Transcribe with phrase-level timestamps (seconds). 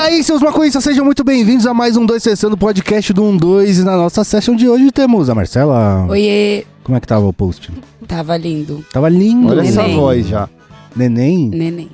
[0.00, 3.80] aí, seus maconhistas, sejam muito bem-vindos a mais um 2 Sessão do podcast do 12.
[3.80, 6.06] E na nossa session de hoje temos a Marcela.
[6.08, 7.70] Oiê, Como é que tava o post?
[8.06, 8.84] tava lindo.
[8.92, 9.48] Tava lindo.
[9.48, 9.96] Olha essa Neném.
[9.96, 10.48] voz já.
[10.96, 11.48] Neném?
[11.48, 11.90] Neném.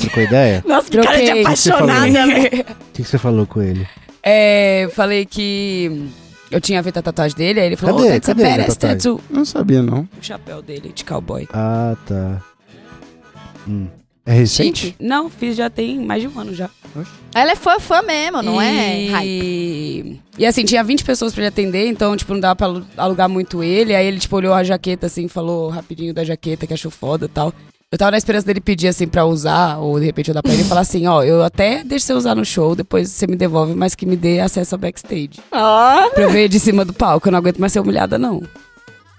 [0.00, 0.62] Trocou ideia?
[0.68, 2.18] Nossa, que cara de apaixonada.
[2.20, 3.86] O que, que você falou com ele?
[4.22, 6.08] é, falei que
[6.50, 8.08] eu tinha feito a tatuagem dele, aí ele falou, Cadê?
[8.08, 9.20] oh, that's Cadê a badass tattoo.
[9.30, 10.00] Não sabia, não.
[10.02, 11.48] O chapéu dele, de cowboy.
[11.52, 12.40] Ah, tá.
[13.66, 13.86] Hum.
[14.24, 14.80] É recente?
[14.86, 14.96] Chique?
[15.00, 16.70] Não, fiz já tem mais de um ano já.
[17.34, 19.06] Ela é fã, fã mesmo, não é?
[19.08, 19.26] Hype.
[19.26, 20.20] e...
[20.38, 23.28] E assim, tinha 20 pessoas pra ele atender, então, tipo, não dava pra alu- alugar
[23.28, 23.94] muito ele.
[23.94, 27.28] Aí ele, tipo, olhou a jaqueta, assim, falou rapidinho da jaqueta, que achou foda e
[27.28, 27.52] tal.
[27.90, 30.52] Eu tava na esperança dele pedir, assim, pra usar, ou de repente eu dar pra
[30.52, 33.36] ele e falar assim, ó, eu até deixo você usar no show, depois você me
[33.36, 35.32] devolve, mas que me dê acesso ao backstage.
[35.50, 36.08] Ó.
[36.10, 38.42] Pra eu ver de cima do palco, eu não aguento mais ser humilhada, não.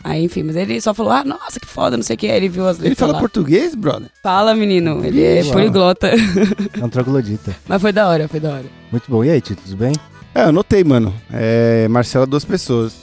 [0.04, 2.28] Aí, enfim, mas ele só falou, ah, nossa, que foda, não sei o que.
[2.28, 3.20] Aí ele viu as letras Ele fala lá.
[3.20, 4.10] português, brother?
[4.22, 5.54] Fala, menino, ele é Uau.
[5.54, 6.08] poliglota.
[6.10, 7.56] É um troglodita.
[7.68, 8.66] mas foi da hora, foi da hora.
[8.92, 9.24] Muito bom.
[9.24, 9.94] E aí, Tito, tudo bem?
[10.36, 11.14] É, eu notei, mano.
[11.32, 12.94] É Marcela, duas pessoas.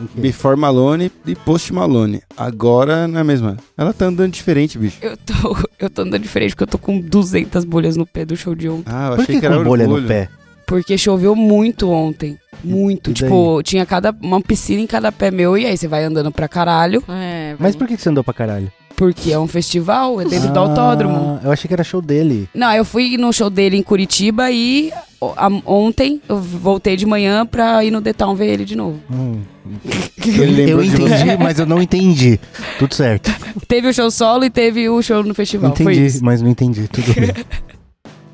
[0.00, 0.20] O quê?
[0.20, 2.22] Before Malone e Post Malone.
[2.36, 3.56] Agora não é a mesma.
[3.76, 4.98] Ela tá andando diferente, bicho.
[5.02, 8.36] Eu tô, eu tô andando diferente porque eu tô com 200 bolhas no pé do
[8.36, 8.84] show de ontem.
[8.86, 10.02] Ah, eu Por achei que, que, era com bolha orgulho.
[10.02, 10.28] no pé?
[10.68, 12.38] Porque choveu muito ontem.
[12.62, 13.10] Muito.
[13.10, 15.56] E tipo, tinha cada, uma piscina em cada pé meu.
[15.56, 17.02] E aí você vai andando pra caralho.
[17.08, 18.70] É, Mas por que você andou pra caralho?
[18.94, 21.40] Porque é um festival, é dentro do Ah, autódromo.
[21.42, 22.48] Eu achei que era show dele.
[22.52, 24.92] Não, eu fui no show dele em Curitiba e
[25.36, 28.98] a- ontem eu voltei de manhã pra ir no The Town ver ele de novo.
[29.10, 29.40] Hum.
[30.26, 32.40] Eu entendi, mas eu não entendi.
[32.78, 33.30] Tudo certo.
[33.68, 35.74] Teve o show solo e teve o show no festival.
[35.76, 36.24] Foi entendi, isso.
[36.24, 36.88] mas não entendi.
[36.88, 37.30] Tudo bem.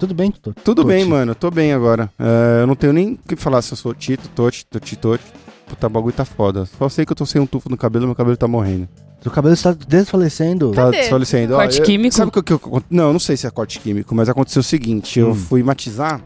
[0.05, 0.55] Tudo bem, Tito?
[0.65, 1.35] Tudo bem, mano.
[1.35, 2.11] Tô bem agora.
[2.19, 5.25] É, eu não tenho nem o que falar se eu sou Tito, Toti, Toti, Toti.
[5.67, 6.67] Puta, o bagulho tá foda.
[6.79, 8.87] Só sei que eu tô sem um tufo no cabelo, meu cabelo tá morrendo.
[9.23, 10.71] Seu cabelo está desfalecendo.
[10.73, 10.99] Tá Cadê?
[10.99, 11.55] desfalecendo.
[11.55, 12.15] Ó, Corte eu- químico?
[12.15, 12.83] Sabe o que, que eu...
[12.91, 15.19] Não, não sei se é corte químico, mas aconteceu o seguinte.
[15.19, 15.35] Eu Hum.
[15.35, 16.21] fui matizar.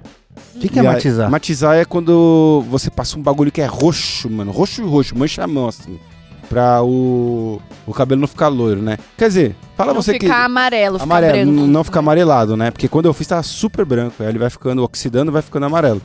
[0.56, 1.30] O que, que é aí- matizar?
[1.30, 4.50] Matizar é quando você passa um bagulho que é roxo, mano.
[4.50, 5.98] Roxo e roxo, mancha a mão, assim.
[6.48, 8.96] Pra o, o cabelo não ficar loiro, né?
[9.18, 10.32] Quer dizer, fala não você ficar que.
[10.32, 11.50] amarelo, ficar Amarelo, branco.
[11.50, 12.70] n- não ficar amarelado, né?
[12.70, 14.14] Porque quando eu fiz tava super branco.
[14.22, 16.00] Aí ele vai ficando oxidando, vai ficando amarelo.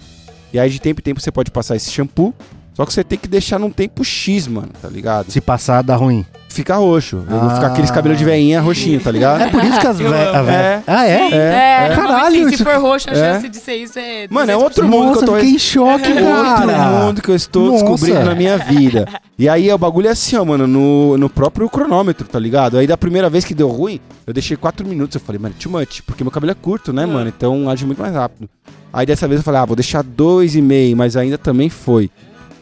[0.52, 2.34] E aí de tempo em tempo você pode passar esse shampoo.
[2.74, 5.32] Só que você tem que deixar num tempo X, mano, tá ligado?
[5.32, 6.26] Se passar, dá ruim.
[6.50, 7.24] Fica roxo.
[7.30, 7.56] Eu vou Ah.
[7.56, 9.42] ficar aqueles cabelos de veinha roxinho, tá ligado?
[9.42, 10.46] É por isso que as Eu ve- a amo.
[10.46, 10.84] ve- É.
[10.86, 11.18] Ah, é?
[11.30, 11.96] Sim, É, é.
[11.96, 13.16] Caralho, Se isso- for roxo, a É.
[13.16, 14.28] chance de ser isso é.
[14.30, 14.64] Mano, é 200%.
[14.64, 16.26] outro mundo que Nossa, eu tô fiquei em choque, Outro
[16.68, 16.90] cara.
[17.06, 17.84] mundo que eu estou Nossa.
[17.86, 19.08] descobrindo na minha vida.
[19.38, 22.78] E aí o bagulho é assim, ó, mano, no, no próprio cronômetro, tá ligado?
[22.78, 25.16] Aí da primeira vez que deu ruim, eu deixei 4 minutos.
[25.16, 27.32] Eu falei, mano, too much, porque meu cabelo é curto, né, mano?
[27.36, 28.48] Então age muito mais rápido.
[28.92, 32.12] Aí dessa vez eu falei, ah, vou deixar 2,5, mas ainda também foi.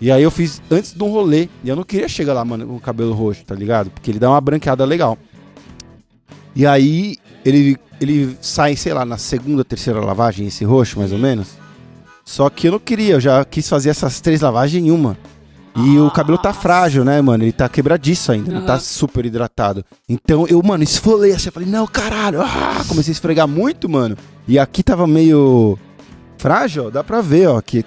[0.01, 1.47] E aí eu fiz antes de um rolê.
[1.63, 3.91] E eu não queria chegar lá, mano, com o cabelo roxo, tá ligado?
[3.91, 5.16] Porque ele dá uma branqueada legal.
[6.56, 11.19] E aí ele, ele sai, sei lá, na segunda, terceira lavagem, esse roxo, mais ou
[11.19, 11.50] menos.
[12.25, 15.16] Só que eu não queria, eu já quis fazer essas três lavagens em uma.
[15.75, 17.44] E o cabelo tá frágil, né, mano?
[17.44, 19.85] Ele tá quebradiço ainda, não tá super hidratado.
[20.09, 22.83] Então eu, mano, esfolei assim, eu falei, não, caralho, ah!
[22.88, 24.18] comecei a esfregar muito, mano.
[24.47, 25.78] E aqui tava meio
[26.38, 27.85] frágil, ó, dá pra ver, ó, que,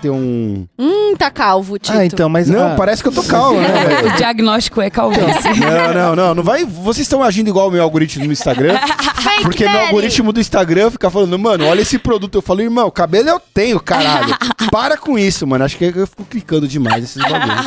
[0.00, 0.66] tem um...
[0.78, 1.96] Hum, tá calvo, Tito.
[1.98, 2.48] Ah, então, mas.
[2.48, 4.08] Não, ah, parece que eu tô calmo, né, velho?
[4.08, 5.60] O diagnóstico é calvície.
[5.60, 6.64] Não, não, não, não vai.
[6.64, 8.78] Vocês estão agindo igual o meu algoritmo no Instagram.
[9.20, 9.86] Fake Porque meu Daddy.
[9.86, 12.36] algoritmo do Instagram fica falando, mano, olha esse produto.
[12.38, 14.34] Eu falo, irmão, cabelo eu tenho, caralho.
[14.72, 15.64] Para com isso, mano.
[15.64, 17.66] Acho que eu fico clicando demais nesses bagulhos.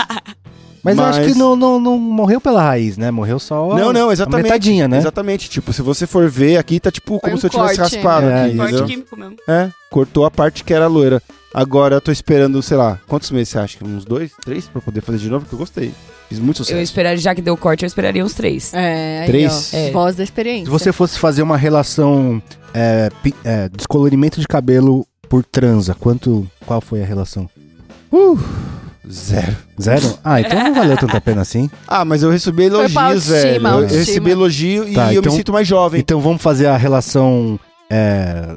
[0.84, 3.10] Mas, eu acho mas- que não, não, não morreu pela raiz, né?
[3.10, 3.74] Morreu só.
[3.78, 4.44] Não, não, a exatamente.
[4.44, 4.98] metadinha, né?
[4.98, 5.50] Exatamente.
[5.50, 7.96] Tipo, se você for ver aqui, tá tipo como um se eu tivesse corte.
[7.96, 8.58] raspado É, aqui?
[8.58, 9.36] Corte químico mesmo.
[9.48, 11.22] É, cortou a parte que era loira.
[11.54, 13.78] Agora eu tô esperando, sei lá, quantos meses você acha?
[13.86, 15.46] Uns dois, três pra poder fazer de novo?
[15.46, 15.94] Que eu gostei.
[16.30, 16.82] Fiz muito Eu sucesso.
[16.82, 18.74] esperaria, já que deu corte, eu esperaria uns três.
[18.74, 19.72] É, aí, Três?
[19.74, 19.92] ó, É.
[19.92, 20.66] Voz da experiência.
[20.66, 22.42] Se você fosse fazer uma relação
[22.74, 26.48] é, pi- é, descolorimento de cabelo por transa, quanto.
[26.66, 27.48] Qual foi a relação?
[29.10, 29.56] Zero.
[29.82, 30.18] Zero?
[30.24, 31.70] Ah, então não valeu tanta pena assim.
[31.88, 33.54] Ah, mas eu recebi pra elogios, autoestima, velho.
[33.54, 34.00] Eu- Eu autoestima.
[34.06, 36.00] recebi elogio e Tá, eu então- me sinto mais jovem.
[36.00, 37.60] Então vamos fazer a relação
[37.92, 38.56] é,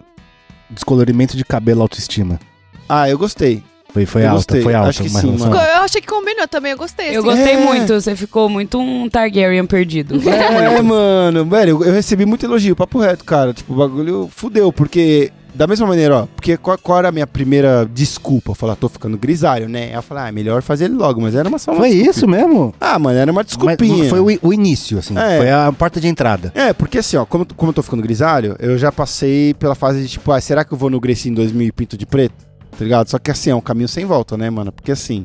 [0.71, 2.39] descolorimento de cabelo autoestima.
[2.89, 3.63] Ah, eu gostei.
[3.93, 4.63] Foi, foi Eu alta, gostei.
[4.63, 4.91] foi alta.
[4.91, 5.55] Acho que sim, mano.
[5.57, 7.17] Eu achei que combinou também, eu gostei.
[7.17, 7.29] Eu assim.
[7.31, 7.65] gostei É.
[7.65, 10.21] muito, você ficou muito um Targaryen perdido.
[10.27, 13.55] É, mano, velho, eu, eu recebi muito elogio, papo reto, cara.
[13.55, 15.33] Tipo, o bagulho fudeu, porque.
[15.55, 18.51] Da mesma maneira, ó, porque qual, qual era a minha primeira desculpa?
[18.51, 19.91] Eu falar, tô ficando grisalho, né?
[19.95, 22.11] Eu falei, ah, melhor fazer ele logo, mas era uma só uma Foi desculpinha.
[22.11, 22.75] isso mesmo?
[22.79, 24.11] Ah, mano, era uma Mas desculpinha.
[24.11, 25.17] foi o, o início, assim.
[25.17, 25.39] É.
[25.39, 26.53] Foi a porta de entrada.
[26.55, 30.03] É, porque assim, ó, como, como eu tô ficando grisalho, eu já passei pela fase
[30.03, 32.35] de tipo, ah, será que eu vou no Grecinho 2000 e pinto de preto?
[32.79, 33.09] Tá ligado?
[33.09, 34.71] Só que assim, é um caminho sem volta, né, mano?
[34.71, 35.25] Porque assim,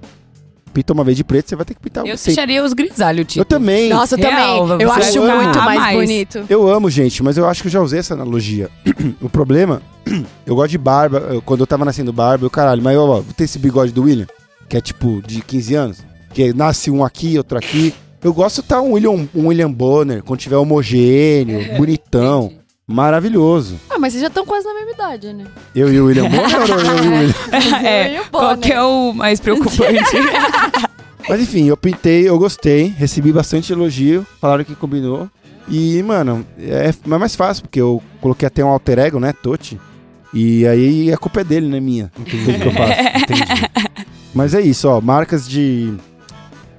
[0.74, 2.36] pinta uma vez de preto, você vai ter que pintar Eu sempre.
[2.36, 3.42] deixaria os grisalhos, tipo.
[3.42, 3.90] Eu também.
[3.90, 4.88] Nossa, eu Real, também.
[4.88, 5.98] Eu você acho muito mais, mais.
[5.98, 6.46] bonito.
[6.50, 8.70] Eu amo, gente, mas eu acho que eu já usei essa analogia.
[9.22, 9.82] o problema,
[10.46, 13.22] eu gosto de barba, eu- quando eu tava nascendo barba, eu caralho, mas eu, ó,
[13.36, 14.28] tem esse bigode do William,
[14.70, 15.98] que é tipo de 15 anos,
[16.34, 17.94] que nasce um aqui, outro aqui.
[18.24, 22.52] Eu gosto de tá um William, um William Bonner, quando tiver homogêneo, bonitão,
[22.92, 23.80] maravilhoso.
[23.90, 25.46] Ah, mas vocês já estão quase na mesma idade, né?
[25.74, 27.34] Eu e o William Bonner ou eu e o William?
[27.88, 29.82] É, qual que é o mais preocupante?
[31.30, 35.30] Mas enfim, eu pintei, eu gostei, recebi bastante elogio, falaram que combinou.
[35.70, 39.80] E, mano, é, é mais fácil, porque eu coloquei até um alter ego, né, Totti.
[40.34, 42.12] E aí a culpa é dele, não é minha.
[42.16, 43.24] Tudo que eu faço.
[43.24, 43.42] Entendi.
[44.34, 45.94] Mas é isso, ó, marcas de,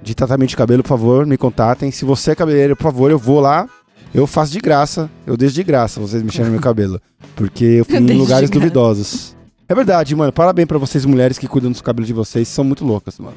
[0.03, 1.91] de tratamento de cabelo, por favor, me contatem.
[1.91, 3.69] Se você é cabeleireiro, por favor, eu vou lá,
[4.14, 7.00] eu faço de graça, eu deixo de graça vocês mexerem no meu cabelo.
[7.35, 9.37] Porque eu fui em Deixo de lugares duvidosos.
[9.69, 10.32] É verdade, mano.
[10.32, 12.47] Parabéns pra vocês, mulheres que cuidam dos cabelos de vocês.
[12.49, 13.37] São muito loucas, mano.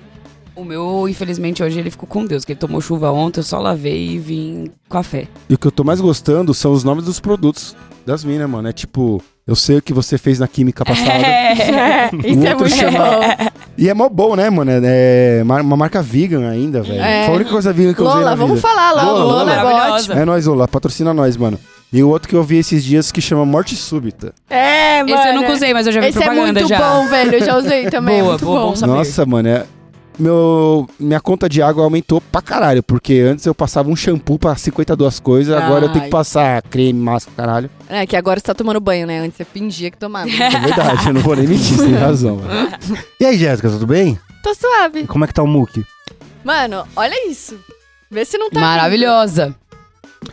[0.55, 3.59] O meu, infelizmente, hoje ele ficou com Deus, que ele tomou chuva ontem, eu só
[3.59, 5.27] lavei e vim com a fé.
[5.49, 7.75] E o que eu tô mais gostando são os nomes dos produtos
[8.05, 8.67] das minas, mano.
[8.67, 11.11] É tipo, eu sei o que você fez na química passada.
[11.25, 13.47] É, O isso é muito chama- bom.
[13.77, 14.71] E é mó bom, né, mano?
[14.73, 17.01] É mar- uma marca vegan ainda, velho.
[17.01, 17.25] É.
[17.25, 18.67] Foi a única coisa vegan que eu usei Lola, na vamos vida.
[18.67, 19.03] falar, Lola.
[19.11, 19.51] Lola, Lola, Lola.
[19.51, 19.93] é Maravilhosa.
[19.95, 20.19] ótimo.
[20.19, 20.67] É nóis, Lola.
[20.67, 21.59] Patrocina nós, mano.
[21.91, 24.33] E o outro que eu vi esses dias que chama Morte Súbita.
[24.49, 25.15] É, mano.
[25.15, 26.79] Esse eu nunca usei, mas eu já vi Esse é propaganda muito já.
[26.79, 27.33] bom, velho.
[27.35, 28.19] Eu já usei também.
[28.21, 28.69] Boa, é muito boa, bom.
[28.69, 28.93] bom saber.
[28.93, 29.65] Nossa, mano, é...
[30.17, 34.55] Meu, minha conta de água aumentou pra caralho, porque antes eu passava um shampoo pra
[34.55, 37.69] 52 coisas, agora eu tenho que passar creme, máscara, caralho.
[37.89, 39.19] É, que agora você tá tomando banho, né?
[39.19, 40.29] Antes você fingia que tomava.
[40.29, 42.69] É verdade, eu não vou nem mentir, você tem razão, mano.
[43.19, 44.17] E aí, Jéssica, tudo bem?
[44.41, 45.05] Tô suave.
[45.05, 45.83] Como é que tá o Muki?
[46.43, 47.57] Mano, olha isso.
[48.09, 48.59] Vê se não tá.
[48.59, 49.53] Maravilhosa.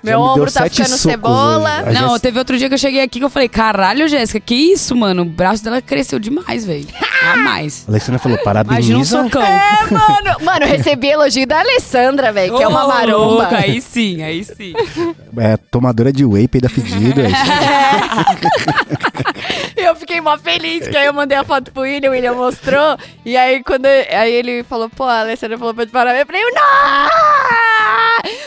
[0.03, 1.83] Meu me ombro tá ficando socos cebola.
[1.83, 4.55] Não, Jéssica- teve outro dia que eu cheguei aqui que eu falei, caralho, Jéssica, que
[4.55, 5.23] isso, mano?
[5.23, 6.87] O braço dela cresceu demais, velho.
[7.23, 7.85] A mais.
[7.87, 9.43] A Alessandra falou, Imagina um socão.
[9.43, 9.61] É,
[9.91, 10.33] mano.
[10.43, 13.43] Mano, eu recebi elogio da Alessandra, velho, que é uma maromba.
[13.43, 14.73] louca, Aí sim, aí sim.
[15.39, 17.21] É, tomadora de whey, peida fedido.
[19.77, 19.83] É.
[19.89, 22.97] Eu fiquei mó feliz, que aí eu mandei a foto pro William, o William mostrou.
[23.25, 26.43] E aí, quando aí ele falou, pô, a Alessandra falou pra te parabéns, eu falei,
[26.53, 27.09] não!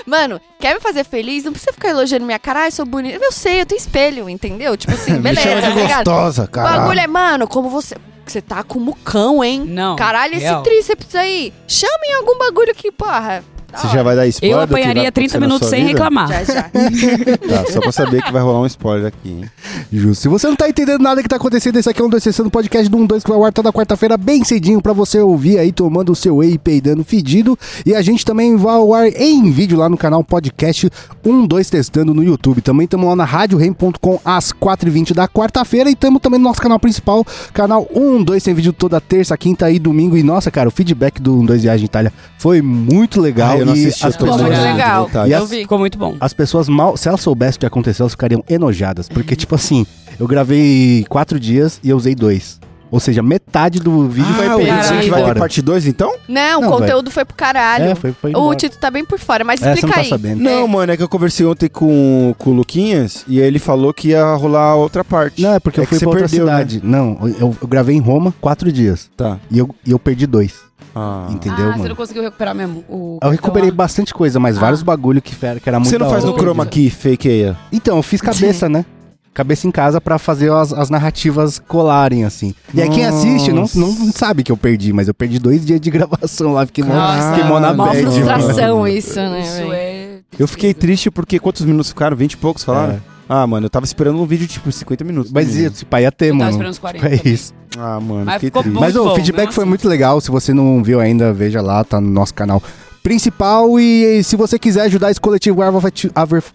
[0.06, 1.44] Mano, quer me fazer feliz?
[1.44, 3.20] Não precisa ficar elogiando minha cara, ai, sou bonita.
[3.24, 4.78] Eu sei, eu tenho espelho, entendeu?
[4.78, 6.06] Tipo assim, Me beleza, chama tá de ligado?
[6.06, 6.70] gostosa, O cara.
[6.80, 7.96] bagulho é, mano, como você.
[8.26, 9.64] Você tá com mucão, hein?
[9.66, 9.96] Não.
[9.96, 10.64] Caralho, esse real.
[10.64, 11.54] tríceps aí.
[11.68, 13.44] Chama em algum bagulho que, porra.
[13.76, 14.58] Você já vai dar spoiler?
[14.58, 15.92] Eu apanharia 30 acontecer na minutos sem vida?
[15.92, 16.28] reclamar.
[16.30, 16.70] Já, já.
[17.46, 19.46] Tá, só pra saber que vai rolar um spoiler aqui, hein?
[19.92, 20.24] Justo.
[20.24, 22.46] Se você não tá entendendo nada que tá acontecendo, esse aqui é um 2 sessão
[22.46, 25.60] do podcast do 12 que vai ao ar toda quarta-feira, bem cedinho, pra você ouvir
[25.60, 27.58] aí, tomando o seu whey e peidando fedido.
[27.86, 30.90] E a gente também vai ao ar em vídeo lá no canal podcast
[31.24, 32.62] 12 Testando no YouTube.
[32.62, 35.90] Também estamos lá na radiorem.com às 4h20 da quarta-feira.
[35.90, 39.80] E estamos também no nosso canal principal, canal 12 tem vídeo toda terça, quinta e
[39.80, 40.18] domingo.
[40.18, 43.58] E nossa, cara, o feedback do 12 Viagem Itália foi muito legal.
[43.62, 45.10] Ah, eu não assisti, as tô Ficou muito pessoas- legal.
[45.28, 45.58] E Eu as- vi.
[45.62, 46.16] Ficou muito bom.
[46.20, 49.08] as pessoas mal, se elas soubessem o que aconteceu, elas ficariam enojadas.
[49.10, 49.86] Porque, tipo assim,
[50.20, 52.60] eu gravei quatro dias e eu usei dois.
[52.92, 54.76] Ou seja, metade do vídeo Ah, foi perdido.
[54.78, 56.16] Richard vai ter parte 2, então?
[56.30, 57.86] Não, Não, o conteúdo foi pro caralho.
[57.86, 58.56] É, foi, foi o.
[58.56, 60.08] Tito tá bem por fora, mas É, você não explica tá aí.
[60.10, 60.42] sabendo.
[60.42, 64.10] Não, mano, é que eu conversei ontem com, com o Luquinhas e ele falou que
[64.10, 65.42] ia rolar outra parte.
[65.42, 66.52] Não, é porque eu que fui você pra outra perdeu, né?
[66.54, 66.82] cidade.
[66.84, 69.10] Não, eu, eu gravei em Roma quatro dias.
[69.18, 69.40] Tá.
[69.52, 70.54] E eu, e eu perdi dois.
[70.96, 71.28] Ah.
[71.30, 71.90] Entendeu, ah, você mano?
[71.90, 72.84] não conseguiu recuperar mesmo?
[72.90, 74.62] O Eu recuperei cartão bastante coisa, mas Ah.
[74.62, 77.50] vários bagulho que, era- que era muito Você não faz no chroma key fake aí?
[77.50, 77.54] ó?
[77.72, 78.86] Então, eu fiz cabeça, né?
[79.34, 82.56] Cabeça em casa pra fazer as, as narrativas colarem, assim.
[82.74, 85.82] E aí quem assiste não, não sabe que eu perdi, mas eu perdi dois dias
[85.82, 86.66] de gravação lá.
[86.66, 88.88] Fiquei mó, Nossa, fiquei mó na bad, frustração mano.
[88.88, 90.20] isso, né, Isso é...
[90.40, 92.16] Eu fiquei triste porque quantos minutos ficaram?
[92.16, 92.94] 20 e poucos, falaram?
[92.94, 93.15] É.
[93.28, 95.32] Ah, mano, eu tava esperando um vídeo tipo 50 minutos.
[95.32, 96.52] Mas esse pai ia ter, Eu tava mano.
[96.52, 97.34] esperando uns 40 É também.
[97.34, 97.54] isso.
[97.78, 98.76] Ah, mano, Mas fiquei ficou triste.
[98.76, 98.82] bom.
[98.82, 99.70] Mas o bom, feedback mesmo foi assim.
[99.70, 100.22] muito legal.
[100.22, 102.62] Se você não viu ainda, veja lá, tá no nosso canal
[103.06, 103.80] principal.
[103.80, 106.14] E se você quiser ajudar esse coletivo ervo afetivo,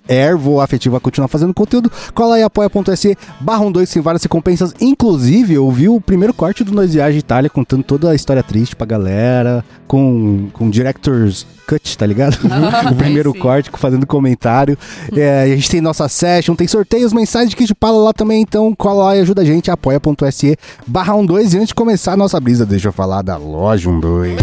[0.08, 4.74] ervo afetivo a continuar fazendo conteúdo, cola aí apoia.se barra um dois, tem várias recompensas.
[4.80, 8.74] Inclusive, eu vi o primeiro corte do Nós Viagem Itália contando toda a história triste
[8.74, 12.36] pra galera, com, com director's cut, tá ligado?
[12.90, 13.38] o primeiro sim.
[13.38, 14.76] corte, fazendo comentário.
[15.12, 18.12] É, e a gente tem nossa session, tem sorteios, mensagens de que te fala lá
[18.12, 21.54] também, então cola lá e ajuda a gente, apoia.se barra um dois.
[21.54, 24.40] E antes de começar a nossa brisa, deixa eu falar da loja um dois.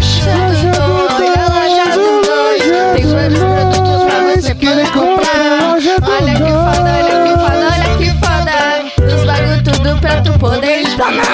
[2.98, 5.76] Tem vários produtos pra você poder comprar.
[5.76, 9.14] Olha que foda, olha que foda, olha que foda.
[9.14, 11.24] Os bagulho tudo pra tu poder explanar.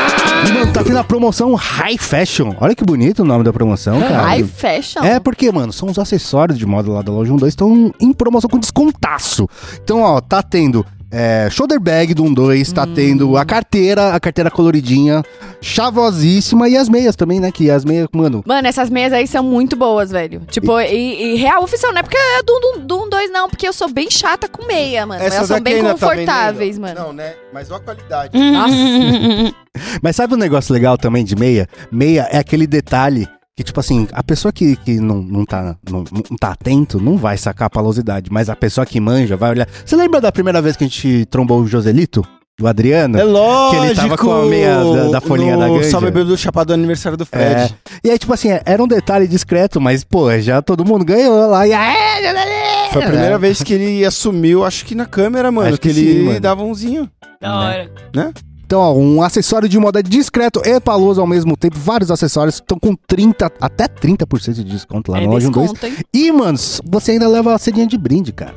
[0.53, 2.55] Mano, tá tendo a promoção High Fashion.
[2.61, 4.25] Olha que bonito o nome da promoção, cara.
[4.25, 5.03] High fashion?
[5.03, 8.51] É porque, mano, são os acessórios de moda lá da loja 12 estão em promoção
[8.51, 9.49] com descontaço.
[9.83, 14.51] Então, ó, tá tendo é, shoulder bag do 1-2, tá tendo a carteira, a carteira
[14.51, 15.23] coloridinha,
[15.61, 17.53] chavosíssima e as meias também, né?
[17.53, 18.43] Que as meias, mano.
[18.45, 20.43] Mano, essas meias aí são muito boas, velho.
[20.51, 23.49] Tipo, e, e real oficial, não é porque é do, do, do 1, 2, não,
[23.49, 25.23] porque eu sou bem chata com meia, mano.
[25.23, 26.95] Elas são bem confortáveis, mano.
[27.01, 27.35] Não, né?
[27.53, 28.37] Mas olha a qualidade.
[28.37, 28.75] Nossa.
[30.03, 31.69] Mas sabe um negócio legal também de meia?
[31.91, 36.05] Meia é aquele detalhe que, tipo assim, a pessoa que, que não, não, tá, não,
[36.13, 39.69] não tá atento não vai sacar a palosidade, mas a pessoa que manja vai olhar.
[39.85, 42.27] Você lembra da primeira vez que a gente trombou o Joselito?
[42.61, 43.19] O Adriano?
[43.19, 43.81] É lógico.
[43.83, 45.91] Que ele tava com a meia da- da folhinha da ganja.
[45.91, 47.63] Só bebeu do chapado do aniversário do Fred.
[47.63, 47.71] É.
[48.05, 51.67] E aí, tipo assim, era um detalhe discreto, mas, pô, já todo mundo ganhou lá.
[51.67, 52.93] E aí, Joselito!
[52.93, 55.69] Foi a primeira vez que ele assumiu, acho que na câmera, mano.
[55.71, 56.41] Acho que, que ele sim, mano.
[56.41, 57.91] dava umzinho, Da hora.
[58.15, 58.33] né?
[58.75, 61.79] Então, ó, um acessório de moda discreto e paloso ao mesmo tempo.
[61.79, 65.71] Vários acessórios estão com 30, até 30% de desconto lá É no Loja 2.
[65.71, 66.05] desconto, hein?
[66.13, 68.53] E, mano, você ainda leva a cedinha de brinde, cara.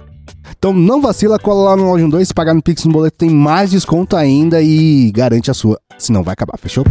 [0.58, 3.30] Então não vacila, cola lá no Loja 2, se pagar no Pix no boleto tem
[3.30, 5.80] mais desconto ainda e garante a sua.
[6.00, 6.84] Senão vai acabar, fechou?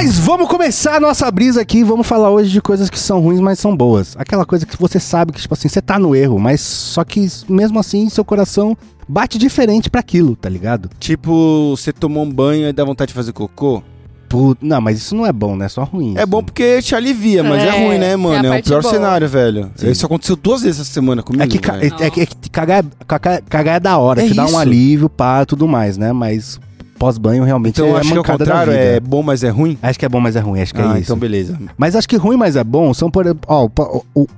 [0.00, 1.82] Mas vamos começar a nossa brisa aqui.
[1.82, 4.14] Vamos falar hoje de coisas que são ruins, mas são boas.
[4.16, 7.26] Aquela coisa que você sabe que, tipo assim, você tá no erro, mas só que
[7.48, 8.78] mesmo assim seu coração
[9.08, 10.88] bate diferente pra aquilo, tá ligado?
[11.00, 13.82] Tipo, você tomou um banho e dá vontade de fazer cocô.
[14.28, 14.64] Put...
[14.64, 15.66] Não, mas isso não é bom, né?
[15.66, 16.14] É só ruim.
[16.16, 18.52] É bom porque te alivia, mas é, É, ruim, né, é mano?
[18.52, 18.94] a É, o pior boa.
[18.94, 19.68] cenário, velho.
[19.74, 19.90] Sim.
[19.90, 21.42] Isso aconteceu duas vezes essa semana comigo.
[21.42, 21.92] É que, ca- velho.
[21.98, 24.56] é, é que- é cagar, é- cagar, cagar é da hora, É que dá um
[24.56, 26.12] alívio, pá, tudo mais, né?
[26.12, 26.60] Mas
[26.98, 28.84] pós-banho realmente Então é acho que é o contrário, vida.
[28.84, 29.78] é bom, mas é ruim?
[29.82, 31.02] Acho que é bom, mas é ruim, acho que ah, é isso.
[31.04, 31.58] então beleza.
[31.76, 33.68] Mas acho que ruim, mas é bom, são, por exemplo, ó,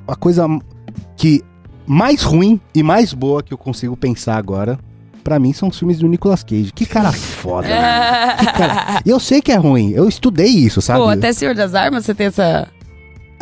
[0.06, 0.46] a coisa
[1.16, 1.42] que
[1.86, 4.78] mais ruim e mais boa que eu consigo pensar agora,
[5.24, 6.72] pra mim, são os filmes do Nicolas Cage.
[6.74, 8.38] Que cara foda, mano.
[8.38, 9.00] Que cara...
[9.04, 11.00] E eu sei que é ruim, eu estudei isso, sabe?
[11.00, 12.68] Pô, até Senhor das Armas você tem essa.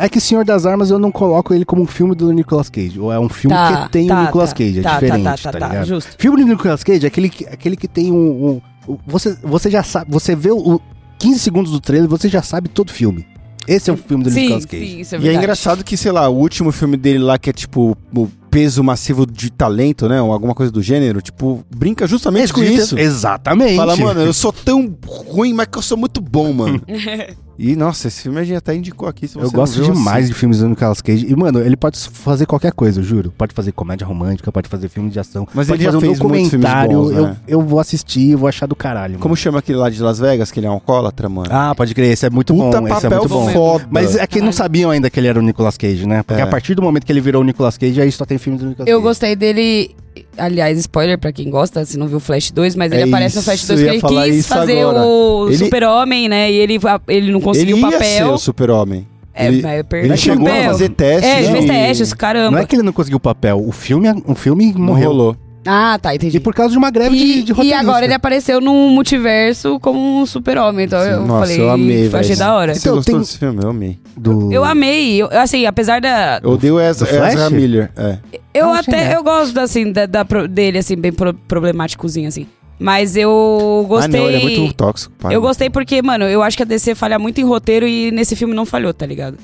[0.01, 2.97] É que Senhor das Armas eu não coloco ele como um filme do Nicolas Cage,
[2.99, 5.23] ou é um filme Tá, que tem tá, o Nicolas tá, Cage, é tá, diferente,
[5.25, 5.85] tá, tá, tá, tá, ligado?
[5.87, 6.15] justo.
[6.17, 8.61] Filme do Nicolas Cage é aquele que, aquele que tem um- um-
[9.05, 10.11] você, você já sabe.
[10.11, 10.81] Você vê o, o
[11.19, 13.25] 15 segundos do trailer, você já sabe todo o filme.
[13.67, 14.85] Esse é o filme do Sim, Nicolas Cage.
[14.87, 15.37] sim, isso é E é verdade.
[15.43, 19.27] engraçado que, sei lá, o último filme dele lá, que é tipo o peso massivo
[19.27, 20.19] de talento, né?
[20.19, 22.97] Ou alguma coisa do gênero, tipo, brinca justamente com isso.
[22.97, 23.75] Exatamente.
[23.75, 24.91] Fala, mano, eu sou tão
[25.27, 26.81] ruim, mas que eu sou muito bom, mano.
[27.59, 29.27] e, nossa, esse filme a gente até indicou aqui.
[29.27, 30.33] Se você Eu não gosto viu, demais assista.
[30.33, 31.25] de filmes do Nicolas Cage.
[31.29, 33.33] E, mano, ele pode fazer qualquer coisa, eu juro.
[33.37, 35.47] Pode fazer comédia romântica, pode fazer filme de ação.
[35.53, 36.97] Mas pode ele já fazer um fez muitos filmes documentário.
[36.97, 37.37] bons, né?
[37.47, 39.13] eu, eu vou assistir, vou achar do caralho.
[39.13, 39.21] mano.
[39.21, 41.49] Como chama aquele lá de Las Vegas, que ele é um alcoólatra, mano?
[41.51, 42.87] Ah, pode crer, esse é muito Puta bom.
[42.87, 43.49] Esse é papel muito bom.
[43.49, 43.87] foda.
[43.91, 46.23] Mas é que não sabiam ainda que ele era o Nicolas Cage, né?
[46.23, 46.43] Porque É.
[46.43, 48.65] a partir do momento que ele virou o Nicolas Cage, aí só tem filme do
[48.67, 49.07] Nicolas Eu Cage.
[49.07, 49.95] gostei dele.
[50.39, 53.41] Aliás, spoiler pra quem gosta, se não viu Flash 2, mas ele É aparece no
[53.43, 55.01] Flash isso, 2 eu porque ia ele falar quis isso fazer agora.
[55.05, 56.51] o Ele- super-homem, né?
[56.51, 58.33] E ele, ele não conseguiu ele o ia ser papel.
[58.33, 59.07] o super-homem.
[59.33, 60.71] É, ele, mas perdeu ele o chegou a papel.
[60.71, 61.25] fazer teste.
[61.29, 62.51] É, ele fez e testes, caramba.
[62.51, 65.09] Não é que ele não conseguiu o papel, o filme, o filme Não morreu.
[65.11, 65.37] rolou.
[65.71, 66.37] Ah, tá, entendi.
[66.37, 67.79] E por causa de uma greve de, E, de e roteirista.
[67.81, 70.85] agora ele apareceu no multiverso como um super-homem.
[70.85, 72.17] Então eu Nossa, falei, eu amei, velho.
[72.17, 72.73] achei da hora.
[72.73, 73.63] Você Então, gostou tem- desse filme?
[73.63, 73.99] Eu amei.
[74.17, 74.51] do...
[74.51, 75.21] Eu amei.
[75.21, 76.39] Eu, assim, apesar da.
[76.43, 77.01] Eu odeio Flash?
[77.33, 77.91] Ezra Miller.
[77.95, 78.17] É.
[78.53, 79.15] Eu Ah, até.
[79.15, 82.47] Eu gosto, assim, da, da dele, assim, bem pro- problemáticozinho, assim.
[82.79, 84.19] Mas eu gostei.
[84.19, 85.13] Ah, não, ele é muito tóxico.
[85.19, 85.35] pai.
[85.35, 88.35] Eu gostei porque, mano, eu acho que a DC falha muito em roteiro e nesse
[88.35, 89.37] filme não falhou, tá ligado?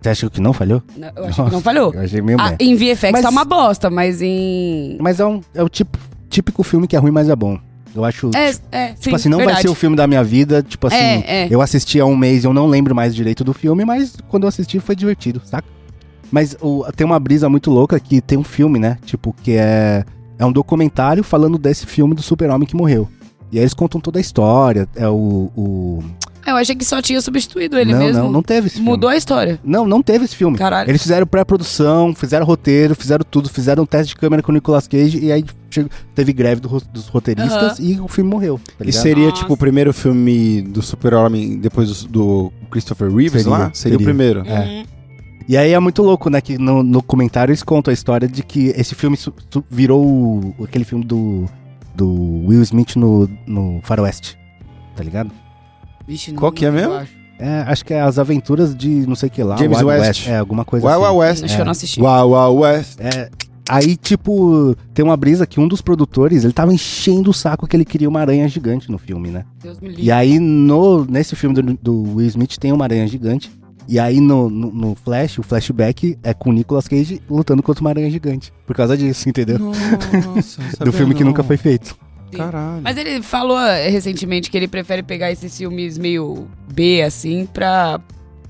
[0.00, 0.82] Você acha que não falhou?
[0.96, 1.92] Não, Eu acho que não falhou.
[1.94, 4.96] Eu achei meio Ah, em VFX Mas- tá uma bosta, mas em.
[5.00, 7.58] Mas é, um, é o tipo, típico filme que é ruim, mas é bom.
[7.94, 8.30] Eu acho.
[8.34, 9.66] É, tipo, é, sim, tipo assim, não vai verdade.
[9.66, 10.62] ser o filme da minha vida.
[10.62, 11.48] Tipo assim, É, é.
[11.50, 14.44] eu assisti há um mês e eu não lembro mais direito do filme, mas quando
[14.44, 15.66] eu assisti foi divertido, saca?
[16.30, 18.96] Mas o- tem uma brisa muito louca que tem um filme, né?
[19.04, 20.04] Tipo, que é,
[20.38, 23.08] é um documentário falando desse filme do super-homem que morreu.
[23.50, 24.88] E aí eles contam toda a história.
[24.94, 25.50] É o.
[25.56, 25.98] o...
[26.46, 28.22] Eu achei que só tinha substituído ele não, mesmo.
[28.24, 28.90] não, não teve esse filme.
[28.90, 29.60] Mudou a história.
[29.62, 30.56] Não, não teve esse filme.
[30.56, 30.90] Caralho.
[30.90, 34.88] Eles fizeram pré-produção, fizeram roteiro, fizeram tudo, fizeram um teste de câmera com o Nicolas
[34.88, 38.58] Cage e aí chegou- teve greve do dos roteiristas e o filme morreu.
[38.78, 39.42] Tá E seria, Nossa.
[39.42, 43.70] tipo, o primeiro filme do super-homem depois do, do Christopher Reeves Seria, lá?
[43.74, 44.04] Seria, o seria.
[44.04, 44.42] primeiro.
[44.46, 44.60] É.
[44.60, 44.84] Uhum.
[45.48, 46.40] E aí é muito louco, né?
[46.40, 50.04] Que no, no comentário eles contam a história de que esse filme su- su- virou
[50.06, 51.44] o- aquele filme do,
[51.94, 54.38] do Will Smith no, no Faroeste.
[54.96, 55.30] Tá ligado?
[56.06, 56.94] Vixe, não Qual que é mesmo?
[57.38, 59.56] É, acho que é as aventuras de não sei o que lá.
[59.56, 60.28] James Wild West.
[60.28, 61.06] É, alguma coisa Wild assim.
[61.06, 61.44] Wild West.
[61.44, 62.00] Acho que eu não assisti.
[62.00, 63.00] Wild Wild West.
[63.00, 63.30] É,
[63.66, 67.74] aí, tipo, tem uma brisa que um dos produtores, ele tava enchendo o saco que
[67.74, 69.44] ele queria uma aranha gigante no filme, né?
[69.62, 70.04] Deus me livre.
[70.04, 73.50] E aí, no, nesse filme do, do Will Smith, tem uma aranha gigante.
[73.88, 77.80] E aí, no, no, no Flash, o flashback é com o Nicolas Cage lutando contra
[77.80, 78.52] uma aranha gigante.
[78.66, 79.58] Por causa disso, entendeu?
[79.58, 81.96] Nossa, Do filme que nunca foi feito.
[82.36, 82.82] Caralho.
[82.82, 88.00] Mas ele falou eh, recentemente que ele prefere pegar esses filmes meio B, assim, pra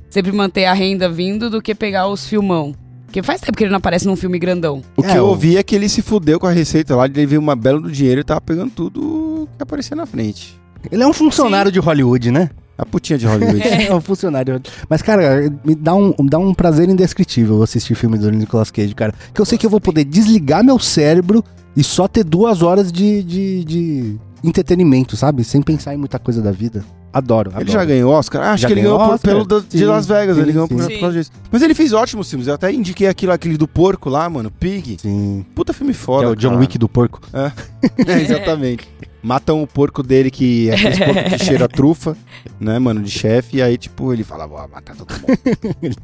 [0.09, 2.75] sempre manter a renda vindo do que pegar os filmão.
[3.07, 4.83] Porque faz tempo que ele não aparece num filme grandão.
[4.97, 7.27] O que É, eu ouvi é que ele se fudeu com a receita lá, ele
[7.27, 10.59] veio uma bela do dinheiro e tava pegando tudo que aparecia na frente.
[10.91, 12.51] Ele é um funcionário de Hollywood, né?
[12.81, 13.61] A putinha de Hollywood.
[13.63, 14.61] É um funcionário.
[14.89, 19.13] Mas, cara, me dá um, dá um prazer indescritível assistir filme do Nicolas Cage, cara.
[19.35, 21.45] Que eu sei que eu vou poder desligar meu cérebro
[21.77, 25.45] e só ter duas horas de, de, de entretenimento, sabe?
[25.45, 26.83] Sem pensar em muita coisa da vida.
[27.13, 27.73] Adoro, Ele adoro.
[27.73, 28.41] já ganhou Oscar?
[28.43, 29.31] Ah, acho Já que ele ganhou ganhou Oscar?
[29.33, 30.37] pelo da- de Sim, Las Vegas.
[30.37, 30.89] sim, ele ganhou por, sim.
[30.93, 31.31] por causa disso.
[31.51, 32.47] Mas ele fez ótimos filmes.
[32.47, 34.49] Eu até indiquei aquilo, aquele do porco lá, mano.
[34.51, 34.97] Pig.
[35.03, 35.45] Sim.
[35.55, 36.27] Puta filme Que foda.
[36.27, 36.61] é o John cara.
[36.61, 37.21] Wick do porco.
[37.35, 37.51] É,
[38.23, 38.89] exatamente.
[39.23, 42.17] Matam o porco dele, que é aquele porco que cheira trufa,
[42.59, 43.59] né, mano, de chefe.
[43.59, 45.97] E aí, tipo, ele fala, vou matar todo mundo.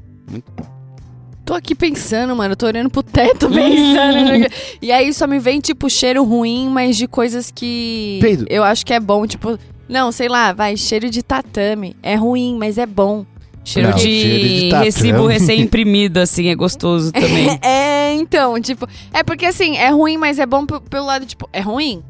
[1.46, 2.56] Tô aqui pensando, mano.
[2.56, 4.48] Tô olhando pro teto pensando.
[4.82, 8.18] e aí só me vem, tipo, cheiro ruim, mas de coisas que.
[8.20, 8.46] Peido.
[8.50, 9.24] Eu acho que é bom.
[9.28, 9.56] Tipo,
[9.88, 11.96] não, sei lá, vai, cheiro de tatame.
[12.02, 13.24] É ruim, mas é bom.
[13.64, 17.58] Cheiro, Não, de, cheiro de recibo recém-imprimido, assim, é gostoso também.
[17.62, 18.88] É, então, tipo.
[19.12, 22.02] É porque assim, é ruim, mas é bom pelo lado, tipo, é ruim?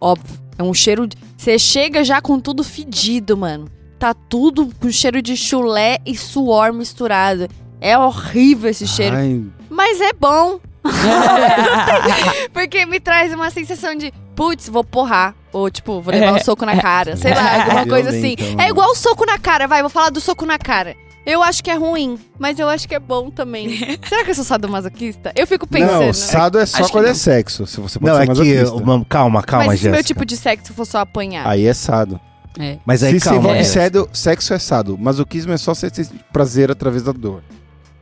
[0.00, 0.38] Óbvio.
[0.58, 1.06] É um cheiro.
[1.06, 3.68] de- Você chega já com tudo fedido, mano.
[3.98, 7.48] Tá tudo com cheiro de chulé e suor misturado.
[7.80, 9.16] É horrível esse cheiro.
[9.16, 10.58] Ai, Mas é bom.
[12.52, 15.34] Porque me traz uma sensação de, putz, vou porrar.
[15.52, 17.16] Ou, tipo, vou levar um soco na cara.
[17.16, 18.36] Sei lá, alguma coisa assim.
[18.38, 18.60] Mano.
[18.62, 20.94] É igual o soco na cara, vai, vou falar do soco na cara.
[21.28, 23.76] Eu acho que é ruim, mas eu acho que é bom também.
[24.08, 25.30] Será que eu sou sadomasoquista?
[25.36, 26.06] Eu fico pensando.
[26.06, 27.66] não, sado é só Acho quando é sexo.
[27.66, 29.04] Se você pode Não, ser é que.
[29.10, 31.46] calma, calma, mas e se meu tipo de sexo for só apanhar?
[31.46, 32.18] Aí é sado.
[32.58, 32.78] É.
[32.86, 33.40] Mas aí, se se calma.
[33.40, 33.80] envolve Jéssica.
[33.82, 34.96] cedo, sexo é sado.
[34.96, 37.42] Masoquismo é só você ter prazer através da dor.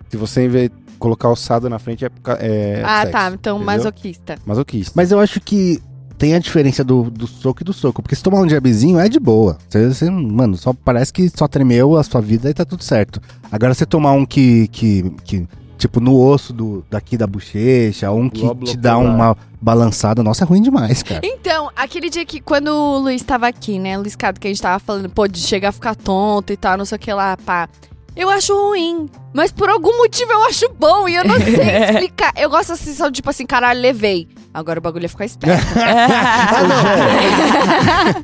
[0.08, 3.26] Se você em vez de colocar o sado na frente, é, é ah, sexo, tá.
[3.34, 3.66] Então, entendeu?
[3.66, 4.38] masoquista.
[4.46, 4.92] Masoquista.
[4.94, 5.82] Mas eu acho que
[6.18, 8.02] tem a diferença do, do soco e do soco.
[8.02, 9.58] Porque se tomar um jabzinho é de boa.
[9.68, 13.20] Você, você- mano, só parece que só tremeu a sua vida e tá tudo certo.
[13.50, 14.68] Agora você tomar um que.
[14.68, 15.46] que, que
[15.78, 20.46] tipo, no osso do, daqui da bochecha, um que te dá uma balançada, nossa, é
[20.46, 21.20] ruim demais, cara.
[21.22, 24.50] Então, aquele dia que quando o Luiz tava aqui, né, o Luiz Cado, que a
[24.50, 27.12] gente tava falando, pô, de chegar a ficar tonto e tal, não sei o que
[27.12, 27.68] lá, pá.
[28.16, 32.32] Eu acho ruim, mas por algum motivo eu acho bom e eu não sei explicar.
[32.36, 34.26] Eu gosto sensação de, tipo assim, caralho, levei.
[34.54, 35.66] Agora o bagulho é ficar esperto.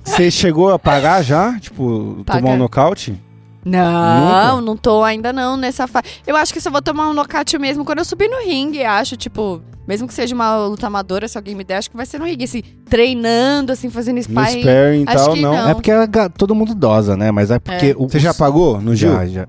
[0.04, 1.58] Você chegou a pagar já?
[1.58, 2.40] Tipo, Pagar.
[2.40, 3.20] tomar um nocaute?
[3.64, 6.06] Não, não tô ainda não nessa fase.
[6.26, 9.16] Eu acho que só vou tomar um nocaute mesmo quando eu subir no ringue, acho,
[9.16, 9.62] tipo...
[9.86, 12.24] Mesmo que seja uma luta amadora, se alguém me der, acho que vai ser no
[12.24, 14.60] ringue, assim, treinando, assim, fazendo No sparring.
[14.62, 15.52] sparring e acho tal, que não.
[15.54, 15.68] não.
[15.70, 17.32] É porque a ga- todo mundo dosa, né?
[17.32, 17.92] Mas é porque.
[17.98, 19.12] o- Você já pagou no Gil?
[19.12, 19.46] Já, já.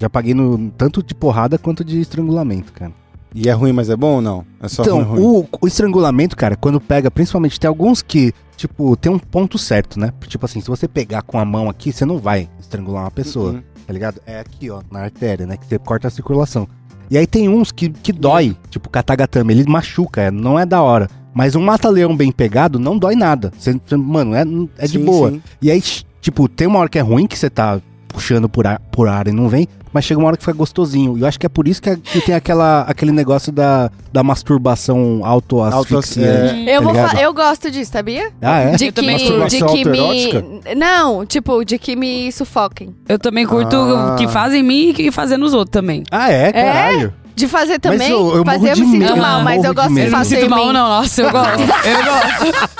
[0.00, 2.90] Já paguei no, tanto de porrada quanto de estrangulamento, cara.
[3.34, 4.44] E é ruim, mas é bom ou não?
[4.60, 5.46] É só então, ruim, ruim.
[5.52, 10.00] O, o estrangulamento, cara, quando pega, principalmente, tem alguns que, tipo, tem um ponto certo,
[10.00, 10.12] né?
[10.26, 13.52] Tipo assim, se você pegar com a mão aqui, você não vai estrangular uma pessoa,
[13.52, 13.62] Uhum.
[13.86, 14.20] tá ligado?
[14.26, 15.56] É aqui, ó, na artéria, né?
[15.56, 16.66] Que você corta a circulação.
[17.10, 20.80] E aí tem uns que, que dói, tipo katagatame, ele machuca, é, não é da
[20.82, 21.08] hora.
[21.34, 23.52] Mas um mata-leão bem pegado não dói nada.
[23.56, 24.42] Você- mano, é,
[24.78, 25.30] é de Sim, boa.
[25.30, 25.42] sim.
[25.62, 25.80] E aí,
[26.20, 29.28] tipo, tem uma hora que é ruim que você tá puxando por ar, por ar
[29.28, 31.16] e não vem, mas chega uma hora que fica gostosinho.
[31.18, 34.22] E eu acho que é por isso que, que tem aquela, aquele negócio da, da
[34.22, 36.32] masturbação auto-asfixia.
[36.42, 36.76] Auto- é.
[36.76, 37.10] Eu, vou ligado?
[37.10, 38.30] fa- eu gosto disso, sabia?
[38.40, 38.70] Ah, é?
[38.76, 40.74] De Eu que, também de que me.
[40.76, 42.94] Não, tipo, de que me sufoquem.
[43.08, 44.14] Eu também curto Ah.
[44.14, 46.02] o que fazem em mim e que fazem nos outros também.
[46.10, 46.52] Ah, é?
[46.52, 47.14] Caralho.
[47.40, 48.10] De fazer também.
[48.10, 49.88] eu- eu fazer morro eu de me sinto medo, mal, eu mas eu de gosto
[49.88, 50.06] de medo.
[50.06, 50.72] Eu não me fazer sinto mal, não.
[50.72, 51.60] Nossa, eu gosto.
[51.90, 52.70] Eu gosto.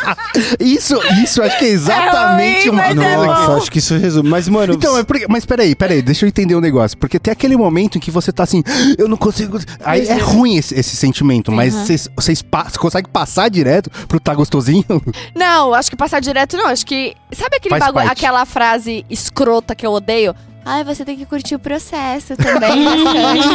[0.60, 3.56] Isso, isso, acho que é exatamente ruim, uma mas é coisa Nossa, bom.
[3.56, 4.28] acho que isso resume.
[4.28, 6.96] Mas, mano, Então, é porque, mas peraí, peraí, deixa eu entender um negócio.
[6.98, 8.62] Porque tem aquele momento em que você tá assim,
[8.98, 9.58] eu não consigo.
[9.84, 14.20] Aí é ruim esse, esse sentimento, mas vocês, vocês pa- você consegue passar direto pro
[14.20, 14.84] tá gostosinho?
[15.34, 16.66] Não, acho que passar direto não.
[16.66, 17.14] Acho que.
[17.32, 20.34] Sabe aquele bagulho, aquela frase escrota que eu odeio?
[20.64, 22.84] Ai, você tem que curtir o processo também.
[22.84, 23.48] bastante."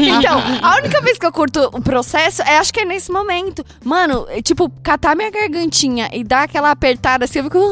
[0.18, 3.64] então, a única vez que eu curto o processo é acho que é nesse momento.
[3.84, 7.58] Mano, é, tipo, catar minha gargantinha e dar aquela apertada assim, eu fico.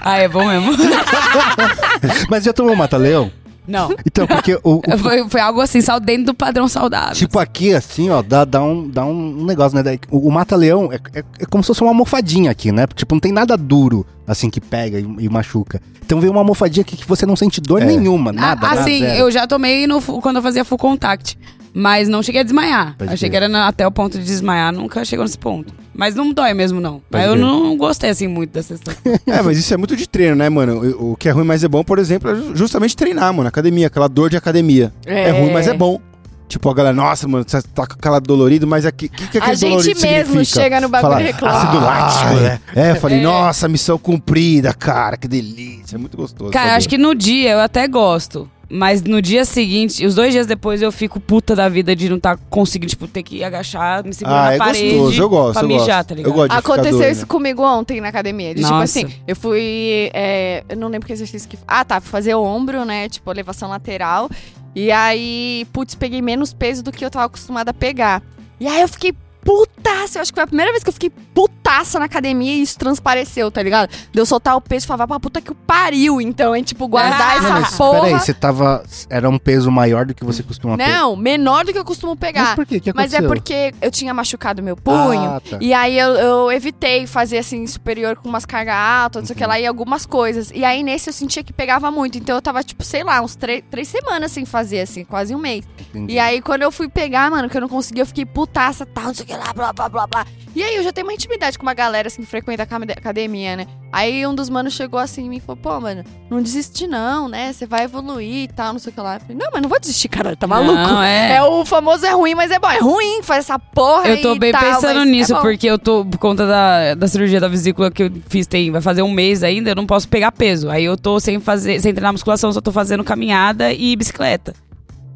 [0.00, 0.72] Ah, é bom mesmo.
[2.30, 3.30] mas já tomou mata-leão?
[3.66, 3.90] Não.
[4.06, 7.14] Então, porque o, o- Foi, foi algo assim, só dentro do padrão saudável.
[7.14, 9.98] Tipo aqui, assim, ó, dá, dá, um, dá um negócio, né?
[10.08, 12.86] O, o mata-leão é, é, é como se fosse uma almofadinha aqui, né?
[12.94, 15.80] Tipo, não tem nada duro, assim, que pega e, e machuca.
[16.04, 17.84] Então vem uma almofadinha aqui que você não sente dor É.
[17.84, 18.66] nenhuma, nada.
[18.66, 19.18] Ah, nada, assim, zero.
[19.18, 21.38] eu já tomei no, quando eu fazia full contact.
[21.78, 22.94] Mas não cheguei a desmaiar.
[22.96, 23.30] Pode Achei crer.
[23.32, 25.74] que era na- até o ponto de desmaiar, nunca chegou nesse ponto.
[25.94, 27.02] Mas não dói mesmo, não.
[27.10, 28.94] Pode Mas eu não gostei assim muito dessa sensação.
[29.26, 30.80] É, mas isso é muito de treino, né, mano?
[30.98, 33.46] O, o que é ruim, mas é bom, por exemplo, é justamente treinar, mano.
[33.46, 34.90] Academia, aquela dor de academia.
[35.04, 36.00] É, ruim, mas é bom.
[36.48, 39.38] Tipo, a galera, nossa, mano, você tá com aquela dolorido, mas o que, que, que
[39.38, 40.44] A aquele gente mesmo significa?
[40.44, 41.58] chega no bagulho Fala, e reclama.
[41.58, 42.60] ácido lático, né?
[42.74, 45.96] É, eu falei, nossa, missão cumprida, cara, que delícia.
[45.96, 46.52] É muito gostoso.
[46.52, 48.48] Cara, acho que no dia eu até gosto.
[48.68, 52.16] Mas no dia seguinte, os dois dias depois, eu fico puta da vida de não
[52.16, 54.90] estar conseguindo, tipo, ter que agachar, me segurar Ah, na é parede.
[54.96, 56.08] gostoso, eu gosto, pra eu mijar, gosto.
[56.08, 56.30] tá ligado?
[56.32, 57.12] Eu gosto Aconteceu doido.
[57.12, 58.54] isso comigo ontem na academia.
[58.54, 60.10] De, tipo assim, eu fui.
[60.12, 61.56] é, eu não lembro que exercício que.
[61.66, 62.00] Ah, tá.
[62.00, 63.08] Fui fazer ombro, né?
[63.08, 64.28] Tipo, elevação lateral.
[64.74, 68.20] E aí, putz, peguei menos peso do que eu tava acostumada a pegar.
[68.58, 69.14] E aí eu fiquei
[69.46, 70.18] putaça.
[70.18, 72.78] Eu acho que foi a primeira vez que eu fiquei putaça na academia e isso
[72.78, 73.88] transpareceu, tá ligado?
[74.12, 76.86] De eu soltar o peso e falar, pra puta que o pariu, então, é tipo,
[76.88, 78.00] guardar Ah, Não, essa mas porra.
[78.00, 78.84] peraí, você tava.
[79.08, 80.88] Era um peso maior do que você costuma pegar.
[80.98, 82.54] Não, menor do que eu costumo Mas pegar.
[82.56, 82.80] por quê?
[82.80, 85.20] Que Mas é porque eu tinha machucado meu punho.
[85.36, 85.58] Ah, tá.
[85.60, 89.36] E aí eu, eu evitei fazer assim, superior com umas cargas altas, não sei o
[89.38, 90.50] que lá, e algumas coisas.
[90.54, 92.18] E aí nesse eu sentia que pegava muito.
[92.18, 95.38] Então eu tava, tipo, sei lá, uns três, três semanas sem fazer, assim, quase um
[95.38, 95.64] mês.
[95.90, 96.14] Entendi.
[96.14, 99.06] E aí quando eu fui pegar, mano, que eu não conseguia, eu fiquei putaça, tal,
[99.06, 100.26] não sei o que lá, blá, blá, blá, blá.
[100.54, 102.90] E aí eu já tenho uma intimidade com uma galera, assim, que frequenta a acad-
[102.90, 103.66] academia, né?
[103.92, 107.28] Aí um dos manos chegou assim em mim e falou, pô, mano, não desiste não,
[107.28, 107.52] né?
[107.52, 109.16] Você vai evoluir e tal, não sei o que lá.
[109.16, 110.72] Eu falei, não, mas não vou desistir, caralho, tá maluco?
[110.72, 111.36] Não, é.
[111.36, 112.70] É o famoso é ruim, mas é bom.
[112.70, 115.78] É ruim, faz essa porra Eu tô bem tal, pensando mas nisso, é porque eu
[115.78, 119.10] tô, por conta da, da cirurgia da vesícula que eu fiz, tem, vai fazer um
[119.10, 120.70] mês ainda, eu não posso pegar peso.
[120.70, 124.54] Aí eu tô sem fazer, sem treinar musculação, só tô fazendo caminhada e bicicleta.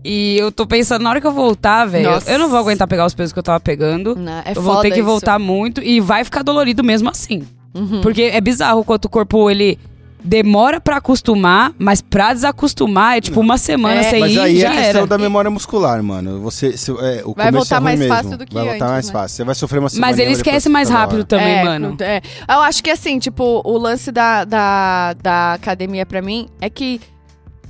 [0.04, 3.04] E eu tô pensando, na hora que eu voltar, velho, eu não vou aguentar pegar
[3.04, 4.16] os pesos que eu tava pegando.
[4.16, 5.04] Não, é eu vou ter que isso.
[5.04, 7.42] voltar muito e vai ficar dolorido mesmo assim.
[7.74, 8.00] Uhum.
[8.00, 9.78] Porque é bizarro quanto o corpo, ele
[10.22, 14.02] demora pra acostumar, mas pra desacostumar é tipo uma semana É.
[14.04, 15.06] sem Mas ir aí é já questão era.
[15.06, 16.40] da memória muscular, mano.
[16.40, 18.14] Você, se- é, o Vai voltar é mais mesmo.
[18.14, 19.12] fácil do que Vai voltar antes, mais né?
[19.12, 19.36] fácil.
[19.36, 20.06] Você vai sofrer uma semana.
[20.08, 21.96] Mas ele esquece mais rápido também, é, mano.
[22.00, 22.20] é.
[22.48, 27.00] Eu acho que assim, tipo, o lance da, da, da academia pra mim é que,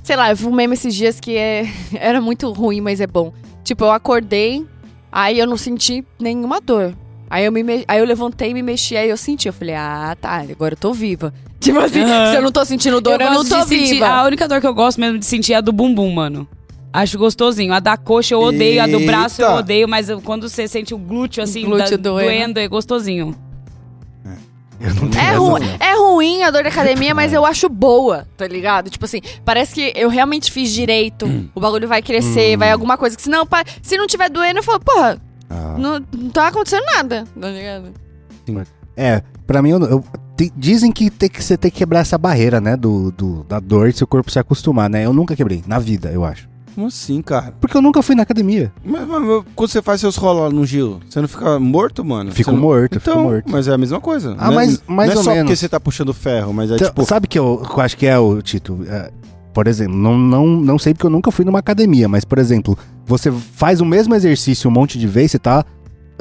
[0.03, 3.07] sei lá, eu vi um meme esses dias que é, era muito ruim, mas é
[3.07, 3.33] bom.
[3.63, 4.65] Tipo, eu acordei,
[5.11, 6.95] aí eu não senti nenhuma dor.
[7.29, 9.47] Aí eu, me me- aí eu levantei e me mexi, aí eu senti.
[9.47, 11.33] Eu falei, ah, tá, agora eu tô viva.
[11.61, 12.31] Tipo assim, Aham.
[12.31, 14.07] se eu não tô sentindo dor, eu, não gosto tô sentir- viva.
[14.07, 16.47] A única dor que eu gosto mesmo de sentir é a do bumbum, mano.
[16.91, 17.71] Acho gostosinho.
[17.71, 19.59] A da coxa eu odeio, a do braço eu Eita.
[19.59, 22.25] odeio, mas eu- quando você sente o glúteo assim, Glúteo da- doendo.
[22.27, 23.33] doendo, é gostosinho.
[25.19, 28.89] É, ru é ruim a dor da academia, mas eu acho boa, tá ligado?
[28.89, 33.15] Tipo assim, parece que eu realmente fiz direito, o bagulho vai crescer, vai alguma coisa.
[33.15, 36.83] Que senão, pa- se não tiver doendo, eu falo, porra, Ah, não, não tá acontecendo
[36.95, 37.91] nada, tá ligado?
[38.95, 40.03] É, pra mim, eu, eu-
[40.35, 42.75] te- dizem que, tem que você tem que quebrar essa barreira, né?
[42.77, 45.05] Do, do- da dor e seu corpo se acostumar, né?
[45.05, 46.49] Eu nunca quebrei, na vida, eu acho.
[46.75, 47.53] Como assim, cara?
[47.59, 48.71] Porque eu nunca fui na academia.
[48.83, 52.31] Mas, mas- mas quando você faz seus rolos no Gil, você não fica morto, mano?
[52.31, 53.51] Fico não- morto, Então, fico morto.
[53.51, 54.35] mas é a mesma coisa.
[54.37, 55.59] Ah, Não é- mas- mais não é ou só porque menos.
[55.59, 57.05] você tá puxando ferro, mas é Então, tipo...
[57.05, 58.79] Sabe que eu, eu acho que é o Tito?
[58.87, 59.11] é,
[59.53, 62.77] por exemplo, não, não, não sei porque eu nunca fui numa academia, mas, por exemplo,
[63.05, 65.65] você faz o mesmo exercício um monte de vezes, você tá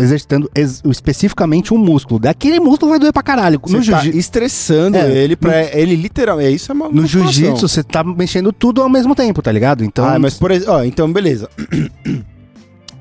[0.02, 2.18] exercitando ex- especificamente um músculo.
[2.20, 3.60] Daquele músculo vai doer pra caralho.
[3.68, 6.48] No, Você tá estressando É, ele pra ele literalmente.
[6.48, 9.84] É isso é uma no jiu-jitsu, você tá mexendo tudo ao mesmo tempo, tá ligado?
[9.84, 11.48] Então, ah, mas por exemplo, ó, então beleza.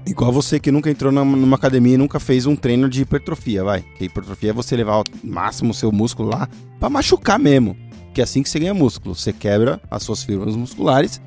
[0.06, 3.64] Igual você que nunca entrou numa, numa academia e nunca fez um treino de hipertrofia,
[3.64, 3.84] vai.
[3.98, 6.48] Que hipertrofia é você levar ao máximo o seu músculo lá
[6.80, 7.78] pra machucar mesmo.
[8.12, 9.14] Que é assim que você ganha músculo.
[9.14, 11.22] Você quebra as suas fibras musculares,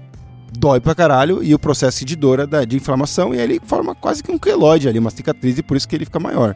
[0.59, 3.95] dói pra caralho, e o processo de dor é da, de inflamação, e ele forma
[3.95, 6.55] quase que um queloide ali, uma cicatriz, e por isso que ele fica maior.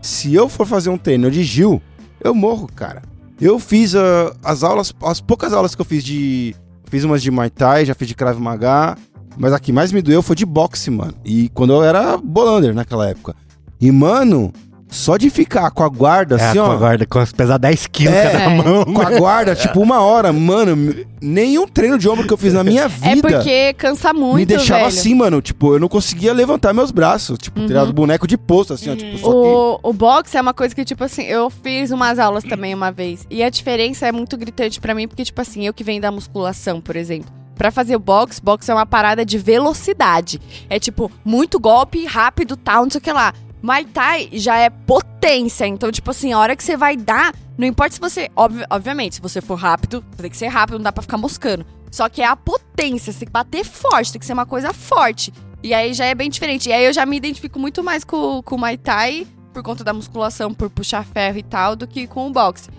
[0.00, 1.80] Se eu for fazer um treino de Gil,
[2.22, 3.02] eu morro, cara.
[3.40, 6.54] Eu fiz ah, as aulas, as poucas aulas que eu fiz de.
[6.84, 8.96] Fiz umas de Muay Thai, já fiz de Krav Maga,
[9.38, 11.14] mas a que mais me doeu foi de boxe, mano.
[11.24, 13.34] E quando eu era bolander naquela época.
[13.80, 14.52] E, mano,
[14.90, 16.72] só de ficar com a guarda, é, assim, com ó.
[16.72, 18.48] a guarda, com as- pesar 10 quilos É, cada é.
[18.48, 18.84] mão.
[18.84, 20.94] Com a guarda, tipo, uma hora, mano.
[21.22, 24.46] Nenhum treino de ombro que eu fiz na minha É vida porque cansa muito, me
[24.46, 24.88] deixava velho.
[24.88, 25.40] assim, mano.
[25.40, 27.38] Tipo, eu não conseguia levantar meus braços.
[27.38, 27.66] Tipo, Uhum.
[27.66, 28.96] tirado boneco de posto, assim, ó.
[28.96, 29.36] Tipo, só que.
[29.36, 32.90] O, o boxe é uma coisa que, tipo assim, eu fiz umas aulas também uma
[32.90, 33.26] vez.
[33.30, 36.10] E a diferença é muito gritante pra mim, porque, tipo assim, eu que venho da
[36.10, 37.30] musculação, por exemplo.
[37.54, 40.40] Pra fazer o boxe, boxe é uma parada de velocidade.
[40.68, 43.34] É tipo, muito golpe, rápido, tal, não sei o que lá.
[43.62, 45.66] Muay Thai já é potência.
[45.66, 48.30] Então, tipo assim, a hora que você vai dar, não importa se você.
[48.34, 51.64] obvi- obviamente, se você for rápido, tem que ser rápido, não dá pra ficar moscando.
[51.90, 54.72] Só que é a potência, você tem que bater forte, tem que ser uma coisa
[54.72, 55.32] forte.
[55.62, 56.68] E aí já é bem diferente.
[56.68, 59.82] E aí eu já me identifico muito mais com, com o Muay Thai, por conta
[59.84, 62.70] da musculação, por puxar ferro e tal, do que com o boxe.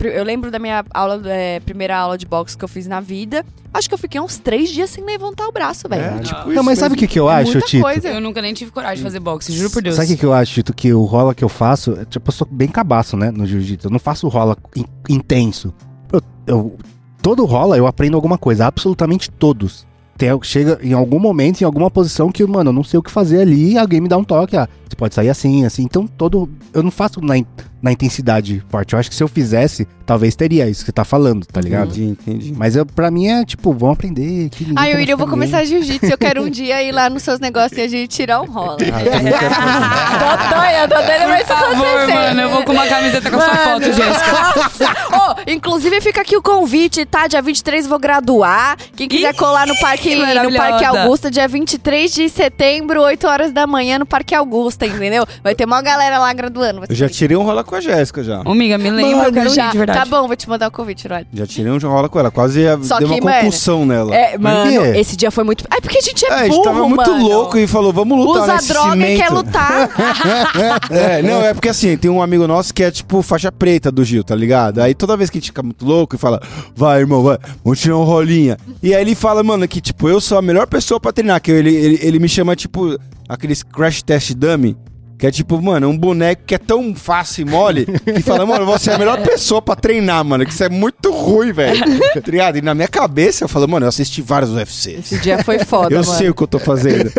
[0.00, 3.44] Eu lembro da minha aula, é, primeira aula de boxe que eu fiz na vida.
[3.72, 6.02] Acho que eu fiquei uns três dias sem levantar o braço, velho.
[6.02, 7.82] É, tipo Não, mas sabe o que, que eu É acho, muita Tito?
[7.82, 8.08] coisa.
[8.08, 9.96] Eu nunca nem tive coragem de fazer boxe, juro por Deus.
[9.96, 10.72] Sabe o que, que eu acho, Tito?
[10.74, 13.88] Que o rola que eu faço, é, tipo, eu sou bem cabaço, né, no jiu-jitsu.
[13.88, 15.72] Eu não faço rola in- intenso.
[16.12, 16.76] Eu, eu-
[17.22, 19.86] todo rola eu aprendo alguma coisa, absolutamente todos.
[20.16, 23.10] Tem, chega em algum momento, em alguma posição que, mano, eu não sei o que
[23.10, 25.82] fazer ali, e alguém me dá um toque, ah, você pode sair assim, assim.
[25.84, 26.48] Então, todo.
[26.72, 27.36] Eu não faço na
[27.80, 28.92] na intensidade forte.
[28.92, 31.90] Eu acho que se eu fizesse, talvez teria isso que você tá falando, tá ligado?
[31.90, 32.54] Entendi, entendi.
[32.56, 34.48] Mas eu, pra mim é tipo, vamos aprender.
[34.50, 36.06] Que Ai, tá William, eu vou começar jiu-jitsu.
[36.06, 38.78] Eu quero um dia ir lá nos seus negócios e a gente tirar um rola.
[38.80, 43.40] Ah, doida, tô doida, mas Por favor, mano, eu vou com uma camiseta com a
[43.40, 44.88] sua foto, Jéssica.
[45.12, 47.26] Ô, inclusive fica aqui o convite, tá?
[47.26, 48.76] Dia 23 vou graduar.
[48.96, 50.56] Quem quiser colar no Parque, no.
[50.56, 55.26] Parque Augusta, dia 23 de setembro, 8 horas da manhã, no Parque Augusta, entendeu?
[55.42, 56.80] Vai ter uma galera lá graduando.
[56.80, 58.40] vai Eu já tirei um rola com a Jéssica já.
[58.44, 59.68] Ô, amiga, me lembra, eu quero já.
[59.68, 59.98] ir, de verdade.
[59.98, 61.26] Tá bom, vou te mandar o convite, Rod.
[61.32, 62.30] Já tirei um rola com ela.
[62.30, 64.14] Quase Só deu que, uma mano, concussão nela.
[64.14, 64.98] É, mano, quê?
[64.98, 65.64] esse dia foi muito.
[65.70, 67.28] Ai, porque a gente é, É, a burro, gente tava muito mano.
[67.28, 69.12] louco e falou, vamos lutar Usa nesse droga cimento.
[69.12, 69.88] e quer lutar.
[70.90, 74.04] É, não, é porque assim, tem um amigo nosso que é tipo faixa preta do
[74.04, 74.80] Gil, tá ligado?
[74.80, 76.40] Aí toda vez que a gente fica muito louco e fala,
[76.74, 78.56] vai, irmão, vai, vamos tirar um rolinha.
[78.82, 81.50] E aí ele fala, mano, que tipo, eu sou a melhor pessoa pra treinar, que
[81.50, 84.76] ele, ele, ele me chama, tipo, aqueles crash test dummy.
[85.18, 88.64] Que é tipo, mano, um boneco que é tão fácil e mole que fala, mano,
[88.64, 90.44] você é a melhor pessoa pra treinar, mano.
[90.46, 91.78] Que isso é muito ruim, velho.
[92.14, 92.58] Tá ligado?
[92.58, 95.12] E na minha cabeça eu falo, mano, eu assisti vários UFCs.
[95.12, 96.16] Esse dia foi foda, Eu mano.
[96.16, 97.10] sei o que eu tô fazendo.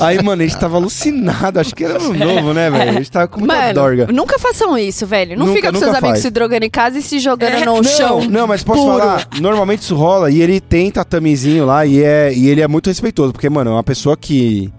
[0.00, 1.58] Aí, mano, a gente tava alucinado.
[1.58, 2.90] Acho que era ano novo, né, velho?
[2.90, 4.06] A gente tava com muita Mano, dorga.
[4.12, 5.36] nunca façam isso, velho.
[5.36, 6.20] Não Nunca, fica com seus amigos faz.
[6.22, 8.20] se drogando em casa e se jogando no não, chão.
[8.28, 8.98] Não, mas posso puro.
[8.98, 12.86] falar, normalmente isso rola e ele tem tatamezinho lá e, é, e ele é muito
[12.86, 14.72] respeitoso, porque, mano, é uma pessoa que.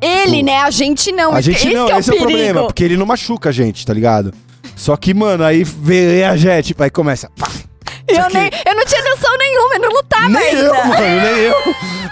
[0.00, 0.58] Ele, né?
[0.58, 1.32] A gente não.
[1.34, 2.30] a gente esse não, é o esse é o perigo.
[2.32, 4.32] problema, porque ele não machuca a gente, tá ligado?
[4.76, 7.30] Só que, mano, aí vê a gente, aí começa.
[7.38, 7.48] pá,
[8.08, 10.60] Eu, nem, eu não tinha noção nenhuma, eu não lutava nem ainda.
[10.62, 11.54] eu, mano, nem eu.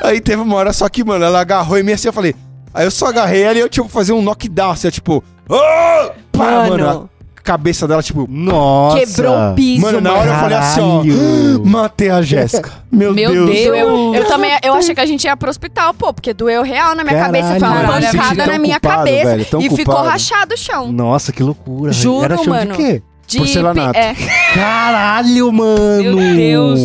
[0.02, 2.34] Aí teve uma hora só que, mano, ela agarrou em mim assim, eu falei.
[2.74, 5.24] Aí eu só agarrei ela e eu, tipo, fazer um knockdown, assim, eu, tipo.
[5.50, 6.70] "Ah!" Pá, Mano.
[6.84, 7.10] mano,
[7.48, 8.26] cabeça dela, tipo.
[8.28, 8.98] Nossa.
[8.98, 10.98] Quebrou o piso, Mano, na hora eu falei assim, ó.
[11.02, 11.62] Caralho.
[11.64, 12.70] Matei a Jéssica.
[12.92, 13.50] Meu, Meu Deus.
[13.50, 13.78] Deus.
[13.78, 16.94] Eu, eu também, eu achei que a gente ia pro hospital, pô, porque doeu real
[16.94, 17.58] na minha Caralho, cabeça.
[17.58, 19.24] Foi uma caralho, eu me pancada na minha culpado, cabeça.
[19.30, 20.08] velho, tão e ficou culpado.
[20.08, 20.92] rachado o chão.
[20.92, 21.92] Nossa, que loucura.
[21.92, 22.72] Juro, Era chão mano.
[22.72, 23.02] de quê?
[23.26, 23.98] De Porcelanato.
[23.98, 24.14] É.
[24.54, 26.02] Caralho, mano.
[26.02, 26.80] Meu Deus.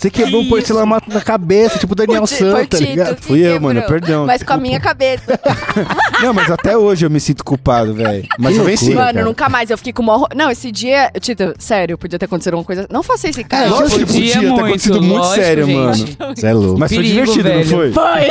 [0.00, 3.20] Você quebrou um porcelanato na cabeça, tipo Daniel Foi foi Santos, tá ligado?
[3.20, 4.62] Fui eu, quebrou, mano, perdão, Mas com a desculpa.
[4.62, 5.38] minha cabeça.
[6.22, 8.26] Não, mas até hoje eu me sinto culpado, velho.
[8.38, 8.94] Mas eu venci.
[8.94, 9.24] Mano, cara.
[9.24, 9.70] nunca mais.
[9.70, 10.28] Eu fiquei com o maior...
[10.34, 11.10] Não, esse dia...
[11.20, 12.86] Tito, sério, podia ter acontecido alguma coisa...
[12.90, 13.66] Não faça esse cara.
[13.66, 15.76] É, lógico que Podia ter muito, acontecido muito lógico, sério, gente.
[15.76, 15.96] mano.
[16.34, 16.78] Você é louco.
[16.78, 17.58] Mas foi Perigo, divertido, velho.
[17.58, 17.92] não foi?
[17.92, 18.28] Foi!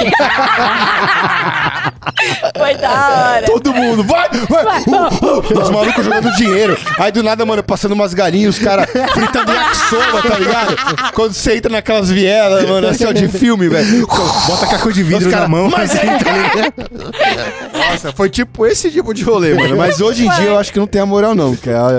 [2.58, 3.46] Foi da hora.
[3.46, 4.82] Todo mundo, vai, vai!
[4.82, 6.78] Uh, uh, os malucos jogando dinheiro.
[6.98, 10.76] Aí do nada, mano, passando umas galinhas, os caras fritando yakisoba, tá ligado?
[11.14, 14.08] Quando você entra naquelas vielas, mano, assim, ó, de filme, velho.
[14.48, 15.70] Bota caco de vidro cara, na mão.
[15.70, 16.74] Mas assim, tá ligado?
[17.74, 19.78] Nossa, foi tipo esse tipo de rolê, mano.
[19.78, 21.56] Mas hoje em dia eu acho que não tem a moral, não.
[21.56, 21.92] Que a, a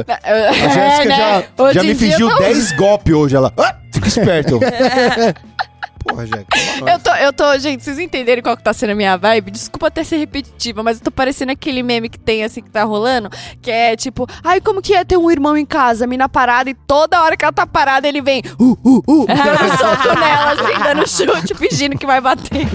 [0.69, 1.17] Jéssica É, né?
[1.17, 3.37] já, Hoje já me fingiu eu tô- 10 golpes hoje.
[3.37, 4.61] Ela, ah, fica esperto.
[6.05, 6.91] Porra, Jéssica.
[6.91, 9.51] Eu tô, eu tô, gente, vocês entenderem qual que tá sendo a minha vibe?
[9.51, 12.85] Desculpa até ser repetitiva, mas eu tô parecendo aquele meme que tem, assim, que tá
[12.85, 16.29] rolando, que é tipo, ai, como que é ter um irmão em casa, a mina
[16.29, 20.19] parada, e toda hora que ela tá parada, ele vem, uh, uh, uh, dando soco
[20.19, 22.67] nela, assim, dando chute, fingindo que vai bater.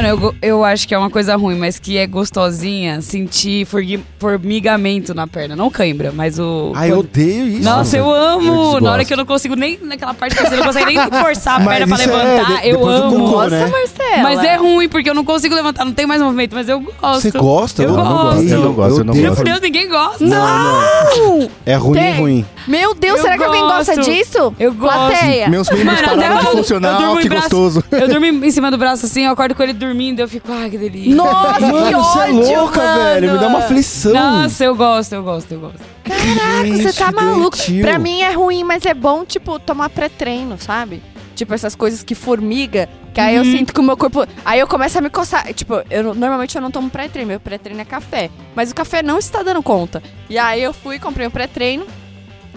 [0.00, 3.66] Mano, eu, eu acho que é uma coisa ruim, mas que é gostosinha sentir
[4.18, 5.56] formigamento na perna.
[5.56, 6.72] Não cãibra, mas o.
[6.76, 7.64] Ai, eu odeio isso.
[7.64, 8.40] Nossa, eu Eu amo!
[8.42, 8.80] desgosto.
[8.84, 9.76] na hora que eu não consigo nem.
[9.82, 12.68] Naquela parte que você não consegue nem forçar a Mas perna pra é levantar, de-
[12.68, 13.10] eu amo.
[13.18, 13.66] cocô, Nossa, né?
[13.66, 14.22] Marcela.
[14.22, 17.20] Mas é ruim, porque eu não consigo levantar, não tem mais movimento, mas eu gosto.
[17.22, 17.82] Você gosta?
[17.82, 18.36] Eu não gosto.
[18.36, 18.48] gosto.
[18.52, 19.22] Eu não gosto, eu não odeio.
[19.24, 19.44] Meu gosto.
[19.44, 20.24] Deus, ninguém gosta.
[20.24, 21.50] Não!
[21.66, 22.14] É ruim, Tem.
[22.20, 22.44] ruim.
[22.68, 24.10] Meu Deus, Eu será que alguém gosta gosto.
[24.10, 24.54] disso?
[24.58, 24.94] Eu gosto.
[24.94, 25.48] Plateia.
[25.48, 27.84] Meus membros Mano, pararam de eu- eu funcionar, ó, que braço- gostoso.
[27.90, 30.68] Eu durmo em cima do braço assim, eu acordo com ele dormindo, eu fico, ai,
[30.70, 31.14] que delícia.
[31.14, 33.02] Nossa, que Mano, você é ódio, louca, mano.
[33.04, 33.32] velho.
[33.32, 34.12] Me dá uma aflição.
[34.12, 35.78] Nossa, eu gosto, eu gosto, eu gosto.
[36.04, 37.50] Caraca, Gente, você tá que maluco.
[37.56, 37.82] doentio.
[37.82, 41.02] Pra mim é ruim, mas é bom, tipo, tomar pré-treino, sabe?
[41.34, 43.52] Tipo, essas coisas que formiga, que aí eu Uhum.
[43.58, 44.26] sinto que o meu corpo.
[44.44, 45.46] Aí eu começo a me coçar.
[45.54, 48.28] Tipo, eu, normalmente eu não tomo pré-treino, meu pré-treino é café.
[48.56, 50.02] Mas o café não está dando conta.
[50.28, 51.86] E aí eu fui, comprei um pré-treino.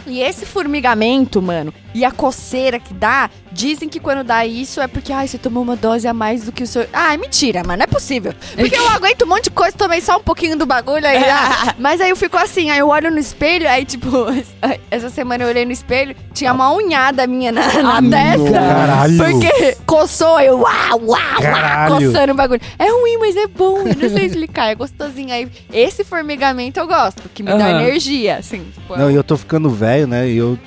[0.06, 4.88] E esse formigamento, mano, e a coceira que dá, dizem que quando dá isso é
[4.88, 6.88] porque, ai, você tomou uma dose a mais do que o seu.
[6.94, 8.34] Ah, é mentira, mano, não é possível.
[8.56, 11.24] Porque eu aguento um monte de coisa, tomei só um pouquinho do bagulho aí.
[11.30, 14.10] ah, mas aí eu fico assim, aí eu olho no espelho, aí, tipo,
[14.90, 18.16] essa semana eu olhei no espelho, tinha uma unhada minha na, na Amigo.
[18.16, 18.52] testa.
[18.60, 19.18] Caralho.
[19.18, 22.62] Porque coçou, eu uau, uau, uau, coçando o bagulho.
[22.80, 25.32] É ruim, mas é bom, eu não sei explicar, é gostosinho.
[25.34, 27.82] Aí, esse formigamento eu gosto, que me dá Aham.
[27.82, 28.66] energia, assim.
[28.74, 30.28] Tipo, Não, e eu tô ficando velho, né?
[30.30, 30.58] E eu,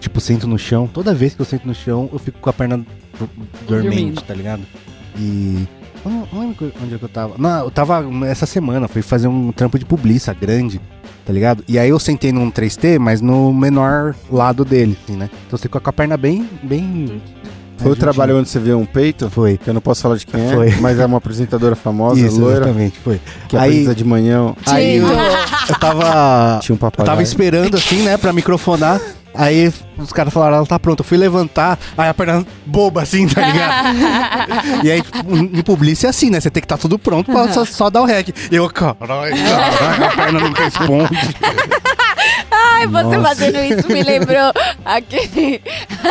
[0.00, 0.88] tipo, sento no chão.
[0.92, 2.86] Toda vez que eu sento no chão, eu fico com a perna do-
[3.68, 4.22] dormente, Dormindo.
[4.22, 4.62] tá ligado?
[5.18, 5.66] E.
[6.04, 7.34] Eu não, não lembro onde é que eu tava.
[7.38, 10.80] Não, eu tava essa semana, fui fazer um trampo de publiça grande,
[11.26, 11.64] tá ligado?
[11.66, 15.28] E aí eu sentei num 3T, mas no menor lado dele, assim, né?
[15.46, 17.20] Então você fica com a perna bem, bem
[17.78, 19.28] Foi o trabalho onde você viu um peito?
[19.30, 19.56] Foi.
[19.58, 20.70] Que eu não posso falar de quem é, Foi.
[20.80, 23.20] mas é uma apresentadora famosa, Isso, loira, exatamente, foi.
[23.48, 24.54] que Aí- apresenta de manhã.
[24.66, 26.58] Aí eu, eu tava.
[26.62, 27.06] Tinha um Eu papagaio.
[27.06, 29.00] tava esperando assim, né, pra microfonar.
[29.38, 31.02] Aí os caras falaram, ela tá pronta.
[31.02, 33.96] Eu fui levantar, aí a perna boba assim, tá ligado?
[34.82, 36.40] e aí, tipo, em publicidade é assim, né?
[36.40, 38.30] Você tem que estar tudo pronto pra só, só dar o rec.
[38.50, 41.14] E eu, caralho, caralho, a perna não responde.
[42.60, 43.28] Ai, você Nossa.
[43.28, 44.52] fazendo isso me lembrou
[44.84, 45.62] aquele,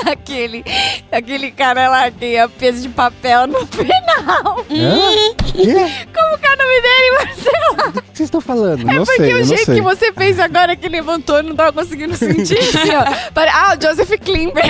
[0.10, 0.64] aquele,
[1.12, 4.64] aquele cara lá que ia peso de papel no final.
[4.68, 6.06] Quê?
[6.14, 7.90] Como que é o nome dele, Marcelo?
[7.90, 8.84] O que vocês estão falando?
[8.84, 9.76] Não Porque sei, o jeito sei.
[9.76, 14.12] que você fez agora que levantou, eu não tava conseguindo sentir, assim, Ah, o Joseph
[14.24, 14.64] Klimber.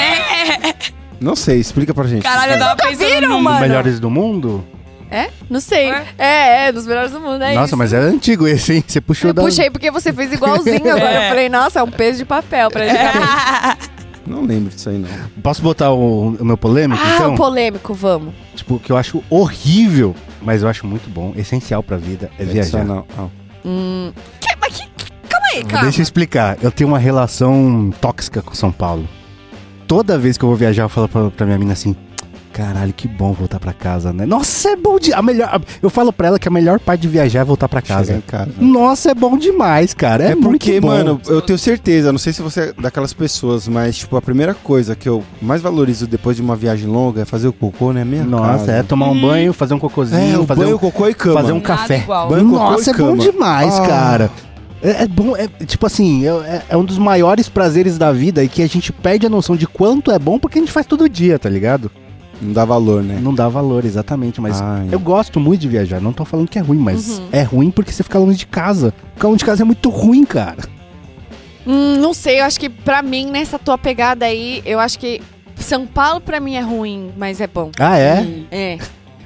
[1.19, 2.23] Não sei, explica pra gente.
[2.23, 3.59] Caralho, eu tava pensando viram, mano?
[3.59, 4.63] Melhores do mundo?
[5.09, 5.29] É?
[5.49, 5.89] Não sei.
[5.89, 6.05] É?
[6.17, 7.77] É, é, dos melhores do mundo, é Nossa, isso.
[7.77, 8.83] mas é antigo esse, hein?
[8.85, 9.41] Você puxou Eu da.
[9.41, 11.11] puxei porque você fez igualzinho agora.
[11.11, 11.25] É.
[11.25, 13.97] Eu falei, nossa, é um peso de papel praticamente.
[14.27, 15.07] Não lembro disso aí, não.
[15.41, 17.33] Posso botar o, o meu polêmico, Ah, então?
[17.33, 18.33] o polêmico, vamos.
[18.55, 22.83] Tipo, que eu acho horrível, mas eu acho muito bom, essencial pra vida, é viajar.
[22.83, 23.05] Não.
[23.17, 23.27] Ah.
[23.63, 24.11] Hum.
[24.41, 24.85] Que, mas que,
[25.29, 25.83] calma aí, calma.
[25.85, 26.57] Deixa eu explicar.
[26.61, 29.07] Eu tenho uma relação tóxica com São Paulo.
[29.87, 31.95] Toda vez que eu vou viajar, eu falo pra, pra minha mina assim:
[32.57, 34.25] caralho, que bom voltar pra casa, né?
[34.25, 35.13] Nossa, é bom de.
[35.13, 37.81] A melhor, eu falo pra ela que a melhor parte de viajar é voltar pra
[37.83, 38.21] casa.
[38.59, 40.23] Nossa, é bom demais, cara.
[40.23, 40.87] É, É porque, muito bom.
[40.87, 44.55] mano, eu tenho certeza, não sei se você é daquelas pessoas, mas, tipo, a primeira
[44.55, 48.03] coisa que eu mais valorizo depois de uma viagem longa é fazer o cocô, né?
[48.03, 48.71] Minha Nossa, casa.
[48.71, 51.39] é tomar um banho, fazer um cocôzinho, É, o fazer, banho, um, cocô e cama.
[51.41, 51.97] fazer um Nada café.
[51.99, 52.29] igual.
[52.29, 53.87] Banho, cocô Nossa, e é bom demais, Ah.
[53.87, 54.31] cara.
[54.81, 58.47] É, é bom, é, tipo assim, é, é um dos maiores prazeres da vida e
[58.47, 61.07] que a gente perde a noção de quanto é bom porque a gente faz todo
[61.09, 61.91] dia, tá ligado?
[62.41, 63.19] Não dá valor, né?
[63.21, 64.87] Não dá valor, exatamente, mas Ai.
[64.91, 67.27] eu gosto muito de viajar, não tô falando que é ruim, mas Uhum.
[67.31, 68.93] é ruim porque você fica longe de casa.
[69.15, 70.63] Ficar longe de casa é muito ruim, cara.
[71.65, 75.19] Hum, não sei, eu acho que pra mim, nessa tua pegada aí, eu acho que
[75.55, 77.71] São Paulo pra mim é ruim, mas é bom.
[77.79, 78.21] Ah, é?
[78.21, 78.45] Hum.
[78.51, 78.77] É.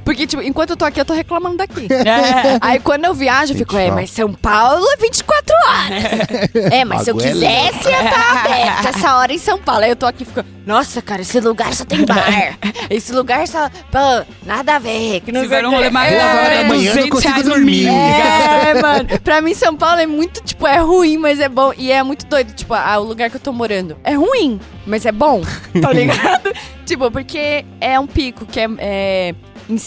[0.04, 1.88] Porque, tipo, enquanto eu tô aqui, eu tô reclamando daqui.
[2.02, 2.58] É.
[2.62, 6.72] Aí quando eu viajo, eu fico, é, mas São Paulo é 24 horas.
[6.72, 9.84] É, mas se eu é quisesse, eu tava aberto essa hora em São Paulo.
[9.84, 12.58] Aí eu tô aqui e fico, nossa, cara, esse lugar só tem bar.
[12.90, 15.22] Esse lugar só, pô, nada a ver.
[15.22, 17.10] Que não Se o um rolê mais É, da hora, da é manhã eu não
[17.10, 17.88] 200 consigo dormir.
[17.88, 19.08] É, mano.
[19.24, 21.74] Pra mim, São Paulo é muito, tipo, é ruim, mas é bom.
[21.78, 22.54] E é muito doido.
[22.54, 25.42] Tipo, ah, o lugar que eu tô morando é ruim, mas é bom.
[25.82, 26.52] Tá ligado?
[26.86, 29.36] tipo, porque é um pico que é, é,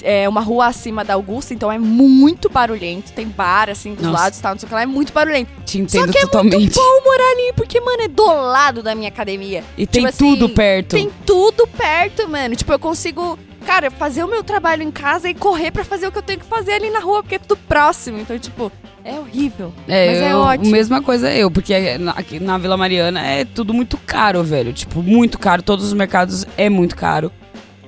[0.02, 3.12] é uma rua acima da Augusta, então é muito barulhento.
[3.12, 4.18] Tem bar, assim, dos Nossa.
[4.18, 4.82] lados e tal, não sei o que lá.
[4.82, 5.50] É muito barulhento.
[5.64, 6.56] Te entendo que é totalmente.
[6.56, 9.62] muito bom morar ali, porque, mano, é do lado da minha academia.
[9.76, 10.90] E tem Tipo assim, tudo perto.
[10.96, 12.54] Tem tudo perto, mano.
[12.56, 16.12] Tipo, eu consigo, cara, fazer o meu trabalho em casa e correr pra fazer o
[16.12, 18.18] que eu tenho que fazer ali na rua, porque é tudo próximo.
[18.20, 18.70] Então, tipo,
[19.04, 19.72] é horrível.
[19.86, 20.70] É, Mas é eu, ótimo.
[20.70, 24.72] mesma coisa eu, porque na, aqui na Vila Mariana é tudo muito caro, velho.
[24.72, 25.62] Tipo, muito caro.
[25.62, 27.30] Todos os mercados é muito caro.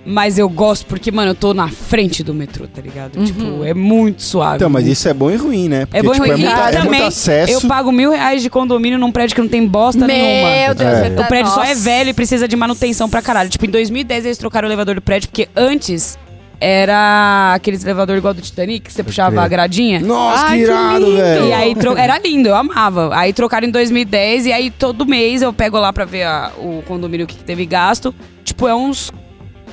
[0.09, 3.17] Mas eu gosto porque, mano, eu tô na frente do metrô, tá ligado?
[3.17, 3.25] Uhum.
[3.25, 4.57] Tipo, é muito suave.
[4.57, 5.85] Então, mas isso é bom e ruim, né?
[5.87, 6.31] Porque, É bom e tipo, ruim.
[6.31, 7.53] É, muita, E é muito também, acesso.
[7.53, 10.75] Eu pago mil reais de condomínio num prédio que não tem bosta Meu nenhuma.
[10.75, 11.11] Deus, É.
[11.11, 11.81] tá- O prédio só é nossa.
[11.81, 13.51] velho e precisa de manutenção pra caralho.
[13.51, 16.17] Tipo, em 2010 eles trocaram o elevador do prédio, porque antes
[16.61, 19.43] era aqueles elevador igual do Titanic, que você puxava crer.
[19.45, 20.01] a gradinha.
[20.01, 21.47] Nossa, Ai, que irado, velho.
[21.49, 23.11] E aí tro- era lindo, eu amava.
[23.13, 26.83] Aí trocaram em 2010 e aí todo mês eu pego lá pra ver a- o
[26.87, 28.15] condomínio que teve gasto.
[28.45, 29.13] Tipo, é uns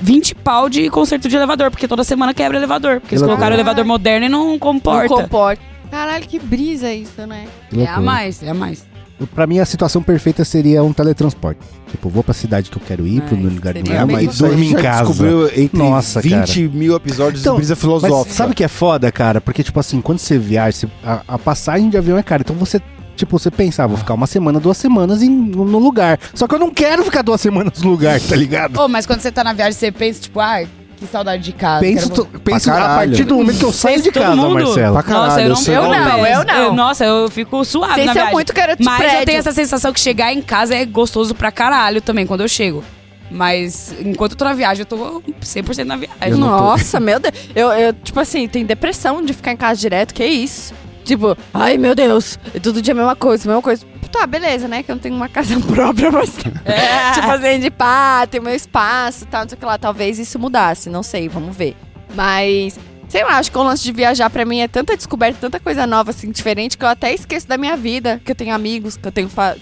[0.00, 3.00] 20 pau de conserto de elevador, porque toda semana quebra elevador.
[3.00, 5.08] Porque eles colocaram o elevador moderno e não comporta.
[5.14, 5.62] Não comporta.
[5.90, 7.46] Caralho, que brisa isso, né?
[7.70, 8.84] Que É a mais, é a mais.
[9.32, 11.60] Pra mim, a situação perfeita seria um teletransporte.
[11.88, 14.26] Tipo, eu vou pra cidade que eu quero ir, pro lugar É, lugar, mas e
[14.26, 15.04] isso aí dormir em já casa.
[15.08, 18.24] descobriu entre Nossa, 20 mil episódios Então, de brisa filosófica.
[18.26, 19.40] Mas sabe o que é foda, cara?
[19.40, 22.42] Porque, tipo assim, quando você viaja, você- a, a passagem de avião é cara.
[22.42, 22.82] Então você,
[23.14, 26.18] tipo, você pensa, ah, vou ficar uma semana, duas semanas em, no, lugar.
[26.34, 28.76] Só que eu não quero ficar duas semanas no lugar, tá ligado?
[28.78, 31.80] Ô, mas quando você tá na viagem, você pensa, tipo, ai, que saudade de casa.
[31.80, 34.54] penso quero to- penso a partir do momento que eu saio de casa, mundo?
[34.54, 34.94] Marcelo.
[34.94, 36.26] Pra caralho, nossa, eu eu não, sei Eu como não, penso.
[36.28, 36.74] eu não.
[36.74, 38.32] nossa, eu fico suave Vocês na viagem.
[38.32, 39.26] muito garoto de Mas eu prédio.
[39.26, 42.84] tenho essa sensação que chegar em casa é gostoso pra caralho também, quando eu chego.
[43.30, 46.16] Mas enquanto eu tô na viagem, eu tô 100% na viagem.
[46.26, 46.46] Eu não.
[46.48, 47.34] Nossa, meu Deus.
[47.54, 50.72] Eu, eu, tipo assim, tenho depressão de ficar em casa direto, que isso?
[51.04, 53.86] Tipo, ai meu Deus, é todo dia a mesma coisa, a mesma coisa.
[54.10, 54.82] Tá, beleza, né?
[54.82, 56.30] Que eu não tenho uma casa própria, mas.
[57.14, 59.76] tipo assim, de pá, tem meu espaço e tal, não sei o que lá.
[59.76, 61.76] Talvez isso mudasse, não sei, vamos ver.
[62.14, 62.78] Mas.
[63.08, 65.86] Sei lá, acho que o lance de viajar pra mim é tanta descoberta, tanta coisa
[65.86, 68.20] nova, assim, diferente, que eu até esqueço da minha vida.
[68.24, 69.56] Que eu tenho amigos, que eu tenho fa-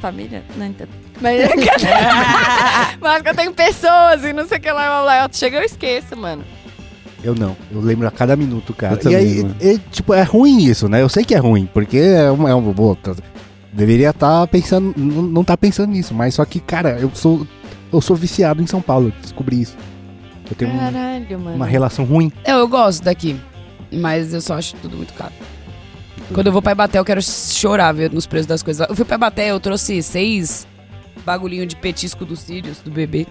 [0.00, 0.44] família.
[0.56, 0.90] Não entendo.
[1.20, 1.40] Mas,
[3.00, 5.24] mas que eu tenho pessoas e não sei o que lá, blá.
[5.24, 6.44] Eu chego eu esqueço, mano.
[7.24, 7.56] Eu não.
[7.72, 8.94] Eu lembro a cada minuto, cara.
[8.94, 11.02] Eu também, e aí, e, tipo, é ruim isso, né?
[11.02, 12.50] Eu sei que é ruim, porque é uma.
[12.50, 13.14] É uma boa, tá-
[13.72, 14.94] deveria estar pensando.
[14.96, 17.46] Não, tá pensando nisso, mas só que, cara, eu sou.
[17.92, 19.76] Eu sou viciado em São Paulo, descobri isso.
[20.50, 21.56] Eu tenho um- Caralho, mano.
[21.56, 22.30] uma relação ruim.
[22.44, 23.36] Eu, eu gosto daqui,
[23.92, 25.32] mas eu só acho tudo muito caro.
[26.34, 28.86] Quando eu vou pra Ibaté, eu quero chorar ver nos preços das coisas.
[28.88, 30.66] Eu fui pra Ibaté, eu trouxe seis
[31.24, 33.26] bagulhinho de petisco dos cílios, do bebê.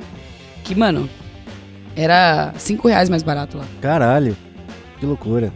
[0.63, 1.09] Que, mano,
[1.95, 3.65] era cinco reais mais barato lá.
[3.81, 4.35] Caralho.
[4.99, 5.51] Que loucura.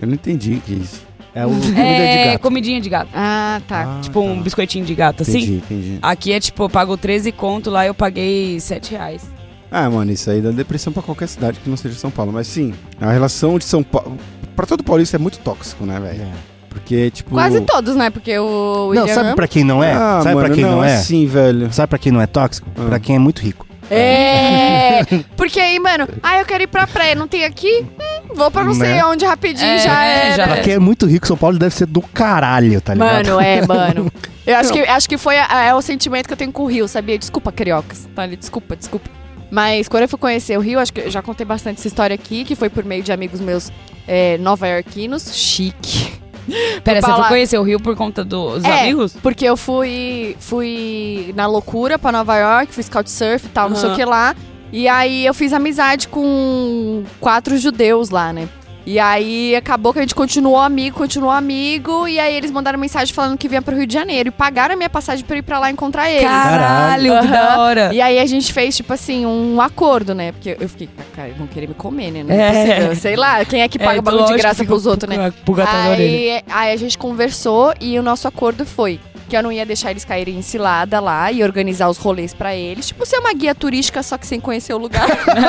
[0.00, 1.06] Eu não entendi o que é isso.
[1.34, 2.42] É o comida de É, gato.
[2.42, 3.08] comidinha de gato.
[3.14, 3.96] Ah, tá.
[3.98, 4.42] Ah, tipo um tá.
[4.42, 5.38] biscoitinho de gato, assim.
[5.38, 5.98] Entendi, entendi.
[6.02, 9.22] Aqui é tipo, eu pago 13 conto, lá eu paguei 7 reais.
[9.70, 12.32] Ah, mano, isso aí dá depressão pra qualquer cidade que não seja São Paulo.
[12.32, 14.16] Mas sim, a relação de São Paulo.
[14.56, 16.22] Pra todo paulista é muito tóxico, né, velho?
[16.22, 16.28] É.
[16.70, 17.30] Porque, tipo.
[17.30, 18.08] Quase todos, né?
[18.10, 19.92] Porque o Não, William- sabe pra quem não é?
[19.92, 20.96] Ah, sabe mano, pra quem não, é?
[20.98, 21.72] Sim, velho.
[21.72, 22.68] Sabe pra quem não é tóxico?
[22.76, 22.84] Ah.
[22.86, 23.66] Pra quem é muito rico.
[23.90, 25.00] É!
[25.36, 27.84] Porque aí, mano, ah, eu quero ir pra praia, não tem aqui?
[27.98, 29.04] Hum, vou pra não sei Né?
[29.04, 30.36] onde rapidinho, É, já é, era.
[30.36, 33.26] já Pra quem é muito rico, São Paulo deve ser do caralho, tá ligado?
[33.28, 34.12] Mano, é, mano.
[34.46, 36.66] Eu acho que, acho que foi a- é o sentimento que eu tenho com o
[36.66, 37.18] Rio, sabia?
[37.18, 38.08] Desculpa, cariocas.
[38.14, 39.10] Tá ali, desculpa, desculpa.
[39.50, 42.14] Mas quando eu fui conhecer o Rio, acho que eu já contei bastante essa história
[42.14, 43.70] aqui, que foi por meio de amigos meus
[44.06, 45.34] é, nova-iorquinos.
[45.36, 46.12] Chique.
[46.84, 48.80] Pera, você foi conhecer o Rio por conta dos É.
[48.82, 49.14] amigos?
[49.22, 53.90] Porque eu fui, fui na loucura pra Nova York, fiz couchsurf e tal, não sei
[53.90, 54.34] o que lá.
[54.72, 58.48] E aí eu fiz amizade com quatro judeus lá, né?
[58.88, 63.12] E aí acabou que a gente continuou amigo, continuou amigo, e aí eles mandaram mensagem
[63.12, 65.42] falando que vinha pro Rio de Janeiro e pagaram a minha passagem pra eu ir
[65.42, 66.22] pra lá encontrar eles.
[66.26, 67.30] Caralho, que Aham.
[67.30, 67.90] da hora.
[67.92, 70.32] E aí a gente fez, tipo assim, um acordo, né?
[70.32, 72.22] Porque eu fiquei, cara, vão querer me comer, né?
[72.22, 72.94] Não é, É.
[72.94, 75.34] Sei lá, quem é que paga É, bagulho de graça que pros outros, né?
[75.66, 78.98] Aí, aí a gente conversou e o nosso acordo foi
[79.28, 82.54] que eu não ia deixar eles caírem em cilada lá e organizar os rolês pra
[82.54, 82.88] eles.
[82.88, 85.06] Tipo, ser uma guia turística, só que sem conhecer o lugar.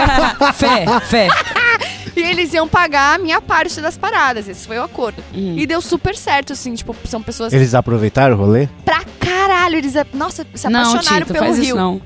[0.54, 1.28] fé, fé.
[2.16, 4.48] e eles iam pagar a minha parte das paradas.
[4.48, 5.24] Esse foi o acordo.
[5.34, 5.56] Hum.
[5.58, 8.68] E deu super certo, assim, tipo, são pessoas Eles aproveitaram o rolê?
[8.84, 9.78] pra caralho.
[9.78, 11.66] Eles, nossa, se Não, apaixonaram Tito, pelo faz Rio.
[11.66, 12.02] isso não.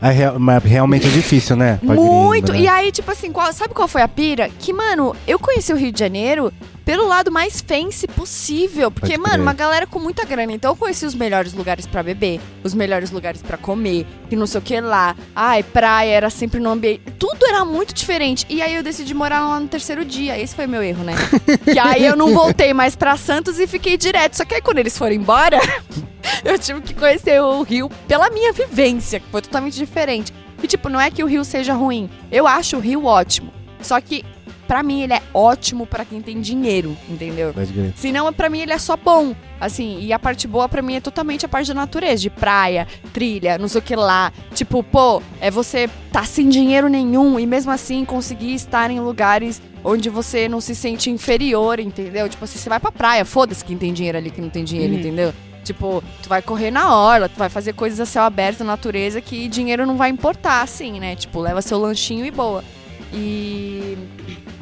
[0.00, 1.78] Ah, real- mas realmente é difícil, né?
[1.84, 2.50] pra Muito.
[2.50, 2.64] gringo, né?
[2.64, 4.48] E aí, tipo assim, qual- sabe qual foi a pira?
[4.58, 6.52] Que, mano, eu conheci o Rio de Janeiro
[6.84, 8.90] pelo lado mais fancy possível.
[8.90, 9.42] Porque, Pode mano, crer.
[9.42, 10.52] uma galera com muita grana.
[10.52, 14.46] Então eu conheci os melhores lugares pra beber, os melhores lugares pra comer, e não
[14.46, 15.16] sei o que lá.
[15.34, 17.02] Ai, praia era sempre no ambiente.
[17.18, 18.46] Tudo era muito diferente.
[18.48, 20.38] E aí eu decidi morar lá no terceiro dia.
[20.38, 21.14] Esse foi meu erro, né?
[21.72, 24.36] e aí eu não voltei mais pra Santos e fiquei direto.
[24.36, 25.58] Só que aí quando eles foram embora,
[26.44, 30.32] eu tive que conhecer o Rio pela minha vivência, que foi totalmente diferente.
[30.62, 32.08] E, tipo, não é que o Rio seja ruim.
[32.30, 33.52] Eu acho o Rio ótimo.
[33.80, 34.24] Só que,
[34.66, 37.52] pra mim, ele é ótimo pra quem tem dinheiro, entendeu?
[37.52, 37.92] Crer.
[37.96, 39.34] Senão, pra mim, ele é só bom.
[39.60, 42.86] Assim, e a parte boa pra mim é totalmente a parte da natureza, de praia,
[43.12, 44.32] trilha, não sei o que lá.
[44.54, 49.62] Tipo, pô, é você tá sem dinheiro nenhum e mesmo assim conseguir estar em lugares
[49.84, 52.28] onde você não se sente inferior, entendeu?
[52.28, 54.92] Tipo assim, você vai pra praia, foda-se quem tem dinheiro ali, quem não tem dinheiro,
[54.94, 54.98] Uhum.
[55.00, 55.32] entendeu?
[55.62, 59.20] Tipo, tu vai correr na orla, tu vai fazer coisas a céu aberto, na natureza,
[59.20, 61.14] que dinheiro não vai importar, assim, né?
[61.14, 62.64] Tipo, leva seu lanchinho e boa.
[63.12, 63.96] E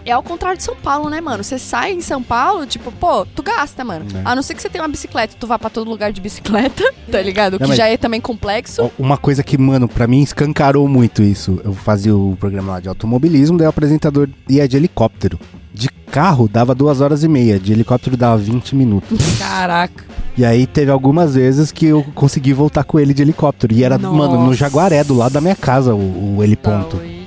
[0.04, 1.42] é ao contrário de São Paulo, né, mano?
[1.44, 4.06] Você sai em São Paulo, tipo, pô, tu gasta, mano.
[4.14, 4.22] É.
[4.24, 6.82] A não ser que você tenha uma bicicleta, tu vá pra todo lugar de bicicleta,
[7.10, 7.54] tá ligado?
[7.54, 8.90] O que Não, mas- já é também complexo.
[8.98, 11.60] Uma coisa que, mano, pra mim escancarou muito isso.
[11.64, 15.38] Eu fazia o programa lá de automobilismo, daí o apresentador ia de helicóptero.
[15.72, 19.18] De carro dava duas horas e meia, de helicóptero dava 20 minutos.
[19.38, 20.04] Caraca.
[20.36, 23.74] E aí teve algumas vezes que eu consegui voltar com ele de helicóptero.
[23.74, 24.54] E era, mano, no Nossa.
[24.56, 26.96] Jaguaré, do lado da minha casa, o, o heliponto.
[26.96, 27.19] William.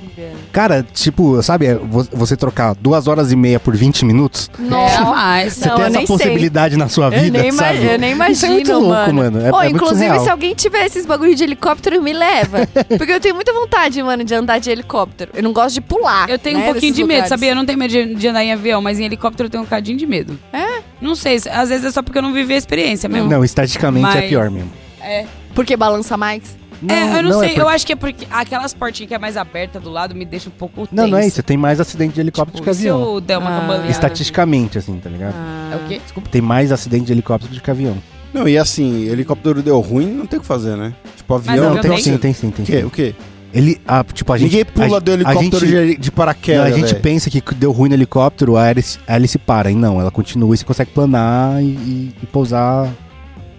[0.54, 4.62] Cara, tipo, sabe, é, vo- você trocar duas horas e meia por 20 minutos, É
[4.62, 5.00] Nossa.
[5.04, 5.52] mais.
[5.54, 6.16] você Não, tem eu essa nem sei.
[6.16, 7.84] possibilidade na sua Eu vida, nem, ima- sabe?
[7.84, 9.40] eu nem imagino, Isso é muito louco, mano.
[9.44, 12.58] É, Ô, é inclusive, se alguém tiver esses bagulho de helicóptero, me leva.
[12.96, 15.32] Porque eu tenho muita vontade, mano, de andar de helicóptero.
[15.34, 16.30] Eu não gosto de pular.
[16.30, 17.28] Eu tenho né, um pouquinho de medo, lugares.
[17.30, 17.50] sabia?
[17.50, 19.66] Eu não tenho medo de, de andar em avião, mas em helicóptero eu tenho um
[19.66, 20.38] cadinho de medo.
[20.52, 20.78] É?
[21.00, 23.28] Não sei, se- às vezes é só porque eu não vivi a experiência mesmo.
[23.28, 24.70] Não, estaticamente é Mas- pior mesmo.
[25.02, 25.24] É.
[25.52, 26.42] Porque balança mais?
[26.88, 29.18] É, eu não, sei, é por- eu acho que é porque aquelas portinhas que é
[29.18, 30.94] mais aberta do lado me deixa um pouco tenso.
[30.94, 31.36] Não, não é isso.
[31.36, 33.14] Você tem mais acidente de helicóptero Tipo, que se avião.
[33.14, 33.60] eu der uma Ah.
[33.60, 33.90] cambaleada...
[33.90, 35.34] Estatisticamente, assim, tá ligado?
[35.72, 36.00] É o quê?
[36.02, 37.96] Desculpa, tem mais acidente de helicóptero que avião.
[38.32, 40.92] Não, e assim, helicóptero deu ruim, não tem o que fazer, né?
[41.16, 41.64] Tipo, Mas avião.
[41.66, 42.00] avião Não, tem tem?
[42.02, 42.78] sim, tem sim, tem O quê?
[42.80, 42.84] sim.
[42.84, 43.14] O quê?
[43.52, 44.50] Ele, ah, tipo, a gente...
[44.50, 46.66] Ninguém pula a, do a helicóptero gente, de, de não, paraquedas.
[46.66, 47.00] a gente velho.
[47.00, 49.70] pensa que deu ruim no helicóptero, a hélice, a hélice para.
[49.70, 52.88] E não, ela continua e você consegue planar e, e- e pousar.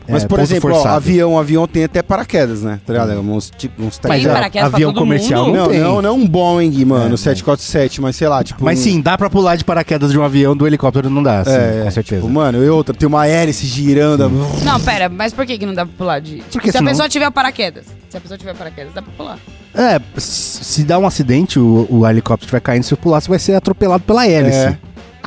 [0.07, 2.79] Mas, é, por exemplo, ó, avião, avião tem até paraquedas, né?
[2.85, 3.19] Tá ligado?
[3.19, 5.55] Uns, tipo, uns e paraquedas avião todo comercial mundo?
[5.55, 5.79] não Não, tem.
[5.79, 7.17] não, não um Boeing, mano, É, não.
[7.17, 8.63] 747, mas sei lá, tipo.
[8.63, 11.43] Mas um- sim, dá pra pular de paraquedas de um avião, do helicóptero não dá,
[11.43, 12.21] sim, É, com certeza.
[12.21, 14.29] Tipo, mano, e outra, tem uma hélice girando.
[14.63, 16.35] Não, pera, mas por que, que não dá pra pular de...
[16.37, 19.11] Tipo, Porque se senão- a pessoa tiver paraquedas, se a pessoa tiver paraquedas, dá pra
[19.17, 19.37] pular.
[19.73, 23.39] É, se dá um acidente, o, o helicóptero estiver caindo, se eu pular, você vai
[23.39, 24.57] ser atropelado pela hélice.
[24.57, 24.77] É.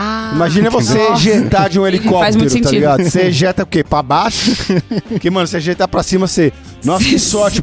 [0.00, 3.02] Ah, Imagina você ejetar de um helicóptero, Faz muito tá ligado?
[3.02, 3.82] Você ejeta o quê?
[3.82, 4.52] Pra baixo?
[5.10, 6.52] Porque, mano, você ejetar pra cima, você...
[6.84, 7.60] Nossa, que sorte.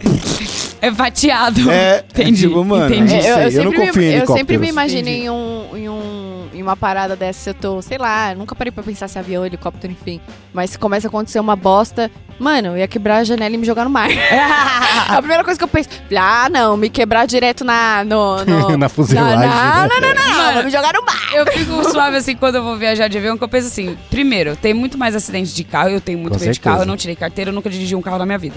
[0.82, 1.72] É fatiado.
[1.72, 3.13] É, Entendi, tipo, mano, entendi.
[3.16, 5.26] não sei, É, eu, eu não sempre confio em me, eu sempre me imaginei Entendi.
[5.26, 8.72] em, um, em, um, em uma parada dessa, se eu tô, sei lá, nunca parei
[8.72, 10.20] pra pensar se é avião, helicóptero, enfim.
[10.53, 13.66] Mas se começa a acontecer uma bosta, mano, eu ia quebrar a janela e me
[13.66, 14.09] jogar no mar.
[15.09, 18.03] a primeira coisa que eu penso, ah, não, me quebrar direto na.
[18.03, 19.89] No, no, Na fuselagem, Não, né?
[19.89, 21.34] não, não, não, não, Mano, me jogar no mar.
[21.34, 24.55] Eu fico suave assim quando eu vou viajar de avião, que eu penso assim: primeiro,
[24.55, 26.61] tem muito mais acidente de carro, eu tenho muito Com medo de certeza.
[26.70, 28.55] carro, eu não tirei carteira, eu nunca dirigi um carro na minha vida.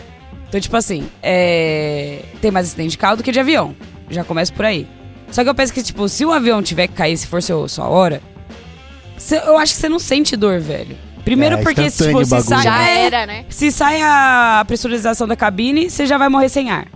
[0.48, 2.22] Então, tipo assim, é...
[2.40, 3.74] tem mais acidente de carro do que de avião.
[4.10, 4.86] Já começa por aí.
[5.30, 7.68] Só que eu penso que, tipo, se o avião tiver que cair, se for seu,
[7.68, 8.22] sua hora,
[9.18, 10.96] cê- eu acho que você não sente dor, velho.
[11.22, 12.40] Primeiro É, porque, tipo, se o bagulho.
[12.42, 13.44] sai, Já é, era, né?
[13.50, 16.86] se sai a pressurização da cabine, você já vai morrer sem ar.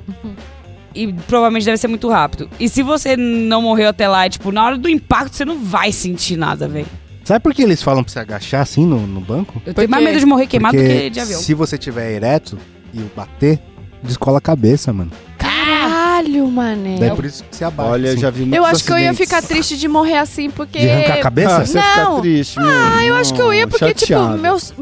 [0.94, 2.48] E provavelmente deve ser muito rápido.
[2.58, 5.92] E se você não morreu até lá, tipo, na hora do impacto, você não vai
[5.92, 6.86] sentir nada, velho.
[7.24, 9.60] Sabe por que eles falam pra você agachar assim no, no banco?
[9.66, 11.40] Eu tenho mais medo de morrer queimado do Porque que de avião.
[11.40, 12.58] se você tiver ereto
[12.92, 13.58] e bater,
[14.02, 15.10] descola a cabeça, mano.
[15.38, 16.98] Caralho, mané.
[16.98, 17.90] Daí por isso que você abaixa.
[17.90, 18.20] Olha, assim.
[18.20, 19.28] já vi muitos Eu acho que eu ia acidentes.
[19.34, 20.78] ficar triste de morrer assim, porque.
[20.78, 21.56] De arrancar a cabeça?
[21.56, 22.20] Ah, você fica Não.
[22.20, 22.68] triste, meu.
[22.68, 24.28] Ah, eu acho que eu ia, porque, Chateado.
[24.32, 24.74] tipo, meus.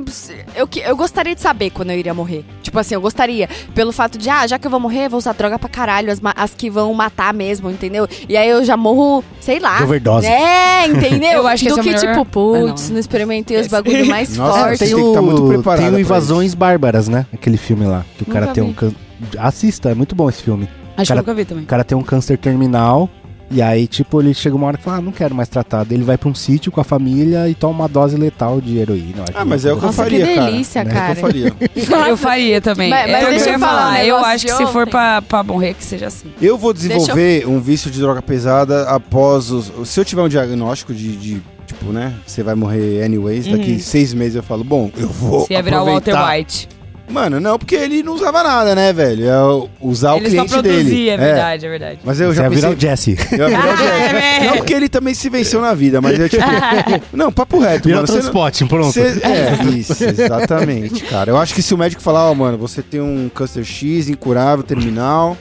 [0.55, 2.45] Eu, que- eu gostaria de saber quando eu iria morrer.
[2.71, 3.49] Tipo assim, eu gostaria.
[3.75, 6.21] Pelo fato de, ah, já que eu vou morrer, vou usar droga pra caralho, as,
[6.37, 8.07] as que vão matar mesmo, entendeu?
[8.29, 9.79] E aí eu já morro, sei lá.
[9.79, 10.25] De overdose.
[10.29, 11.31] É, entendeu?
[11.41, 12.93] Eu acho que Do é que, o melhor- tipo, putz, Ah, não.
[12.93, 14.79] não experimentei os bagulho mais Nossa, É, fortes.
[14.79, 17.27] tem tem que o, tá muito preparada tem o Invasões Bárbaras, né?
[17.35, 18.05] Aquele filme lá.
[18.17, 18.71] Que o cara Nunca tem vi.
[18.71, 18.97] um câncer.
[19.39, 20.69] Assista, é muito bom esse filme.
[20.97, 21.65] Acho Cara- que eu nunca vi também.
[21.65, 23.09] O cara tem um câncer terminal.
[23.51, 25.85] E aí, tipo, ele chega uma hora que fala, ah, não quero mais tratar.
[25.85, 28.79] Daí Ele vai pra um sítio com a família e toma uma dose letal de
[28.79, 29.25] heroína.
[29.35, 30.51] Ah, mas é o que eu que faria, cara.
[30.53, 31.05] delícia, É o cara.
[31.07, 31.53] que eu faria.
[32.11, 32.91] Eu faria também.
[32.91, 34.05] Mas- é mas que deixa eu eu falar um falar.
[34.05, 36.29] Eu acho que se for pra, pra morrer, que seja assim.
[36.41, 39.89] Eu vou desenvolver um vício de droga pesada após os.
[39.89, 41.17] Se eu tiver um diagnóstico de.
[41.17, 42.15] de, tipo, né?
[42.27, 43.79] Você vai morrer anyways, daqui Uhum.
[43.81, 45.47] seis meses eu falo, bom, eu vou.
[45.47, 46.37] Se ia virar o Walter aproveitar.
[46.39, 46.69] White.
[47.11, 49.29] Mano, não, porque ele não usava nada, né, velho?
[49.29, 51.09] É o- usar Ele o só cliente produzia, dele.
[51.11, 51.99] é verdade, é verdade.
[52.05, 52.77] Mas eu Você já ia virar pensei...
[52.77, 53.19] o Jesse.
[53.33, 53.93] Eu ia virar o Jesse.
[53.93, 54.45] É, velho.
[54.51, 56.43] Não, porque ele também se venceu na vida, mas é tipo.
[57.13, 58.07] não, papo reto, Virar o mano.
[58.07, 58.93] Você não- transporte, pronto.
[58.93, 61.31] Cê- é, isso, exatamente, cara.
[61.31, 64.63] Eu acho que se o médico falar, ó, mano, você tem um câncer X, incurável,
[64.65, 65.37] terminal,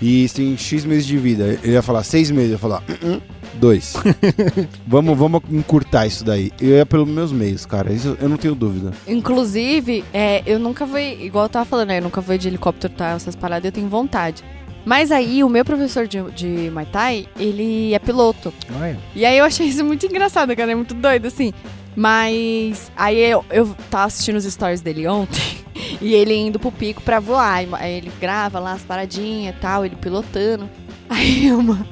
[0.00, 2.82] e você tem X meses de vida, ele ia falar seis meses, eu ia falar,
[3.02, 3.22] "Uh, uh,
[3.54, 3.94] dois.
[4.86, 6.50] vamos, vamos encurtar isso daí.
[6.60, 8.92] Eu ia pelos meus meios, cara, isso eu não tenho dúvida.
[9.06, 12.92] Inclusive, é, eu nunca vou, igual eu tava falando, né, eu nunca vou de helicóptero,
[12.94, 13.10] tá?
[13.10, 14.42] Essas paradas eu tenho vontade.
[14.84, 18.52] Mas aí, o meu professor de, de Muay Thai, ele é piloto.
[18.78, 18.98] Olha.
[19.14, 21.52] E aí eu achei isso muito engraçado, cara, é muito doido, assim.
[21.96, 25.40] Mas aí eu, eu tava assistindo os stories dele ontem,
[26.02, 27.64] e ele indo pro pico pra voar.
[27.74, 30.68] Aí ele grava lá as paradinhas e tal, ele pilotando.
[31.08, 31.86] Aí eu, ma-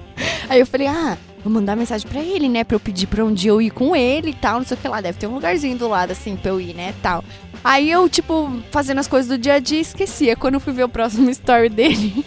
[0.48, 2.64] aí eu falei, ah, vou mandar mensagem pra ele, né?
[2.64, 4.80] Pra eu pedir pra um dia eu ir com ele e tal, não sei o
[4.80, 5.01] que lá.
[5.01, 6.95] Deve ter um lugarzinho do lado, assim, pra eu ir, né?
[7.03, 7.24] Tal.
[7.64, 10.36] Aí eu, tipo, fazendo as coisas do dia a dia, esquecia.
[10.36, 12.24] Quando eu fui ver o próximo story dele,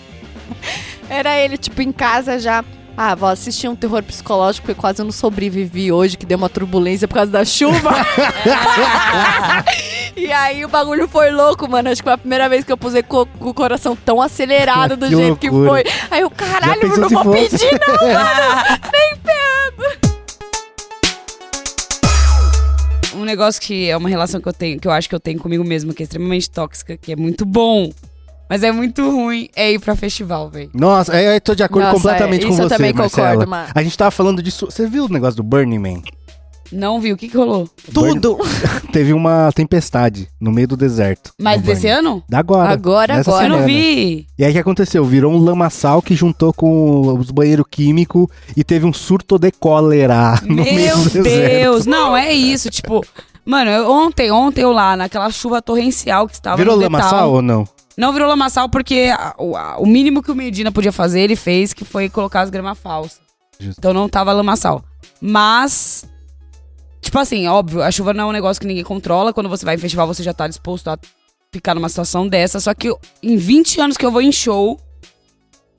[1.10, 2.64] era ele, tipo, em casa já.
[2.98, 6.48] Ah, vou assistir um terror psicológico porque quase eu não sobrevivi hoje, que deu uma
[6.48, 7.92] turbulência por causa da chuva.
[10.16, 11.90] e aí o bagulho foi louco, mano.
[11.90, 14.96] Acho que foi a primeira vez que eu pusei co- com o coração tão acelerado
[14.96, 15.84] do Que jeito que loucura.
[15.84, 15.94] foi.
[16.10, 17.50] Aí eu, caralho, eu não vou fosse?
[17.50, 18.80] pedir, não, mano.
[18.94, 20.16] Nem ferrando.
[23.16, 25.40] Um negócio que é uma relação que eu tenho, que eu acho que eu tenho
[25.40, 27.92] comigo mesmo, que é extremamente tóxica, que é muito bom,
[28.50, 30.70] mas é muito ruim, é ir pra festival, velho.
[30.74, 33.28] Nossa, é, eu tô de acordo Nossa, completamente é, com isso eu você, também Marcela.
[33.30, 33.68] concordo, mano.
[33.74, 34.66] A gente tava falando disso.
[34.66, 36.02] Você viu o negócio do Burning Man?
[36.72, 37.14] Não viu?
[37.14, 37.70] O que, que rolou?
[37.94, 38.40] Tudo!
[38.92, 41.32] Teve uma tempestade no meio do deserto.
[41.40, 41.96] Mas desse Burning.
[42.08, 42.24] ano?
[42.28, 42.72] Da agora.
[42.72, 43.46] Agora, agora.
[43.46, 43.68] Eu não semana.
[43.68, 44.28] vi.
[44.38, 45.06] E aí o que aconteceu?
[45.06, 48.28] Virou um lamaçal que juntou com os banheiros químicos
[48.58, 51.52] e teve um surto de cólera no meio Meu do deserto.
[51.52, 53.06] Deus, não, é isso, tipo...
[53.46, 57.44] Mano, eu- ontem, ontem eu lá, naquela chuva torrencial que estava Virou no lamaçal ou
[57.44, 57.64] não?
[57.98, 61.36] Não virou lamaçal porque a- o, a- o mínimo que o Medina podia fazer, ele
[61.36, 63.20] fez, que foi colocar as gramas falsas.
[63.60, 63.80] Justo.
[63.80, 64.84] Então não tava lamaçal.
[65.22, 66.06] Mas,
[67.02, 69.34] tipo assim, óbvio, a chuva não é um negócio que ninguém controla.
[69.34, 70.98] Quando você vai em festival, você já tá disposto a
[71.54, 72.60] ficar numa situação dessa.
[72.60, 72.94] Só que
[73.24, 74.78] em 20 anos que eu vou em show,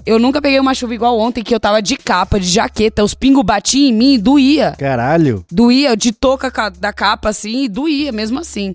[0.07, 3.13] eu nunca peguei uma chuva igual ontem, que eu tava de capa, de jaqueta, os
[3.13, 4.75] pingos batiam em mim e doía.
[4.79, 5.45] Caralho.
[5.51, 8.73] Doía, de touca ca- da capa, assim, e doía mesmo assim.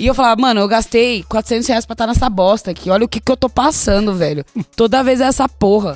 [0.00, 2.88] E eu falava, mano, eu gastei 400 reais pra estar nessa bosta aqui.
[2.88, 4.42] Olha o que, que eu tô passando, velho.
[4.74, 5.94] Toda vez é essa porra.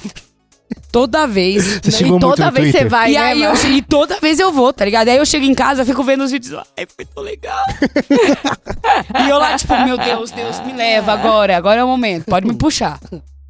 [0.93, 1.81] Toda vez.
[1.83, 4.21] Você xingou e muito toda no vez você vai, e né, aí eu, e toda
[4.21, 5.09] vez eu vou, tá ligado?
[5.09, 6.63] Aí eu chego em casa, fico vendo os vídeos.
[6.77, 7.65] Ai, foi tão legal.
[9.25, 11.57] e eu lá, tipo, meu Deus, Deus, me leva agora.
[11.57, 12.27] Agora é o momento.
[12.27, 13.01] Pode me puxar.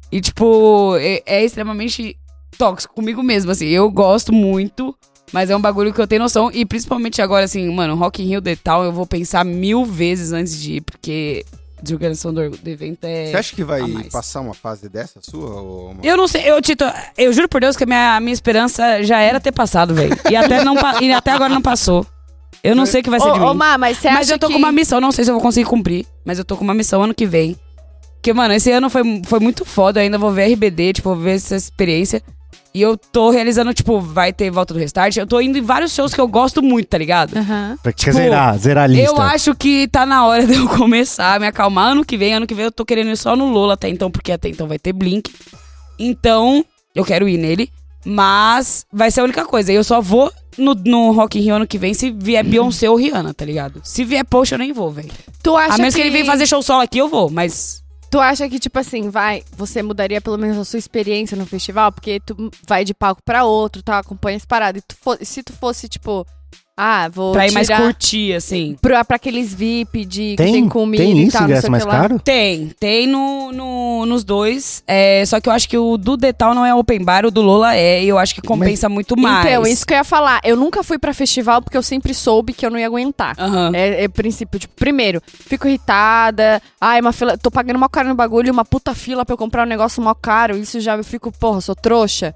[0.09, 2.17] E, tipo, é, é extremamente
[2.57, 3.67] tóxico comigo mesmo, assim.
[3.67, 4.95] Eu gosto muito,
[5.35, 6.49] Mas é um bagulho que eu tenho noção.
[6.53, 10.31] E principalmente agora, assim, mano, Rock in Rio de tal, eu vou pensar mil vezes
[10.31, 11.45] antes de ir, porque
[11.83, 13.31] desorganização do, do evento é.
[13.31, 15.61] Você acha que vai passar uma fase dessa sua?
[15.61, 16.85] Ou uma- Eu não sei, eu, Tito,
[17.17, 20.17] eu juro por Deus que a minha, a minha esperança já era ter passado, velho.
[20.31, 22.07] E até, não, e até agora não passou.
[22.63, 23.45] Eu não sei o que vai ser de mim.
[23.45, 24.53] Ô, ô, Má, mas você Mas eu tô que...
[24.53, 26.73] com uma missão, não sei se eu vou conseguir cumprir, mas eu tô com uma
[26.73, 27.57] missão ano que vem.
[28.13, 31.17] Porque, mano, esse ano foi, foi muito foda, eu ainda vou ver RBD, tipo, vou
[31.21, 32.23] ver essa experiência.
[32.73, 35.15] E eu tô realizando, tipo, vai ter volta do restart.
[35.15, 37.37] Eu tô indo em vários shows que eu gosto muito, tá ligado?
[37.37, 37.77] Aham.
[37.81, 39.05] Pra quer Tipo, zerar, zerar a lista.
[39.15, 41.91] Eu acho que tá na hora de eu começar a me acalmar.
[41.91, 44.11] Ano que vem, ano que vem eu tô querendo ir só no Lola até então,
[44.11, 45.33] porque até então vai ter Blink.
[45.97, 47.69] Então, eu quero ir nele.
[48.05, 49.71] Mas vai ser a única coisa.
[49.71, 52.97] Eu só vou no, no Rock in Rio ano que vem se vier Beyoncé ou
[52.97, 53.81] Rihanna, tá ligado?
[53.83, 55.09] Se vier Post, eu nem vou, velho.
[55.41, 56.01] Tu acha A menos que...
[56.01, 57.29] que ele venha fazer show solo aqui, eu vou.
[57.29, 57.81] Mas
[58.15, 61.91] Tu acha que, tipo assim, vai, você mudaria pelo menos a sua experiência no festival?
[61.91, 63.99] Porque tu vai de palco pra outro, tá?
[63.99, 64.77] Acompanha esse parado.
[64.77, 64.95] E tu
[65.25, 66.25] se tu fosse, tipo,
[66.77, 68.75] ah, vou pra ir mais tirar curtir, assim.
[68.81, 71.61] pra, pra aqueles VIP de que tem, Tem, comida tem e isso, tal, não ingresso
[71.61, 71.95] sei o mais que lá.
[72.01, 72.19] caro?
[72.19, 74.83] Tem, tem no, no- nos dois.
[74.85, 77.41] É, só que eu acho que o do Detal não é open bar, o do
[77.41, 78.03] Lola é.
[78.03, 79.45] E eu acho que compensa muito mais.
[79.45, 80.41] Então, isso que eu ia falar.
[80.43, 83.35] Eu nunca fui pra festival porque eu sempre soube que eu não ia aguentar.
[83.39, 83.71] Aham.
[83.73, 86.61] É, é princípio, tipo, primeiro, fico irritada.
[86.79, 87.37] Ai, uma fila.
[87.37, 90.15] Tô pagando mal caro no bagulho, uma puta fila pra eu comprar um negócio mal
[90.15, 90.57] caro.
[90.57, 92.33] Isso já eu fico, porra, sou trouxa.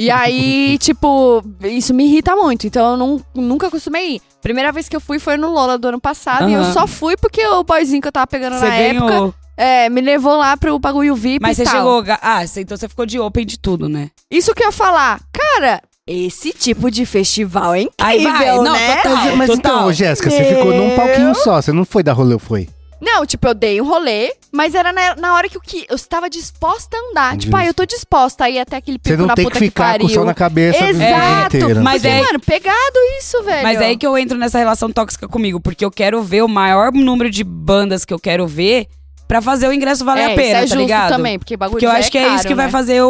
[0.00, 2.66] E aí, tipo, isso me irrita muito.
[2.66, 4.22] Então eu não, nunca costumei ir.
[4.40, 6.48] Primeira vez que eu fui foi no Lola do ano passado.
[6.48, 9.34] E eu só fui porque o boyzinho que eu tava pegando Você na época ganhou.
[9.56, 11.74] é, me levou lá pro bagulho VIP Mas e você tal.
[11.74, 12.02] chegou.
[12.02, 14.10] ga- Ah, então você ficou de open de tudo, né?
[14.30, 15.20] Isso que eu ia falar.
[15.30, 18.96] Cara, esse tipo de festival é incrível, Aí vai, não, né?
[18.96, 19.36] total.
[19.36, 19.92] Mas, então, total.
[19.92, 22.66] Jéssica, você ficou num palquinho só, você não foi dar rolê, foi?
[23.00, 25.96] Não, tipo, eu dei um rolê, mas era na, na hora que eu, que eu
[25.96, 27.36] estava disposta a andar.
[27.38, 29.58] Tipo, ah, eu tô disposta a ir até aquele pico Você não na tem puta
[29.58, 30.08] que ficar com o pariu.
[30.14, 31.56] sol na cabeça Exato.
[31.82, 33.62] Mas Porque, é- mano, pegado isso, velho.
[33.62, 36.48] Mas é aí que eu entro nessa relação tóxica comigo, porque eu quero ver o
[36.48, 38.86] maior número de bandas que eu quero ver
[39.26, 41.08] pra fazer o ingresso valer é, a pena, isso é tá justo ligado?
[41.10, 42.72] também, porque bagulho Porque eu já acho que é caro, isso que vai né?
[42.72, 43.08] fazer o,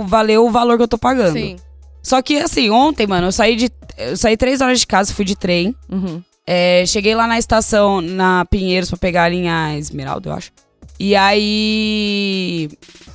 [0.00, 1.32] o valer o valor que eu tô pagando.
[1.32, 1.56] Sim.
[2.02, 3.70] Só que assim, ontem, mano, eu saí de.
[3.96, 5.74] Eu saí três horas de casa, fui de trem.
[5.88, 6.22] Uhum.
[6.52, 10.50] É, cheguei lá na estação, na Pinheiros, pra pegar a linha Esmeralda, eu acho.
[10.98, 12.68] E aí.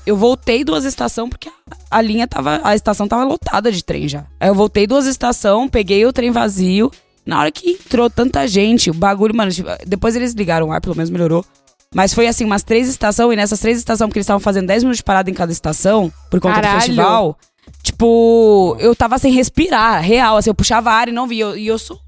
[0.06, 1.52] Eu voltei duas estações porque
[1.92, 2.62] a, linha tava.
[2.64, 4.24] A estação tava lotada de trem já.
[4.40, 6.90] Aí eu voltei duas estações, peguei o trem vazio.
[7.26, 10.80] Na hora que entrou tanta gente, o bagulho, mano, tipo, depois eles ligaram o ar,
[10.80, 11.44] pelo menos melhorou.
[11.94, 14.84] Mas foi assim, umas três estações, e nessas três estações, porque eles estavam fazendo 10
[14.84, 16.78] minutos de parada em cada estação, por conta Caralho.
[16.78, 17.38] do festival.
[17.84, 21.56] Tipo, eu tava sem respirar, real, assim, eu puxava ar e não via.
[21.56, 22.00] E eu sou.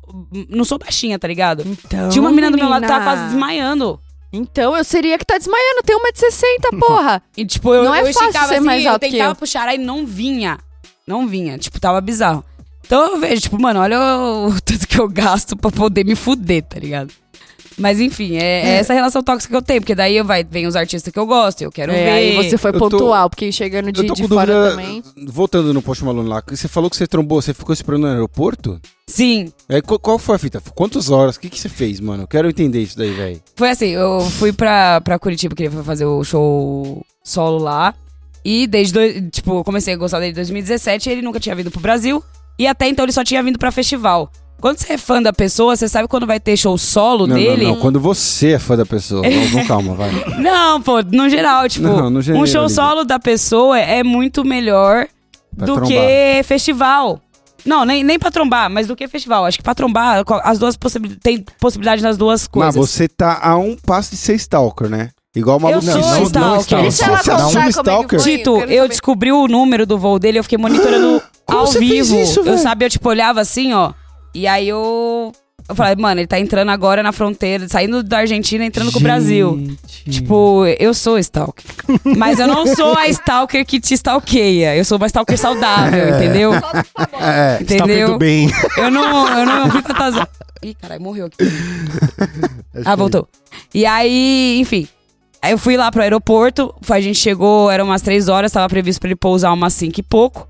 [0.50, 1.64] Não sou baixinha, tá ligado?
[1.66, 4.00] Então, Tinha uma menina do meu lado que tava quase desmaiando.
[4.34, 5.82] Então, eu seria que tá desmaiando.
[5.86, 7.22] Tem 1,60m, porra.
[7.36, 9.36] E, tipo, eu, Não é eu fácil ser assim, mais eu alto que tentava eu.
[9.36, 10.58] puxar aí não vinha.
[11.06, 11.58] Não vinha.
[11.58, 12.44] Tipo, tava bizarro.
[12.86, 16.64] Então eu vejo, tipo, mano, olha o tanto que eu gasto pra poder me fuder,
[16.64, 17.12] tá ligado?
[17.78, 20.66] Mas enfim, é, é essa relação tóxica que eu tenho, porque daí eu vai, vem
[20.66, 22.10] os artistas que eu gosto, eu quero É, ver.
[22.10, 25.04] aí você foi Eu tô- pontual, porque chegando de, Eu tô de fora dúvida, também.
[25.28, 28.82] voltando no Post Malone lá, você falou que você trombou, você ficou esperando no aeroporto?
[29.06, 30.60] Sim, É, qual, qual foi a fita?
[30.74, 31.36] Quantas horas?
[31.36, 32.24] O que, que você fez, mano?
[32.24, 33.42] Eu quero entender isso daí, velho.
[33.56, 37.94] foi assim, eu fui pra, pra Curitiba, queria fazer o show solo lá.
[38.44, 41.54] E desde, dois- tipo, eu comecei a gostar dele em 2017 e ele nunca tinha
[41.56, 42.24] vindo pro Brasil.
[42.58, 44.32] E até então ele só tinha vindo pra festival.
[44.60, 47.66] Quando você é fã da pessoa, você sabe quando vai ter show solo Não, dele.
[47.66, 47.80] não, não.
[47.80, 49.22] Quando você é fã da pessoa.
[49.52, 50.10] Com calma, vai.
[50.42, 52.76] Não, pô, no geral, tipo, Não, no um geral, show Lívia.
[52.76, 55.08] solo da pessoa é muito melhor
[55.56, 55.88] Pra do trombar.
[55.90, 57.22] que festival.
[57.66, 59.46] Não, nem, nem pra trombar, mas do que festival.
[59.46, 61.22] Acho que pra trombar, as duas possibilidades.
[61.24, 62.76] Tem possibilidade nas duas Mas coisas.
[62.92, 65.10] você tá a um passo de ser stalker, né?
[65.36, 65.86] Igual o maluco.
[65.86, 66.82] Eu sou não, stalker.
[66.82, 68.20] Deixa ela Você contar é que stalker?
[68.22, 68.88] Tito, eu saber.
[68.90, 72.16] descobri o número do voo dele, eu fiquei monitorando ao vivo.
[72.20, 73.92] isso, eu sabia, eu tipo, olhava assim, ó.
[74.38, 75.32] E aí eu.
[75.68, 79.02] Eu falei, mano, ele tá entrando agora na fronteira, saindo da Argentina, entrando com o
[79.02, 79.58] Brasil.
[79.58, 80.12] Gente.
[80.12, 81.66] Tipo, eu sou stalker.
[82.16, 84.76] Mas eu não sou a stalker que te stalkeia.
[84.78, 86.52] Eu sou uma stalker saudável, entendeu?
[87.20, 88.10] É, Entendeu?
[88.10, 88.50] Tudo bem.
[88.78, 90.30] Eu não, eu não fico atrasado.
[90.64, 91.38] Ih, caralho, morreu aqui.
[92.86, 93.28] Ah, voltou.
[93.74, 94.88] E aí, enfim.
[95.42, 99.00] Aí eu fui lá pro aeroporto, a gente chegou, eram umas três horas, tava previsto
[99.00, 100.48] pra ele pousar umas cinco e pouco.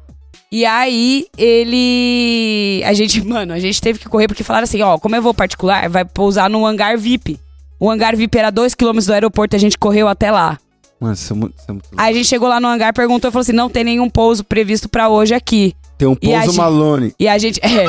[0.51, 2.81] E aí, ele.
[2.85, 5.33] A gente, mano, a gente teve que correr porque falaram assim: ó, como é voo
[5.33, 7.39] particular, vai pousar no hangar VIP.
[7.79, 10.57] O hangar VIP era dois quilômetros do aeroporto, a gente correu até lá.
[10.99, 11.55] Mano, você é muito.
[11.57, 13.69] você é muito- Aí a gente chegou lá no hangar, perguntou e falou assim: não
[13.69, 15.75] tem nenhum pouso previsto pra hoje aqui.
[15.97, 17.13] Tem um E pouso gente- Malone.
[17.19, 17.59] E a gente.
[17.63, 17.85] É,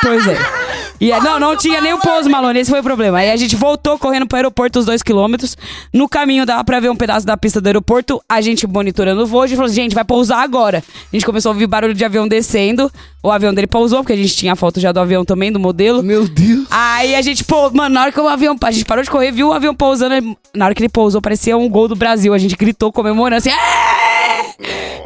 [0.00, 0.57] pois é.
[1.00, 2.58] E aí- não, não tinha nem o pouso, Malone.
[2.58, 3.18] Esse foi o problema.
[3.18, 5.56] Aí a gente voltou correndo pro aeroporto os dois quilômetros.
[5.92, 8.20] No caminho dava pra ver um pedaço da pista do aeroporto.
[8.28, 9.42] A gente monitorando o voo.
[9.42, 10.82] A gente falou, gente, vai pousar agora.
[11.12, 12.90] A gente começou a ouvir barulho de avião descendo.
[13.22, 15.58] O avião dele pousou, porque a gente tinha a foto já do avião também, do
[15.60, 16.02] modelo.
[16.02, 16.66] Meu Deus.
[16.70, 18.56] Aí a gente, pô, mano, na hora que o avião.
[18.62, 20.36] A gente parou de correr, viu o avião pousando.
[20.54, 22.34] Na hora que ele pousou, parecia um gol do Brasil.
[22.34, 23.50] A gente gritou comemorando assim.
[23.50, 24.07] "É!"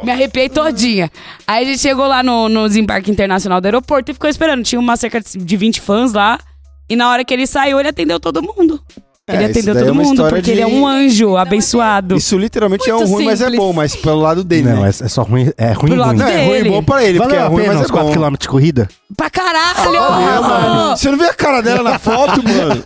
[0.03, 1.11] Me arrepiei todinha.
[1.47, 4.63] Aí a gente chegou lá no, no desembarque internacional do aeroporto e ficou esperando.
[4.63, 6.39] Tinha uma cerca de 20 fãs lá.
[6.89, 8.83] E na hora que ele saiu, ele atendeu todo mundo.
[9.25, 12.17] É, Ele isso atendeu é todo mundo, porque de- ele é um anjo abençoado.
[12.17, 13.59] Isso literalmente é um Muito ruim, mas é simples.
[13.61, 14.87] bom, mas pelo lado dele, Não, né?
[14.87, 15.49] é, é só ruim.
[15.57, 16.17] É ruim, Pro lado ruim.
[16.19, 17.89] Não, é ruim e bom pra ele, porque Valeu é a ruim, pena mas é
[17.89, 18.27] 4 bom.
[18.31, 18.89] km de corrida?
[19.15, 19.97] Pra caralho!
[19.97, 20.89] Ah, mano.
[20.97, 22.83] Você não vê a cara dela na foto, mano?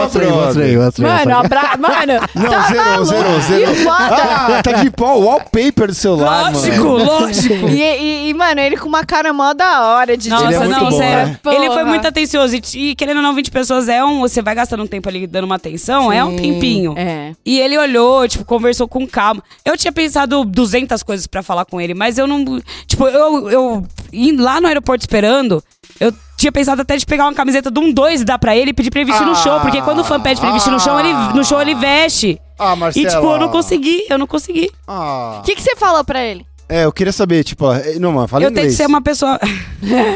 [0.00, 1.26] Mostra aí, mostra aí, mostra aí.
[1.26, 1.76] Mano, abra...
[1.76, 2.12] mano.
[2.36, 3.40] Não, tá zerou, maluco?
[3.40, 3.92] zerou.
[3.92, 7.04] Ah, tá de pau, o wallpaper do celular, Lógico, mano.
[7.20, 7.68] lógico.
[7.68, 10.58] E, e- e, mano, ele com uma cara mó da hora de Nossa, Ele é
[10.60, 11.26] muito não, bom, sério.
[11.28, 11.38] né?
[11.52, 12.54] Ele foi muito atencioso.
[12.54, 14.20] E, e querendo ou não, 20 pessoas é um.
[14.20, 16.94] Você vai gastando um tempo ali dando uma atenção, é um Sim, tempinho.
[16.96, 17.32] É.
[17.44, 19.42] E ele olhou, tipo, conversou com calma.
[19.64, 22.60] Eu tinha pensado 200 coisas pra falar com ele, mas eu não.
[22.86, 25.64] Tipo, eu, eu indo lá no aeroporto esperando,
[25.98, 28.74] eu tinha pensado até de pegar uma camiseta do 1-2 e dar pra ele e
[28.74, 29.58] pedir pra ele vestir no show.
[29.60, 32.38] Porque quando o fã pede pra ele vestir no show, ele, no show ele veste.
[32.58, 33.08] Ah, E, Marcelo.
[33.08, 34.70] tipo, eu não consegui, eu não consegui.
[34.86, 35.38] Ah.
[35.40, 36.44] O que, que você falou pra ele?
[36.68, 38.76] É, eu queria saber, tipo, ó, não, mano, fala eu tenho que inglês.
[38.76, 39.38] ser uma pessoa.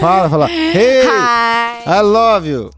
[0.01, 0.49] Fala, fala.
[0.51, 1.99] Hey, Hi.
[1.99, 2.71] I love you.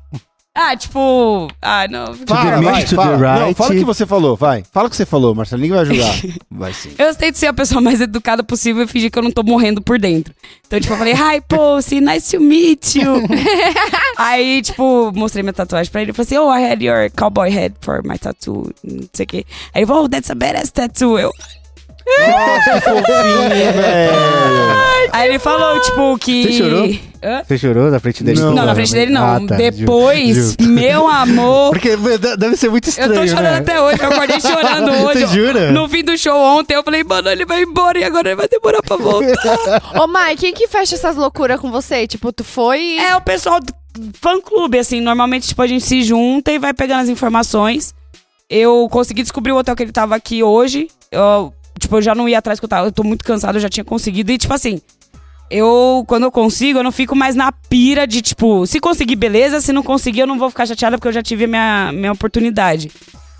[0.60, 1.48] Ah, tipo.
[1.62, 2.14] Ah, não.
[2.26, 3.16] Fala, the vai, to fala.
[3.16, 3.40] the right.
[3.46, 4.64] Não, fala o que você falou, vai.
[4.72, 6.14] Fala o que você falou, Marcelo, ninguém vai julgar.
[6.50, 6.90] vai sim.
[6.98, 9.80] Eu tento ser a pessoa mais educada possível e fingir que eu não tô morrendo
[9.80, 10.34] por dentro.
[10.66, 13.22] Então, tipo, eu falei, hi, Pussy, nice to meet you.
[14.18, 16.10] Aí, tipo, mostrei minha tatuagem pra ele.
[16.10, 18.68] Ele falou assim, oh, I had your cowboy head for my tattoo.
[18.82, 19.44] Não sei o quê.
[19.72, 21.20] Aí ele falou, oh, that's a badass tattoo.
[21.20, 21.30] Eu...
[22.30, 24.12] Nossa, que fofinho, velho.
[25.12, 26.42] Aí ele falou, tipo, que...
[26.44, 26.88] Você chorou?
[27.22, 27.42] Hã?
[27.46, 28.40] Você chorou na frente dele?
[28.40, 29.24] Não, Não, na frente dele não.
[29.24, 31.70] Ah, tá, Depois, meu amor...
[31.72, 33.58] Porque de- deve ser muito Eu estranho, tô chorando né?
[33.58, 35.20] até hoje, eu acordei chorando hoje.
[35.20, 35.72] Você jura?
[35.72, 38.48] No fim do show ontem, eu falei, mano, ele vai embora e agora ele vai
[38.48, 39.82] demorar pra voltar.
[40.00, 42.06] Ô, Mai, quem que fecha essas loucuras com você?
[42.06, 42.98] Tipo, tu foi.
[42.98, 43.72] É o pessoal do
[44.20, 45.00] fã-clube, assim.
[45.00, 47.94] Normalmente, tipo, a gente se junta e vai pegando as informações.
[48.48, 50.88] Eu consegui descobrir o hotel que ele tava aqui hoje.
[51.10, 52.88] Eu, tipo, eu já não ia atrás que eu tava.
[52.88, 54.30] Eu tô muito cansado, eu já tinha conseguido.
[54.32, 54.80] E, tipo assim,
[55.50, 59.60] eu, quando eu consigo, eu não fico mais na pira de, tipo, se conseguir, beleza.
[59.60, 62.12] Se não conseguir, eu não vou ficar chateada porque eu já tive a minha, minha
[62.12, 62.90] oportunidade.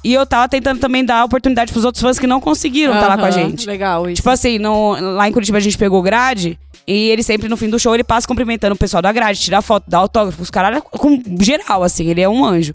[0.05, 3.19] E eu tava tentando também dar oportunidade pros outros fãs que não conseguiram estar lá
[3.19, 3.67] com a gente.
[3.67, 4.17] Legal, isso.
[4.17, 7.69] Tipo assim, no- lá em Curitiba a gente pegou grade e ele sempre no fim
[7.69, 10.81] do show ele passa cumprimentando o pessoal da grade, tira foto, dá autógrafo, os caras
[10.89, 12.73] com geral, assim, ele é um anjo.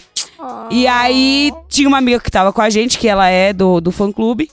[0.70, 3.90] E aí tinha uma amiga que tava com a gente, que ela é do, do
[3.92, 4.50] fã clube,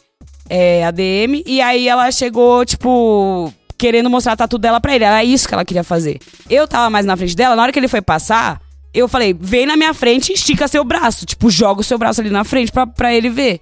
[0.50, 5.04] é ADM, e aí ela chegou, tipo, querendo mostrar a tatu dela pra ele.
[5.04, 6.18] Era isso que ela queria fazer.
[6.50, 8.60] Eu tava mais na frente dela, na hora que ele foi passar,
[8.92, 11.24] eu falei, vem na minha frente e estica seu braço.
[11.24, 13.60] Tipo, joga o seu braço ali na frente pra, pra ele ver.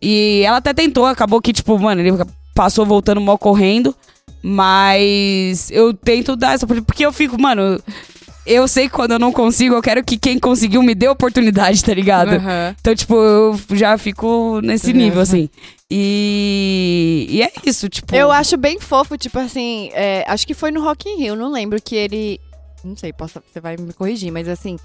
[0.00, 2.12] E ela até tentou, acabou que, tipo, mano, ele
[2.54, 3.94] passou voltando mal correndo.
[4.42, 6.66] Mas eu tento dar essa.
[6.66, 7.80] Porque eu fico, mano.
[8.44, 11.82] Eu sei que quando eu não consigo, eu quero que quem conseguiu me dê oportunidade,
[11.84, 12.34] tá ligado?
[12.34, 12.74] Aham.
[12.80, 15.48] Então, tipo, eu já fico nesse nível, assim.
[15.90, 18.14] E, e é isso, tipo.
[18.14, 21.50] Eu acho bem fofo, tipo assim, é, acho que foi no Rock in Rio, não
[21.52, 22.40] lembro que ele.
[22.84, 24.76] Não sei, posso, você vai me corrigir, mas assim.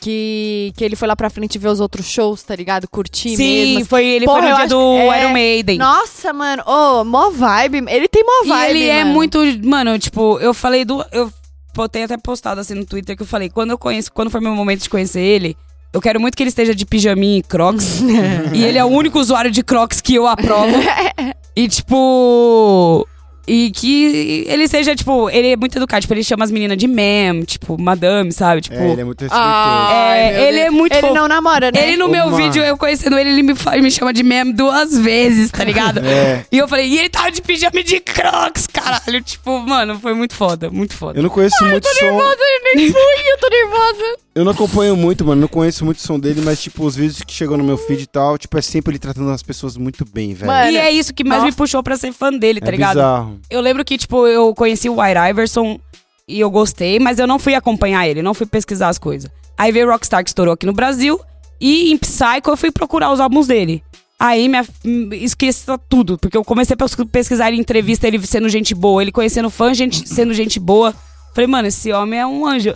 [0.00, 2.86] Que, que ele foi lá pra frente ver os outros shows, tá ligado?
[2.86, 3.86] Curtir Sim, mesmo.
[3.86, 5.78] foi, ele Porra, foi no dia acho- do é, Iron Maiden.
[5.78, 7.84] Nossa, mano, ô, mó vibe.
[7.88, 8.70] Ele tem mó E vibe.
[8.78, 9.14] ele é mano.
[9.16, 9.38] muito.
[9.64, 11.04] Mano, tipo, eu falei do.
[11.10, 11.32] Eu
[11.78, 14.52] botei até postado assim no Twitter que eu falei, quando eu conheço, quando for meu
[14.52, 15.56] momento de conhecer ele,
[15.92, 18.00] eu quero muito que ele esteja de pijaminha e crocs.
[18.52, 20.76] e ele é o único usuário de crocs que eu aprovo.
[21.54, 23.06] e tipo.
[23.50, 26.02] E que ele seja, tipo, ele é muito educado.
[26.02, 28.60] Tipo, ele chama as meninas de ma'am, tipo, madame, sabe?
[28.60, 28.76] Tipo.
[28.76, 29.50] É, ele é muito respeitoso.
[29.50, 30.66] Ai, É, meu ele Deus.
[30.66, 31.14] é muito Ele fofo.
[31.14, 31.82] não namora, né?
[31.88, 34.52] Ele no meu Uma- vídeo, eu conhecendo ele, ele me, fa- me chama de meme
[34.52, 36.00] duas vezes, tá ligado?
[36.06, 36.44] É.
[36.52, 39.22] E eu falei, e ele tava de pijama de crocs, caralho.
[39.22, 41.18] Tipo, mano, foi muito foda, muito foda.
[41.18, 42.04] Eu não conheço muito som.
[42.06, 43.00] Eu nem fui,
[43.32, 44.16] eu tô nervosa.
[44.34, 45.40] Eu não acompanho muito, mano.
[45.40, 48.02] Não conheço muito o som dele, mas, tipo, os vídeos que chegam no meu feed
[48.02, 50.46] e tal, tipo, é sempre ele tratando as pessoas muito bem, velho.
[50.46, 51.50] Mano, E é isso que mais nossa.
[51.50, 52.94] me puxou pra ser fã dele, tá é ligado?
[52.96, 53.37] bizarro.
[53.50, 55.78] Eu lembro que, tipo, eu conheci o White Iverson
[56.26, 59.30] e eu gostei, mas eu não fui acompanhar ele, não fui pesquisar as coisas.
[59.56, 61.20] Aí veio Rockstar que estourou aqui no Brasil
[61.60, 63.82] e em Psycho eu fui procurar os álbuns dele.
[64.20, 68.48] Aí minha, hum, esqueci tudo, porque eu comecei a pes- pesquisar em entrevista ele sendo
[68.48, 70.92] gente boa, ele conhecendo fã, gente, sendo gente boa.
[71.34, 72.74] Falei, mano, esse homem é um anjo.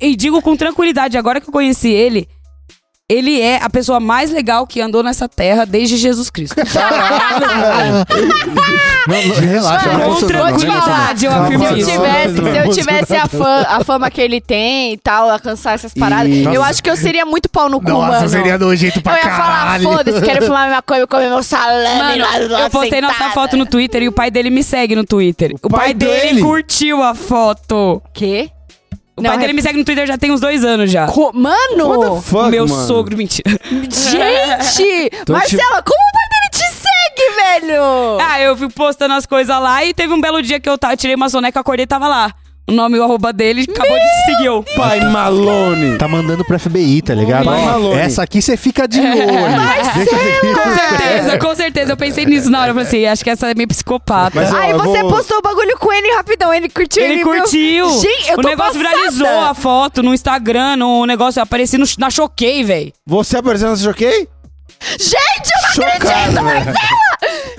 [0.00, 2.28] E digo com tranquilidade, agora que eu conheci ele,
[3.06, 6.56] Ele é a pessoa mais legal que andou nessa terra desde Jesus Cristo.
[9.06, 11.90] Não, não, relaxa, não é Com emocionado, não é tranquilidade, eu afirmo Se eu isso.
[11.90, 15.92] tivesse, se eu tivesse a, fã- a fama que ele tem e tal, alcançar essas
[15.92, 18.28] paradas, E- eu acho que eu seria muito pau no cu, Nossa, mano.
[18.30, 19.84] seria nojento eu pra ia falar, caralho.
[19.84, 22.18] foda-se, quero fumar minha coisa, comer meu salame.
[22.20, 23.34] Mano, eu postei nossa sentada.
[23.34, 25.54] foto no Twitter e o pai dele me segue no Twitter.
[25.62, 26.40] O, pai pai, dele, dele?
[26.40, 28.02] curtiu a foto.
[28.14, 28.48] Quê?
[29.16, 31.06] O Não, pai é- dele me segue no Twitter já tem uns dois anos já.
[31.06, 32.20] Co- Mano!
[32.20, 32.86] Fuck, Meu mano.
[32.86, 33.48] sogro, mentira.
[33.70, 35.10] Gente!
[35.12, 38.18] Então, Marcela, como o pai dele te segue, velho?
[38.20, 41.14] Ah, eu fui postando as coisas lá e teve um belo dia que eu tirei
[41.14, 42.34] uma soneca, acordei e tava lá.
[42.66, 44.46] O nome e o arroba dele acabou de seguir.
[44.46, 44.64] eu.
[44.76, 45.98] Pai Malone.
[45.98, 47.44] Tá mandando pro FBI, tá ligado?
[47.44, 48.00] Vai, Ó, Malone.
[48.00, 49.06] essa aqui você fica de olho.
[49.94, 51.92] Deixa eu Com certeza, com certeza.
[51.92, 52.70] Eu pensei nisso na hora.
[52.70, 54.32] Eu falei assim, acho que essa é meio psicopata.
[54.40, 57.02] Mas, ó, Aí eu você vou- postou o bagulho com ele rapidão, ele curtiu.
[57.04, 57.24] Ele viu?
[57.26, 57.90] curtiu.
[58.00, 58.96] Gente, eu o tô negócio passada.
[58.96, 61.40] viralizou a foto no Instagram, no negócio.
[61.40, 62.92] Eu apareci no, na Choquei, velho.
[63.06, 64.26] Você apareceu nessa choquei?
[64.98, 66.42] Gente, eu não Chocado, acredito.
[66.42, 66.74] Marcela!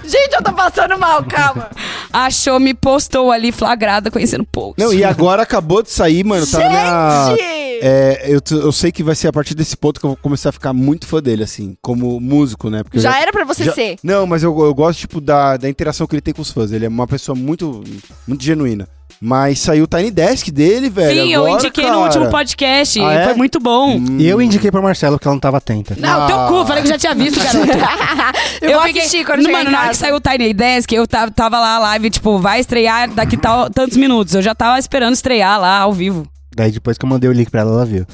[0.06, 1.70] Gente, eu tô passando mal, calma.
[2.14, 4.82] Achou, me postou ali flagrada, conhecendo poucos.
[4.84, 6.46] Não, e agora acabou de sair, mano.
[6.48, 7.36] Tá na minha.
[7.36, 7.56] Gente!
[7.82, 10.50] É, eu, eu sei que vai ser a partir desse ponto que eu vou começar
[10.50, 12.84] a ficar muito fã dele, assim, como músico, né?
[12.84, 13.98] Porque eu Já era pra você já- ser.
[14.02, 16.72] Não, mas eu, eu gosto, tipo, da, da interação que ele tem com os fãs.
[16.72, 17.84] Ele é uma pessoa muito,
[18.26, 18.88] muito genuína.
[19.22, 21.24] Mas saiu o Tiny Desk dele, velho.
[21.24, 21.96] Sim, eu agora, indiquei cara.
[21.96, 23.00] no último podcast.
[23.02, 23.24] Ah, é?
[23.26, 24.00] Foi muito bom.
[24.20, 25.96] E eu indiquei pra Marcela porque ela não tava atenta.
[25.98, 27.72] Não, teu cu, falei que já tinha visto, garoto.
[28.62, 31.60] eu, assistir quando chegar Mano, na hora que saiu o Tiny Desk, eu tava, tava
[31.60, 34.36] lá a live, tipo, vai estrear daqui tal, tantos minutos.
[34.36, 36.28] Eu já tava esperando estrear lá ao vivo.
[36.56, 38.06] Daí depois que eu mandei o link pra ela, ela viu.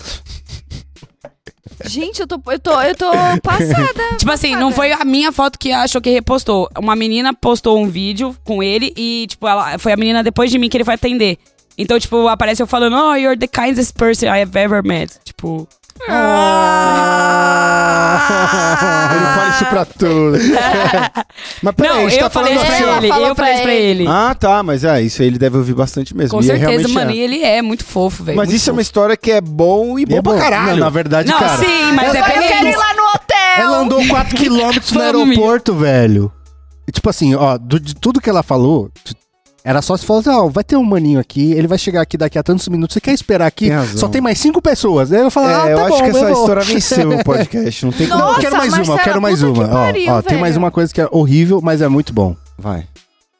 [1.85, 3.11] Gente, eu tô, eu tô, eu tô
[3.43, 4.17] passada.
[4.17, 6.69] Tipo assim, não foi a minha foto que achou que repostou.
[6.77, 10.57] Uma menina postou um vídeo com ele e, tipo, ela foi a menina depois de
[10.57, 11.37] mim que ele foi atender.
[11.77, 15.19] Então, tipo, aparece eu falando, oh, you're the kindest person I have ever met.
[15.23, 15.67] Tipo,
[19.11, 20.37] Ele fala isso pra tudo.
[21.61, 22.97] mas peraí, não, a gente eu tá falei falando isso assim, pra ó.
[22.97, 24.07] ele, eu falei isso pra ele.
[24.07, 26.31] Ah, tá, mas é, isso aí ele deve ouvir bastante mesmo.
[26.37, 27.11] Com E é certeza, realmente mano.
[27.11, 27.13] é.
[27.15, 28.37] E ele é muito fofo, velho.
[28.37, 30.71] Mas muito isso é uma história que é bom e bom, é pra caralho.
[30.71, 31.57] Não, na verdade, Não, cara.
[31.57, 33.37] sim, mas é Agora eu quero ir lá no hotel.
[33.57, 36.31] Ela andou 4km no Vamos, aeroporto, velho.
[36.87, 39.13] E, tipo assim, ó, do- de tudo que ela falou, t-
[39.63, 42.37] era só se falar ó, vai ter um maninho aqui, ele vai chegar aqui daqui
[42.37, 43.69] a tantos minutos, você quer esperar aqui?
[43.69, 43.97] Tem.
[43.97, 45.11] Só tem mais cinco pessoas.
[45.11, 46.31] Aí eu falo, É, ah, tá eu bom, acho que essa vou.
[46.31, 47.85] história venceu o podcast.
[47.85, 48.19] Não tem como.
[48.19, 49.53] Não, eu Nossa, quero mais uma, eu quero mais uma.
[49.53, 52.35] que Ó, pariu, ó, tem mais uma coisa que é horrível, mas é muito bom.
[52.57, 52.85] Vai.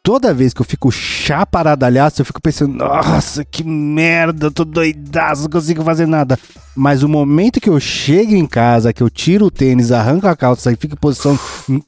[0.04, 5.44] Toda vez que eu fico chaparadalhaço, eu fico pensando, nossa, que merda, eu tô doidaço,
[5.44, 6.40] não consigo fazer nada.
[6.76, 10.36] Mas o momento que eu chego em casa, que eu tiro o tênis, arranco a
[10.36, 11.38] calça e fico em posição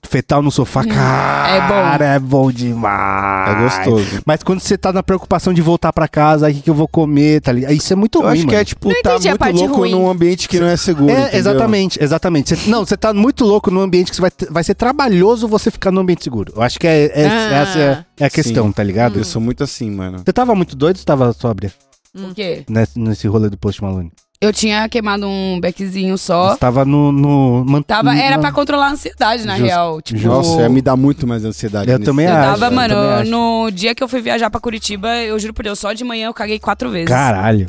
[0.06, 3.50] fetal no sofá, cara, é bom demais.
[3.50, 4.22] É gostoso.
[4.28, 6.76] Mas quando você tá na preocupação de voltar pra casa, aí o que que eu
[6.76, 7.72] vou comer, tá ligado?
[7.74, 8.60] Isso é muito Eu ruim, acho que mano.
[8.60, 9.92] é tipo, Não tá entendi a muito parte louco ruim.
[9.92, 11.10] num ambiente que não é seguro.
[11.12, 12.56] É, exatamente, exatamente.
[12.56, 15.72] Você- não, você tá muito louco num ambiente que você vai, vai ser trabalhoso você
[15.72, 16.54] ficar num ambiente seguro.
[16.56, 17.56] Eu acho que é, é- Ah.
[17.56, 18.72] essa é, é a questão, Sim.
[18.72, 19.20] tá ligado?
[19.20, 20.20] Eu sou muito assim, mano.
[20.26, 21.72] Você tava muito doido ou tava sóbria
[22.16, 22.64] O quê?
[22.70, 24.12] nesse, nesse rolê do Post Malone?
[24.42, 26.52] Eu tinha queimado um beckzinho só.
[26.52, 27.14] Você tava no...
[27.14, 30.02] no man- Tava, era na- pra controlar a ansiedade, na Justo, real.
[30.02, 31.90] Tipo, Nossa, ia me dar muito mais ansiedade.
[31.90, 32.60] Eu nesse também Eu acho.
[32.60, 33.32] tava, mano, também acho.
[33.32, 36.28] no dia que eu fui viajar pra Curitiba, eu juro por Deus, só de manhã
[36.28, 37.08] eu caguei quatro vezes.
[37.08, 37.68] Caralho.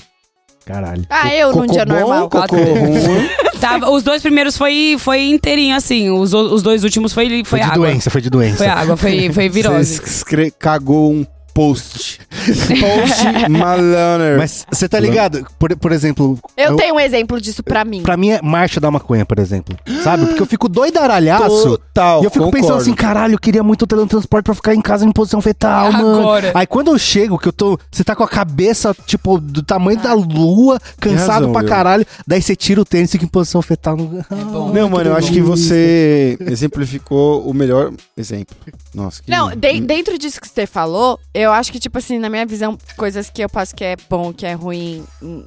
[0.65, 1.05] Caralho.
[1.11, 2.29] Ah, eu num dia bom, normal.
[2.31, 3.29] Cocô ruim.
[3.61, 6.11] Tava, os dois primeiros foi, foi inteirinho, assim.
[6.11, 7.77] Os, os dois últimos foi, foi, Foi de água.
[7.89, 8.57] doença, foi de doença.
[8.59, 10.01] Foi água, foi, foi virose.
[10.05, 11.25] Você cagou um
[11.55, 12.21] post.
[12.81, 14.37] post Malone.
[14.39, 15.47] Mas você tá ligado?
[15.59, 16.39] Por, por exemplo...
[16.57, 18.03] Eu tenho um exemplo disso pra mim.
[18.03, 19.77] Pra mim é marcha da maconha, por exemplo.
[20.03, 20.27] Sabe?
[20.27, 21.79] Porque eu fico doidaralhaço.
[21.79, 22.83] Total, E eu fico pensando concordo.
[22.83, 26.21] assim, caralho, eu queria muito o teletransporte pra ficar em casa em posição fetal, mano.
[26.21, 26.53] Agora.
[26.55, 27.79] Aí quando eu chego, que eu tô.
[27.91, 31.69] Você tá com a cabeça, tipo, do tamanho da lua, cansado razão, pra eu.
[31.69, 32.07] caralho.
[32.27, 33.97] Daí você tira o tênis e fica em posição fetal.
[33.97, 34.25] No...
[34.31, 34.73] bom.
[34.73, 38.57] Não, mano, eu acho que você exemplificou o melhor exemplo.
[38.95, 42.29] Nossa, que Não, de- dentro disso que você falou, eu acho que, tipo assim, na
[42.29, 45.45] minha visão, coisas que eu passo que é bom, que é ruim hum,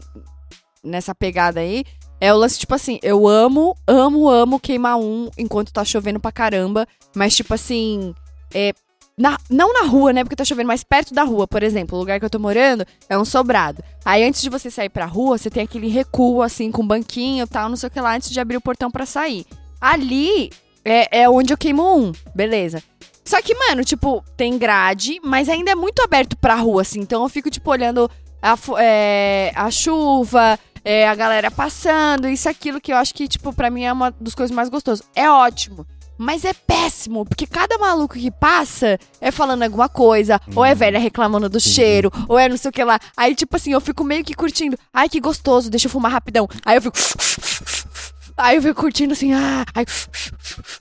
[0.84, 1.84] nessa pegada aí,
[2.20, 6.32] é o lance, tipo assim, eu amo, amo, amo queimar um enquanto tá chovendo pra
[6.32, 8.14] caramba, mas, tipo assim,
[8.54, 8.74] é.
[9.18, 10.24] na- não na rua, né?
[10.24, 11.95] Porque tá chovendo, mas perto da rua, por exemplo.
[11.95, 13.84] O lugar que eu tô morando é um sobrado.
[14.06, 17.48] Aí antes de você sair pra rua, você tem aquele recuo, assim, com banquinho e
[17.48, 19.45] tal, não sei o que lá, antes de abrir o portão pra sair.
[19.82, 20.52] Ali
[20.86, 22.82] é, é onde eu queimo um, beleza.
[23.28, 27.01] Só que, mano, tipo, tem grade, mas ainda é muito aberto pra rua, assim.
[27.01, 28.09] Então eu fico, tipo, olhando
[28.41, 33.51] a, é, a chuva, é, a galera passando, isso, aquilo, que eu acho que, tipo,
[33.51, 35.05] pra mim é uma das coisas mais gostosas.
[35.13, 35.86] É ótimo.
[36.17, 40.97] Mas é péssimo, porque cada maluco que passa é falando alguma coisa, ou é velha
[40.97, 42.97] reclamando do cheiro, ou é não sei o que lá.
[43.15, 44.78] Aí, tipo assim, eu fico meio que curtindo.
[44.91, 46.47] Ai, que gostoso, deixa eu fumar rapidão.
[46.65, 46.97] Aí eu fico.
[48.38, 49.85] Aí eu fico curtindo assim, ah, ai,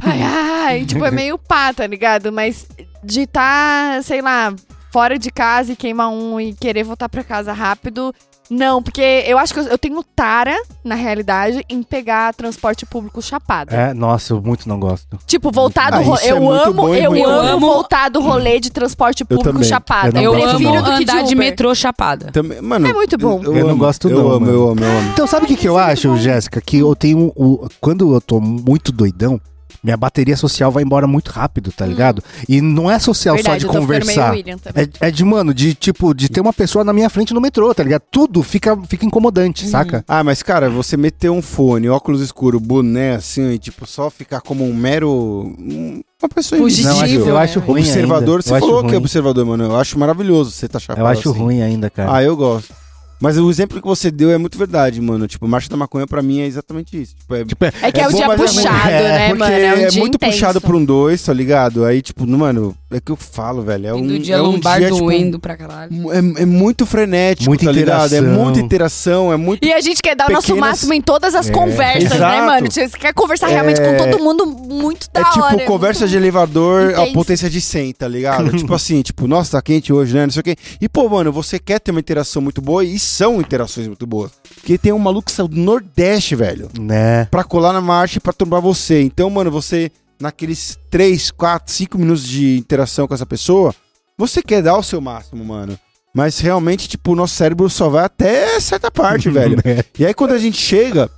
[0.00, 2.30] ai, ai, tipo, é meio pá, tá ligado?
[2.30, 2.66] Mas
[3.02, 4.54] de tá, sei lá,
[4.92, 8.14] fora de casa e queimar um e querer voltar pra casa rápido,
[8.51, 13.20] não, porque eu acho que eu, eu tenho tara, na realidade, em pegar transporte público
[13.22, 13.74] chapado.
[13.74, 15.18] É, nossa, eu muito não gosto.
[15.26, 16.22] Tipo, voltar do Ah, rolê.
[16.22, 17.61] é eu muito amo, bom eu muito amo ruim.
[17.61, 20.16] voltar do rolê de transporte público chapado.
[20.16, 21.36] Eu Eu não amo prefiro do que de andar de Uber.
[21.38, 22.30] metrô chapada.
[22.32, 23.40] Também, mano, É muito bom.
[23.42, 25.11] Eu, Eu não amo, gosto eu não, amo, eu amo, eu amo.
[25.12, 26.61] Então, sabe o que, que eu acho, Jéssica?
[26.61, 27.32] Que eu tenho.
[27.36, 29.40] O, quando eu tô muito doidão,
[29.83, 32.23] minha bateria social vai embora muito rápido, tá ligado?
[32.49, 34.81] E não é social Verdade, só eu de tô ficando meio conversar.
[35.01, 37.73] É, é de, mano, de tipo, de ter uma pessoa na minha frente no metrô,
[37.75, 38.03] tá ligado?
[38.11, 40.05] Tudo fica, fica incomodante, saca?
[40.09, 44.41] Ah, mas cara, você meter um fone, óculos escuro, boné, assim, e tipo, só ficar
[44.41, 45.11] como um mero.
[45.11, 47.41] um- Uma pessoa Fugitivo, Não, eu né?
[47.43, 48.43] acho ruim Observador, ainda.
[48.43, 49.64] você eu acho falou que é observador, mano.
[49.64, 51.39] Eu acho maravilhoso você tá chapado Eu acho assim.
[51.39, 52.14] ruim ainda, cara.
[52.17, 52.73] Ah, eu gosto.
[53.21, 55.27] Mas o exemplo que você deu é muito verdade, mano.
[55.27, 57.14] Tipo, Marcha da Maconha pra mim é exatamente isso.
[57.17, 59.39] Tipo, é, Tipo, é, É que é, o bom, dia é puxado, É, né, porque
[59.39, 59.55] mano?
[59.55, 60.33] É, um é dia muito intenso.
[60.33, 61.85] puxado por um dois, tá ligado?
[61.85, 63.87] Aí, tipo, no- mano, é que eu falo, velho.
[63.87, 65.91] É um, do dia é um lombar dia, tipo, doendo pra caralho.
[66.12, 68.12] é, é muito frenético, Muita tá ligado?
[68.14, 68.45] É interação.
[68.45, 69.64] muita interação, é muito.
[69.67, 72.17] E a gente quer dar o nosso Pequenas- máximo em todas as É, conversas, né,
[72.17, 72.45] exato.
[72.47, 72.71] mano?
[72.71, 75.64] Você quer conversar realmente É- com todo mundo muito da É tipo hora.
[75.64, 78.51] conversa de elevador a potência de 100, tá ligado?
[78.59, 80.27] tipo assim, tipo, nossa, tá quente hoje, né?
[80.27, 80.55] Não sei o quê.
[80.81, 84.32] E, pô, mano, você quer ter uma interação muito boa e são interações muito boas.
[84.54, 87.24] Porque tem um maluco que saiu do Nordeste, velho, né?
[87.26, 89.00] pra colar na marcha e pra turbar você.
[89.02, 89.90] Então, mano, você,
[90.20, 93.74] naqueles 3, 4, 5 minutos de interação com essa pessoa,
[94.18, 95.78] você quer dar o seu máximo, mano.
[96.14, 99.59] Mas realmente, tipo, o nosso cérebro só vai até certa parte, velho.
[99.64, 99.84] É.
[99.98, 101.11] E aí quando a gente chega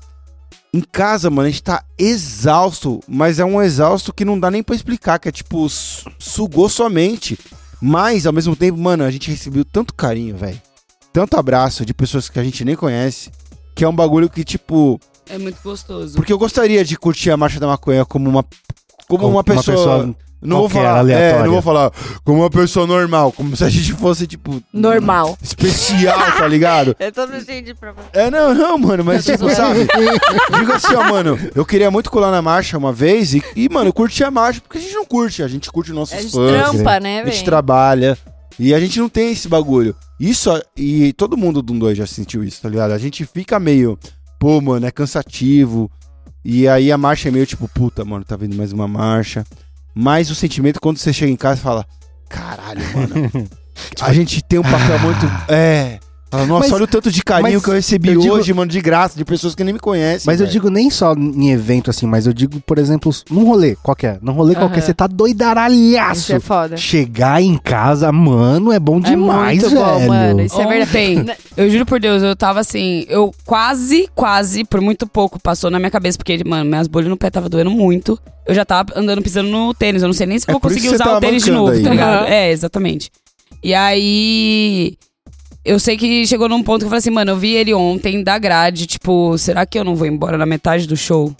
[0.75, 4.63] em casa, mano, a gente tá exausto, mas é um exausto que não dá nem
[4.63, 7.39] pra explicar, que é tipo, su- sugou sua mente.
[7.81, 10.61] Mas, ao mesmo tempo, mano, a gente recebeu tanto carinho, velho.
[11.13, 13.31] Tanto abraço de pessoas que a gente nem conhece,
[13.75, 15.01] que é um bagulho que, tipo...
[15.29, 16.17] É muito gostoso.
[16.17, 18.45] Porque eu gostaria de curtir a Marcha da Maconha como uma...
[19.09, 20.15] Como, Como uma pessoa...
[20.41, 21.91] não vou falar, é, não vou falar
[22.23, 24.63] como uma pessoa normal, como se a gente fosse, tipo...
[24.71, 25.37] Normal.
[25.43, 26.95] Especial, tá ligado?
[27.01, 28.07] Eu tô me sentindo pra você.
[28.13, 29.87] É, não, não, mano, mas tipo, sabe?
[30.59, 33.89] Digo assim, ó, mano, eu queria muito colar na marcha uma vez e, e, mano,
[33.89, 36.33] eu curti a marcha, porque a gente não curte, a gente curte nossos A gente
[36.33, 37.45] fãs, trampa, né, a gente velho?
[37.47, 38.19] trabalha
[38.59, 39.95] e a gente não tem esse bagulho.
[40.19, 42.91] Isso, e todo mundo do 2 já sentiu isso, tá ligado?
[42.91, 43.99] A gente fica meio,
[44.39, 45.91] pô, mano, é cansativo.
[46.45, 49.45] E aí a marcha é meio tipo, puta, mano, tá vindo mais uma marcha.
[49.95, 51.87] Mas o sentimento quando você chega em casa e fala,
[52.29, 53.49] caralho, mano.
[54.01, 55.27] a gente tem um papel muito.
[55.49, 56.01] É.
[56.31, 58.53] Fala, Nossa, Mas- olha o tanto de carinho mas que eu recebi eu digo- hoje,
[58.53, 60.25] mano, de graça, de pessoas que nem me conhecem.
[60.27, 60.53] Mas eu velho.
[60.53, 64.19] digo nem só em evento assim, mas eu digo, por exemplo, num rolê qualquer.
[64.21, 64.87] Num rolê qualquer, Aham.
[64.87, 66.35] você tá Isso doidaralhaço.
[66.35, 66.77] é foda.
[66.77, 70.09] Chegar em casa, mano, é bom É demais, muito bom, velho.
[70.09, 70.41] mano.
[70.43, 71.39] Isso é verdade.
[71.57, 75.79] eu juro por Deus, eu tava assim, eu quase, quase, por muito pouco, passou na
[75.79, 78.19] minha cabeça, porque, mano, minhas bolhas no pé tava doendo muito.
[78.47, 80.71] Eu já tava andando pisando no tênis, eu não sei nem se eu É vou
[80.71, 81.83] isso conseguir usar o tênis de novo, aí.
[81.83, 82.17] tá ligado?
[82.25, 82.27] Aham.
[82.29, 83.11] É, exatamente.
[83.63, 84.95] E aí.
[85.69, 88.23] Eu sei que chegou num ponto que eu falei assim, mano, eu vi ele ontem
[88.23, 91.35] da grade, tipo, será que eu não vou embora na metade do show?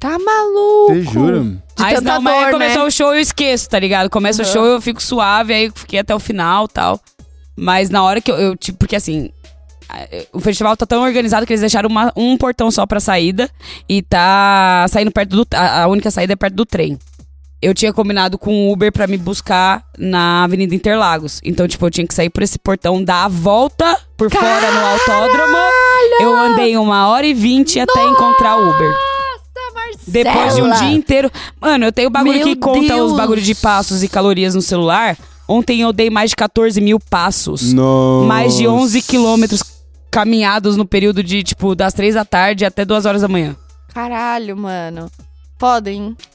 [0.00, 0.94] Tá maluco.
[0.94, 1.40] Você jura?
[1.42, 2.88] De aí tanta não, mas aí dor, começou né?
[2.88, 4.08] o show eu esqueço, tá ligado?
[4.10, 4.48] Começa Uhum.
[4.48, 7.00] o show eu fico suave, aí eu fiquei até o final tal.
[7.54, 9.30] Mas na hora que eu, eu tipo, porque assim,
[10.32, 13.50] o festival tá tão organizado que eles deixaram uma- um portão só pra saída
[13.88, 15.46] e tá saindo perto do.
[15.54, 16.98] A, a única saída é perto do trem.
[17.60, 21.40] Eu tinha combinado com o Uber pra me buscar na Avenida Interlagos.
[21.42, 24.86] Então, tipo, eu tinha que sair por esse portão, dar a volta por fora no
[24.86, 25.56] autódromo.
[26.20, 28.94] Eu andei uma hora e vinte até encontrar o Uber.
[30.06, 31.30] Depois de um dia inteiro.
[31.60, 33.10] Mano, eu tenho bagulho Meu que conta Deus.
[33.12, 35.16] os bagulhos de passos e calorias no celular.
[35.48, 37.72] Ontem eu dei mais de 14 mil passos.
[37.72, 38.26] Nossa.
[38.26, 39.62] Mais de 11 quilômetros
[40.10, 43.56] caminhados no período de, tipo, das 3 da tarde até 2 horas da manhã.
[43.92, 45.10] Caralho, mano.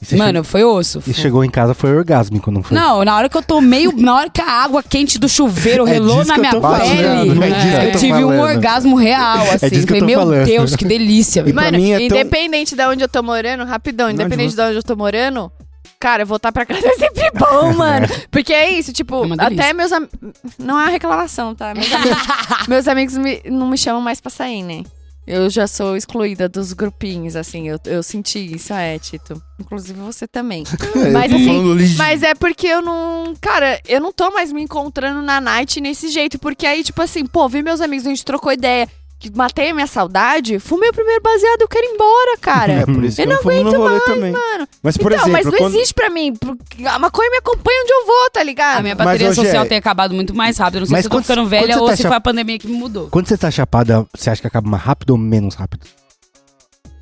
[0.00, 1.00] E você Mano, foi osso.
[1.06, 2.76] E chegou em casa foi orgásmico, não foi?
[2.76, 5.92] Não, na hora que eu tomei, na hora que a água quente do chuveiro É
[5.92, 7.44] relou disso na que eu minha falando, pele,
[7.76, 8.40] é eu tive um falando.
[8.40, 9.68] orgasmo real, assim.
[9.70, 10.44] disso que eu Falei, meu falando.
[10.46, 11.44] Deus, que delícia.
[11.46, 14.56] E Mano, mim é tão- independente de onde eu tô morando, rapidão, Não, independente de
[14.56, 15.52] de onde eu tô morando,
[16.00, 18.06] cara, voltar pra casa é sempre bom, mano.
[18.30, 20.18] Porque é isso, tipo, É até meus amigos.
[20.58, 21.72] Não é uma reclamação, tá?
[21.74, 22.18] Meus amigos,
[22.68, 24.82] meus amigos me- não me chamam mais pra sair, né?
[25.26, 29.40] Eu já sou excluída dos grupinhos, assim, eu, eu senti isso, é, Tito.
[29.60, 30.64] Inclusive você também.
[31.12, 33.34] Mas eu tô assim, Mas é porque eu não.
[33.40, 36.38] Cara, eu não tô mais me encontrando na night nesse jeito.
[36.38, 38.88] Porque aí, tipo assim, pô, vi meus amigos, a gente trocou ideia.
[39.22, 40.58] Que matei a minha saudade.
[40.58, 42.72] Fumei o primeiro baseado, eu quero ir embora, cara.
[42.82, 44.32] É por isso Eu que eu não aguento rolê também.
[44.32, 44.68] Mano.
[44.82, 45.74] Mas, por então, exemplo, mas não quando...
[45.76, 46.34] existe pra mim.
[46.86, 48.78] A maconha me acompanha onde eu vou, tá ligado?
[48.78, 50.80] A minha Mas, bateria hoje social é- tem acabado muito mais rápido.
[50.80, 52.20] Não sei Mas se eu tô quando- ficando velha ou tá se chap- foi a
[52.20, 53.08] pandemia que me mudou.
[53.10, 55.86] Quando você tá chapada, você acha que acaba mais rápido ou menos rápido?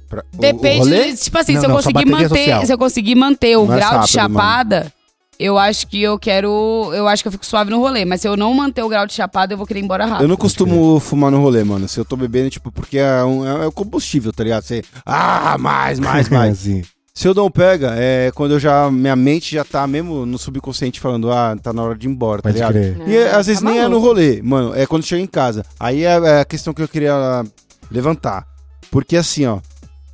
[0.08, 1.12] Pra- o- o Depende, rolê?
[1.12, 2.20] de, tipo assim, Não, se eu não, conseguir social.
[2.28, 4.92] manter, se eu conseguir manter o Mais grau rápido, de chapada,
[5.40, 8.28] eu acho que eu quero, eu acho que eu fico suave no rolê, mas se
[8.28, 10.24] eu não manter o grau de chapada, eu vou querer ir embora rápido.
[10.24, 11.88] Eu não costumo fumar no rolê, mano.
[11.88, 14.62] Se eu tô bebendo, tipo, porque é, um, é o combustível, tá ligado?
[14.64, 16.60] Você, ah, mais, mais, mais.
[16.60, 16.82] Assim.
[17.14, 21.00] Se eu não pega, é quando eu já, minha mente já tá mesmo no subconsciente
[21.00, 22.72] falando, ah, tá na hora de ir embora, tá Pode ligado?
[22.72, 23.08] crer.
[23.08, 25.64] E é, às vezes Tá nem é no rolê, mano, é quando chega em casa.
[25.78, 27.42] Aí é, é a questão que eu queria
[27.90, 28.46] levantar.
[28.90, 29.58] Porque assim, ó,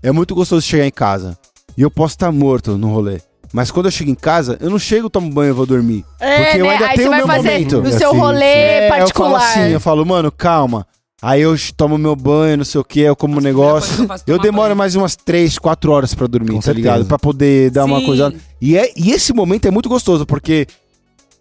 [0.05, 1.37] é muito gostoso chegar em casa.
[1.77, 3.21] E eu posso estar morto no rolê.
[3.53, 6.05] Mas quando eu chego em casa, eu não chego, tomo banho e vou dormir.
[6.19, 6.87] Porque eu ainda É, né?
[6.91, 7.83] Aí tenho você vai meu fazer momento.
[7.83, 9.37] no seu Assim, rolê É, eu falo particular.
[9.37, 10.87] assim, eu falo, mano, calma.
[11.23, 14.05] Aí eu tomo meu banho, não sei o que, eu como um negócio.
[14.05, 14.77] eu é Eu demoro banho.
[14.77, 16.77] mais umas 3, 4 horas pra dormir, Com tá certeza.
[16.91, 17.07] ligado?
[17.07, 18.07] Pra poder dar uma Sim.
[18.07, 18.35] coisa.
[18.61, 20.67] E, é, e esse momento é muito gostoso, porque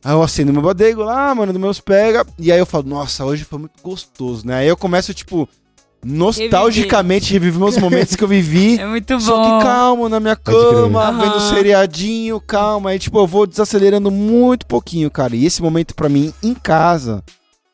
[0.03, 3.25] aí eu acendo meu bodego lá, mano, dos meus pega, e aí eu falo, nossa,
[3.25, 4.55] hoje foi muito gostoso, né?
[4.55, 5.47] Aí eu começo, tipo,
[6.05, 8.77] nostalgicamente reviver meus momentos que eu vivi.
[8.85, 9.57] É muito Só bom.
[9.59, 11.19] que calmo na minha cama, Aham.
[11.21, 12.91] vendo seriadinho, calma.
[12.91, 15.35] Aí, tipo, eu vou desacelerando muito pouquinho, cara.
[15.35, 17.23] E esse momento, pra mim, em casa,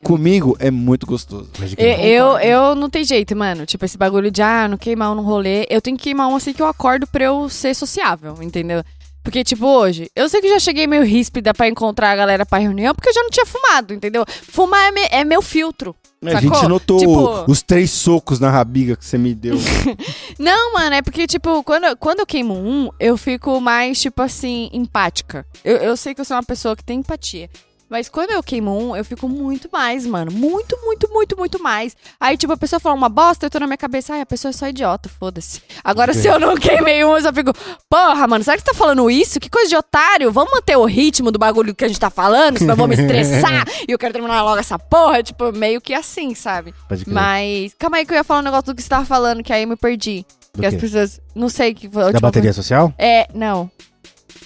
[0.02, 1.50] comigo, é muito gostoso.
[1.76, 3.66] Eu, eu, eu não tem jeito, mano.
[3.66, 5.66] Tipo, esse bagulho de, ah, não queimar um no rolê.
[5.68, 8.82] Eu tenho que queimar um assim que eu acordo pra eu ser sociável, entendeu?
[9.22, 12.58] Porque, tipo, hoje, eu sei que já cheguei meio ríspida pra encontrar a galera pra
[12.58, 14.24] reunião, porque eu já não tinha fumado, entendeu?
[14.26, 15.94] Fumar é, me- é meu filtro.
[16.24, 19.56] A gente notou Tipo- os três socos na rabiga que você me deu.
[20.38, 24.22] Não, mano, é porque, tipo, quando, eu- quando eu queimo um, eu fico mais, tipo
[24.22, 25.44] assim, empática.
[25.64, 27.50] Eu, eu sei que eu sou uma pessoa que tem empatia.
[27.92, 30.32] Mas quando eu queimo um, eu fico muito mais, mano.
[30.32, 31.94] Muito, muito, muito, muito mais.
[32.18, 34.48] Aí, tipo, a pessoa fala uma bosta, eu tô na minha cabeça, ai, a pessoa
[34.48, 35.60] é só idiota, foda-se.
[35.84, 37.52] Agora, se eu não queimei um, eu só fico,
[37.90, 39.38] porra, mano, será que você tá falando isso?
[39.38, 40.32] Que coisa de otário?
[40.32, 42.94] Vamos manter o ritmo do bagulho que a gente tá falando, senão eu vou me
[42.94, 45.22] estressar e eu quero terminar logo essa porra.
[45.22, 46.74] Tipo, meio que assim, sabe?
[46.88, 47.12] Pode crer.
[47.14, 49.52] Mas, calma aí que eu ia falar um negócio do que você tava falando, que
[49.52, 50.24] aí eu me perdi.
[50.54, 51.20] Do Que as pessoas.
[51.34, 52.94] Não sei que Da última bateria social?
[52.96, 52.96] coisa.
[52.98, 53.70] É, não.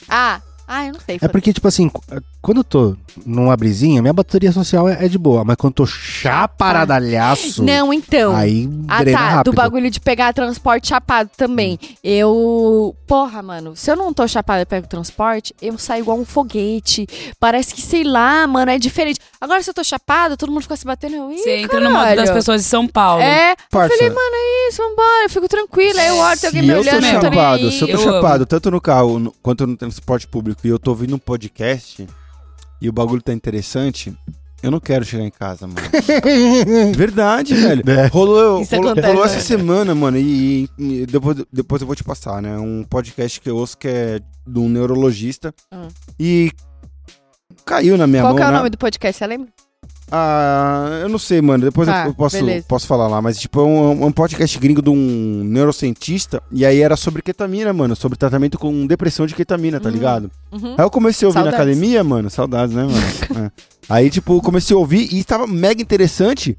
[0.09, 1.16] Ah, ah, eu não sei.
[1.16, 1.32] É foda-se.
[1.32, 1.88] porque, tipo assim,
[2.47, 5.44] quando eu tô numa brisinha, minha bateria social é, é de boa.
[5.44, 8.34] Mas quando eu tô chaparadalhaço, Não, então.
[8.36, 9.28] aí Ah, drena tá.
[9.28, 9.53] rápido.
[9.53, 11.78] Do bagulho de pegar transporte chapado também.
[12.05, 12.94] Eu.
[13.07, 13.74] Porra, mano.
[13.74, 17.07] Se eu não tô chapado e pego transporte, eu saio igual um foguete.
[17.40, 19.18] Parece que, sei lá, mano, é diferente.
[19.40, 21.16] Agora, se eu tô chapado, todo mundo fica se batendo.
[21.16, 23.22] Eu, Você entra no modo das pessoas de São Paulo.
[23.22, 23.57] É.
[23.70, 25.24] Parça, Eu falei, mano, é isso, vambora.
[25.24, 26.01] Eu fico tranquila.
[26.01, 27.94] Aí eu olho, tem alguém me eu tô olhando, eu tô chapado, se eu tô
[27.94, 31.18] Eu chapado, tanto no carro no- quanto no transporte público, e eu tô ouvindo um
[31.18, 32.07] podcast,
[32.81, 34.16] e o bagulho tá interessante,
[34.62, 35.79] eu não quero chegar em casa, mano.
[36.97, 37.83] Verdade, velho.
[37.87, 38.07] É.
[38.07, 39.33] Rolou, Isso rolou, acontece, rolou né?
[39.33, 42.57] essa semana, mano, e, e depois, depois eu vou te passar, né?
[42.59, 45.55] Um podcast que eu ouço que é de um neurologista.
[45.72, 45.89] Hum.
[46.18, 46.51] E
[47.64, 48.37] caiu na minha Qual mão.
[48.37, 48.57] que é o né?
[48.59, 49.49] nome do podcast, você lembra?
[50.11, 51.65] Ah, eu não sei, mano.
[51.65, 52.65] Depois Tá, eu, eu posso, beleza.
[52.69, 53.21] posso falar lá.
[53.21, 56.43] Mas, tipo, é um, um podcast gringo de um neurocientista.
[56.53, 57.97] E aí era sobre ketamina, mano.
[57.97, 59.95] Sobre tratamento com depressão de ketamina, tá Uhum.
[59.95, 60.31] ligado?
[60.53, 60.75] Uhum.
[60.79, 61.59] Aí eu comecei a ouvir Saudades.
[61.59, 62.31] na academia, mano.
[62.31, 62.97] Saudades, né, mano?
[63.47, 63.51] É.
[63.89, 66.57] Aí, tipo, comecei a ouvir e tava mega interessante.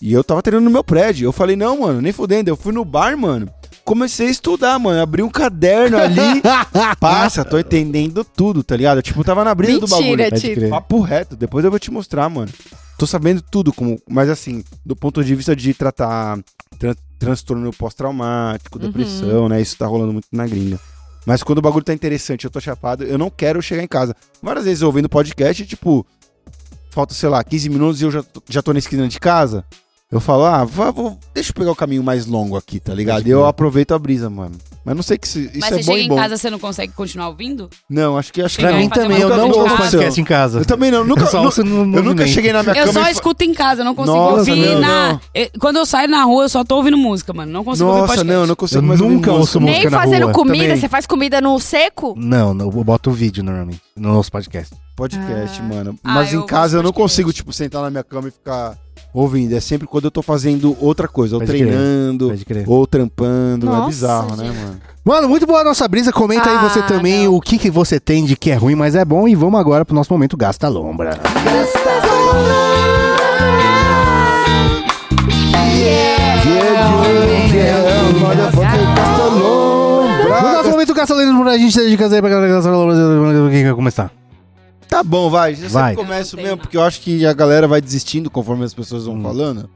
[0.00, 1.26] E eu tava treinando no meu prédio.
[1.26, 2.48] Eu falei, não, mano, nem fudendo.
[2.50, 3.48] Eu fui no bar, mano.
[3.84, 5.00] Comecei a estudar, mano.
[5.00, 6.42] Abri um caderno ali.
[7.00, 9.02] Passa, tô entendendo tudo, tá ligado?
[9.02, 10.16] Tipo, tava na brisa do bagulho.
[10.16, 10.68] Mentira.
[10.68, 12.50] Papo reto, depois eu vou te mostrar, mano.
[12.98, 16.38] Tô sabendo tudo, como, mas assim, do ponto de vista de tratar
[16.78, 18.86] tran- transtorno pós-traumático, Uhum.
[18.86, 19.60] depressão, né?
[19.60, 20.78] Isso tá rolando muito na gringa.
[21.24, 24.14] Mas quando o bagulho tá interessante, eu tô chapado, eu não quero chegar em casa.
[24.42, 26.04] Várias vezes eu ouvindo podcast, tipo,
[26.90, 29.64] falta, sei lá, 15 minutos e eu já, tô- já tô na esquina de casa.
[30.12, 33.28] Eu falo, ah, vou, deixa eu pegar o caminho mais longo aqui, tá ligado?
[33.28, 34.56] E eu aproveito a brisa, mano.
[34.84, 36.16] Mas não sei que se, isso Mas é você bom chega e em bom.
[36.16, 37.68] casa, você não consegue continuar ouvindo?
[37.88, 40.58] Não, acho que acho que Pra mim também, eu não ouço podcast em casa.
[40.60, 42.86] Eu também não, nunca, Eu só nu- ouço no eu nunca cheguei na minha Eu
[42.86, 45.12] cama só e fa- escuto em casa, eu não consigo Nossa, ouvir não, na.
[45.12, 45.20] não.
[45.60, 47.52] Quando eu saio na rua, eu só tô ouvindo música, mano.
[47.52, 48.32] Não consigo ouvir Nossa, podcast.
[48.34, 50.32] não, eu não consigo Eu mais ouvir nunca ouço música Nem na fazendo rua.
[50.32, 50.80] comida, Também.
[50.80, 52.14] você faz comida no seco?
[52.16, 53.80] Não, não, eu boto vídeo normalmente.
[53.96, 54.74] No nosso podcast.
[55.00, 55.64] Podcast, Ah.
[55.64, 55.94] mano.
[56.04, 57.02] Ah, Mas eu em casa eu não de podcast.
[57.22, 58.76] consigo, tipo, sentar na minha cama e ficar
[59.14, 59.54] ouvindo.
[59.56, 62.64] É sempre quando eu tô fazendo outra coisa, ou Pode treinando, crer.
[62.68, 63.66] ou trampando.
[63.66, 64.56] é Nossa, bizarro, né, gente.
[64.58, 64.76] mano?
[65.02, 66.12] Mano, muito boa a nossa brisa.
[66.12, 67.34] Comenta aí Ah, você também não.
[67.34, 69.26] o que, que você tem de que é ruim, mas é bom.
[69.26, 71.18] E vamos agora pro nosso momento Gasta Lombra.
[80.42, 83.50] No nosso momento Gasta Lombra, a gente se dedica aí pra galera Gasta Lombra.
[83.50, 84.10] Quem vai começar?
[84.90, 85.52] Tá bom, vai.
[85.52, 85.90] Eu Vai.
[85.94, 86.58] sempre começo mesmo, não.
[86.58, 89.22] porque eu acho que a galera vai desistindo conforme as pessoas vão Hum.
[89.22, 89.70] falando.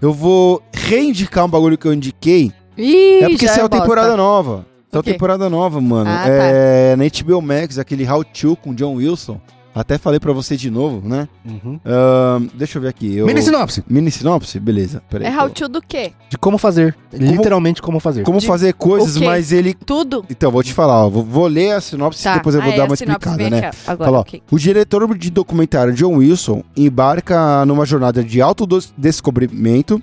[0.00, 2.50] Eu vou reindicar um bagulho que eu indiquei.
[2.76, 3.82] Ih, é porque já saiu a bosta.
[3.84, 4.66] temporada nova.
[4.90, 5.12] Saiu a O quê?
[5.12, 6.08] temporada nova, mano.
[6.10, 9.38] Ah, é na HBO Max, aquele How To com John Wilson.
[9.78, 11.28] Até falei pra você de novo, né?
[11.44, 11.78] Uhum.
[11.84, 13.14] Ahn, deixa eu ver aqui.
[13.14, 13.26] Eu...
[13.26, 14.58] Mini sinopse Mini sinopse?
[14.58, 15.02] Beleza.
[15.10, 15.26] Peraí.
[15.26, 16.12] É how to do quê?
[16.30, 16.96] de como fazer.
[17.12, 18.22] Literalmente como fazer.
[18.22, 19.74] Como de- fazer coisas, mas ele.
[19.74, 20.24] Tudo?
[20.30, 21.10] Então, vou te falar, ó.
[21.10, 22.32] Vou, vou ler a sinopse Tá.
[22.32, 23.70] e depois eu vou Aí dar a uma explicada, né?
[23.86, 24.42] Agora, Fala, ó, ok.
[24.50, 30.02] o diretor de documentário John Wilson embarca numa jornada de autodescobrimento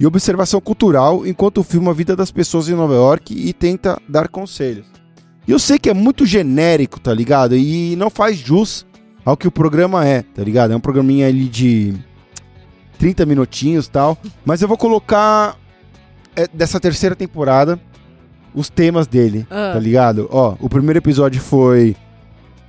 [0.00, 4.26] e observação cultural enquanto filma a vida das pessoas em Nova York e tenta dar
[4.28, 4.86] conselhos.
[5.46, 7.56] E eu sei que é muito genérico, tá ligado?
[7.56, 8.84] E não faz jus
[9.24, 10.72] ao que o programa é, tá ligado?
[10.72, 11.94] É um programinha ali de
[12.98, 14.18] 30 minutinhos e tal.
[14.44, 15.56] Mas eu vou colocar
[16.36, 17.78] é, dessa terceira temporada
[18.54, 19.70] os temas dele, Ah.
[19.74, 20.28] tá ligado?
[20.30, 21.96] Ó, o primeiro episódio foi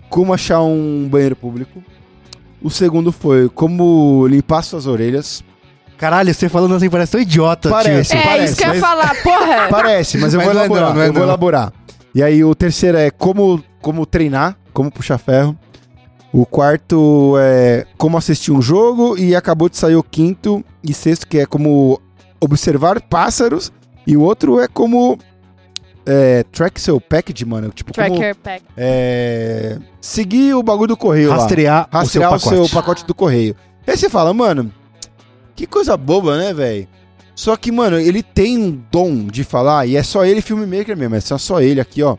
[0.09, 1.84] como achar um banheiro público.
[2.61, 5.43] O segundo foi como limpar suas orelhas.
[5.97, 8.11] Caralho, você falando assim parece tão idiota, Parece.
[8.11, 8.19] tio.
[8.19, 9.67] É parece, isso que eu ia mas- falar, porra!
[9.69, 10.88] Parece, mas eu Mas vou não é elaborar.
[10.89, 11.27] não, não é eu vou não.
[11.30, 11.73] elaborar.
[12.15, 15.57] E aí o terceiro é como, como treinar, como puxar ferro.
[16.34, 19.18] O quarto é como assistir um jogo.
[19.18, 22.01] E acabou de sair o quinto e sexto, que é como
[22.41, 23.72] observar pássaros.
[24.05, 25.18] E o outro é como
[26.05, 27.69] é, track seu package, mano.
[27.69, 28.65] Tipo, como Tracker pack.
[28.76, 31.35] é, seguir o bagulho do correio lá.
[31.35, 32.73] Rastrear, rastrear o seu pacote.
[32.73, 33.55] pacote do correio.
[33.85, 34.73] Aí você fala, mano,
[35.55, 36.88] que coisa boba, né, velho?
[37.35, 41.15] Só que, mano, ele tem um dom de falar, e é só ele filmmaker mesmo,
[41.15, 42.15] é só, só ele aqui, ó,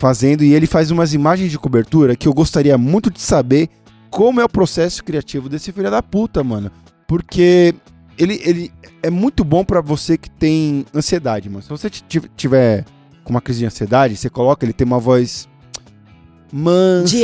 [0.00, 3.68] fazendo, e ele faz umas imagens de cobertura que eu gostaria muito de saber
[4.08, 6.72] como é o processo criativo desse filho da puta, mano.
[7.06, 7.74] Porque
[8.18, 8.72] ele, ele
[9.02, 11.62] é muito bom pra você que tem ansiedade, mano.
[11.62, 12.86] Se você tiver
[13.22, 15.46] com uma crise de ansiedade, você coloca, ele tem uma voz
[16.50, 17.16] mansa,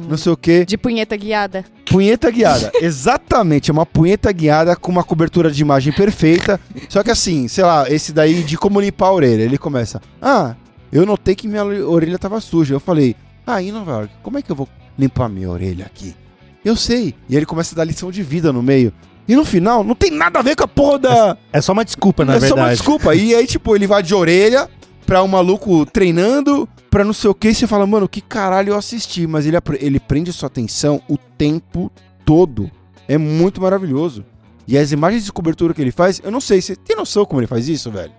[0.00, 0.64] De não sei o quê.
[0.64, 1.66] De punheta guiada.
[1.84, 2.72] Punheta guiada.
[2.80, 6.58] Exatamente, é uma punheta guiada com uma cobertura de imagem perfeita.
[6.88, 9.42] Só que assim, sei lá, esse daí de como limpar a orelha.
[9.42, 10.56] Ele começa: Ah,
[10.92, 12.74] eu notei que minha orelha tava suja.
[12.74, 14.68] Eu falei: Ah, em Nova York, como é que eu vou
[14.98, 16.14] limpar minha orelha aqui?
[16.64, 17.14] Eu sei.
[17.28, 18.92] E ele começa a dar lição de vida no meio.
[19.28, 21.36] E no final, não tem nada a ver com a porra da.
[21.52, 22.76] É só uma desculpa, na é só uma verdade.
[22.76, 23.14] desculpa.
[23.14, 24.68] E aí, tipo, ele vai de orelha
[25.04, 28.72] pra um maluco treinando, pra não sei o que, e você fala, mano, que caralho
[28.72, 29.26] eu assisti.
[29.26, 31.90] Mas ele, ele prende sua atenção o tempo
[32.24, 32.70] todo.
[33.08, 34.24] É muito maravilhoso.
[34.66, 37.40] E as imagens de cobertura que ele faz, eu não sei, você tem noção como
[37.40, 38.12] ele faz isso, velho?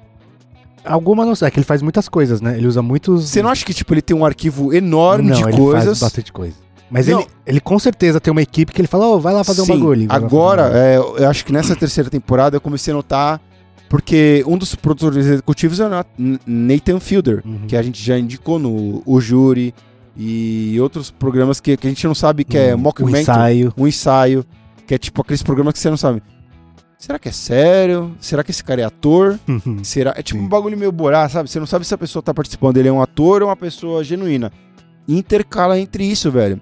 [0.87, 2.57] Alguma não sei, é que ele faz muitas coisas, né?
[2.57, 3.29] Ele usa muitos...
[3.29, 5.85] Você não acha que, tipo, ele tem um arquivo enorme não, de ele coisas?
[5.85, 6.55] faz bastante coisa.
[6.89, 7.19] Mas Não.
[7.19, 9.65] ele, ele com certeza tem uma equipe que ele fala, ô, vai lá fazer um
[9.65, 10.05] Sim, bagulho.
[10.09, 11.17] Agora, um bagulho.
[11.19, 13.41] é, eu acho que nessa terceira temporada eu comecei a notar,
[13.89, 16.07] porque um dos produtores executivos é o Nat-
[16.45, 17.67] Nathan Fielder, Uhum.
[17.67, 19.73] que a gente já indicou no O Júri
[20.15, 23.21] e outros programas que, que a gente não sabe que é Um- um mockumentary,
[23.59, 23.73] ensaio.
[23.77, 24.45] um ensaio,
[24.85, 26.23] que é tipo aqueles programas que você não sabe.
[26.99, 28.15] Será que é sério?
[28.19, 29.39] Será que esse cara é ator?
[29.83, 30.13] Será?
[30.17, 30.45] É tipo Sim.
[30.45, 31.49] um bagulho meio borá, sabe?
[31.49, 34.03] Você não sabe se a pessoa tá participando, ele é um ator ou uma pessoa
[34.03, 34.51] genuína.
[35.07, 36.59] Intercala entre isso, velho.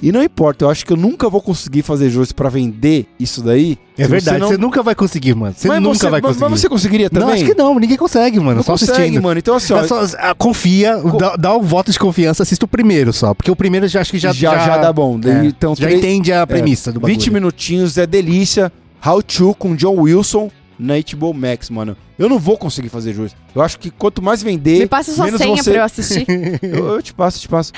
[0.00, 3.42] E não importa, eu acho que eu nunca vou conseguir fazer jus pra vender isso
[3.42, 3.76] daí.
[3.98, 5.52] É verdade, não- você nunca vai conseguir, mano.
[5.56, 6.40] Você Mas nunca você- vai conseguir.
[6.50, 7.26] Mas você conseguiria também?
[7.26, 8.56] Não, acho que não, ninguém consegue, mano.
[8.58, 9.20] Não só consegue, assistindo.
[9.22, 9.38] mano.
[9.40, 12.68] Então assim, ó, É só- ah, confia, dá, dá o voto de confiança, assista o
[12.68, 13.34] primeiro só.
[13.34, 14.32] Porque o primeiro já acho que já.
[14.32, 15.18] já, já, dá bom.
[15.24, 17.14] é, então, já três- entende a premissa do bagulho.
[17.18, 18.72] 20 minutinhos, é delícia.
[19.04, 21.96] How to com John Wilson na HBO Max, mano.
[22.18, 23.34] Eu não vou conseguir fazer jus.
[23.54, 25.70] Eu acho que quanto mais vender, Me passa sua menos senha você...
[25.70, 26.26] pra eu assistir.
[26.62, 27.72] eu, eu te passo, te passo.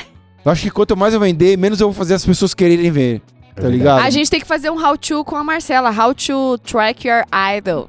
[0.45, 3.23] Eu acho que quanto mais eu vender, menos eu vou fazer as pessoas quererem ver.
[3.61, 3.77] Tá verdade.
[3.79, 4.01] ligado?
[4.05, 5.91] A gente tem que fazer um how to com a Marcela.
[5.91, 7.25] How to track your
[7.59, 7.89] idol.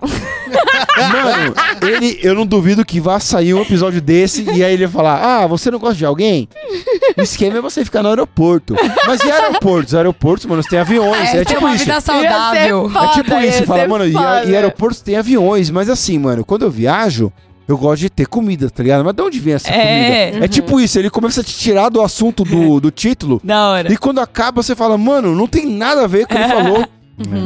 [0.97, 4.93] Mano, ele, eu não duvido que vá sair um episódio desse e aí ele vai
[4.93, 6.47] falar: Ah, você não gosta de alguém?
[7.17, 8.75] O esquema é você ficar no aeroporto.
[9.07, 9.95] Mas e aeroportos?
[9.95, 11.33] Aeroportos, mano, tem aviões.
[11.33, 11.85] É, É, tipo uma isso.
[11.85, 12.91] vida saudável.
[12.93, 16.63] É tipo Foda, isso, fala, mano, e, e aeroportos tem aviões, mas assim, mano, quando
[16.63, 17.31] eu viajo,
[17.67, 19.03] eu gosto de ter comida, tá ligado?
[19.05, 20.27] Mas de onde vem essa É.
[20.31, 20.45] comida?
[20.45, 23.91] É tipo isso, ele começa a te tirar do assunto do, do título, Da hora.
[23.91, 26.53] e quando acaba você fala, mano, não tem nada a ver com o que ele
[26.53, 26.87] falou.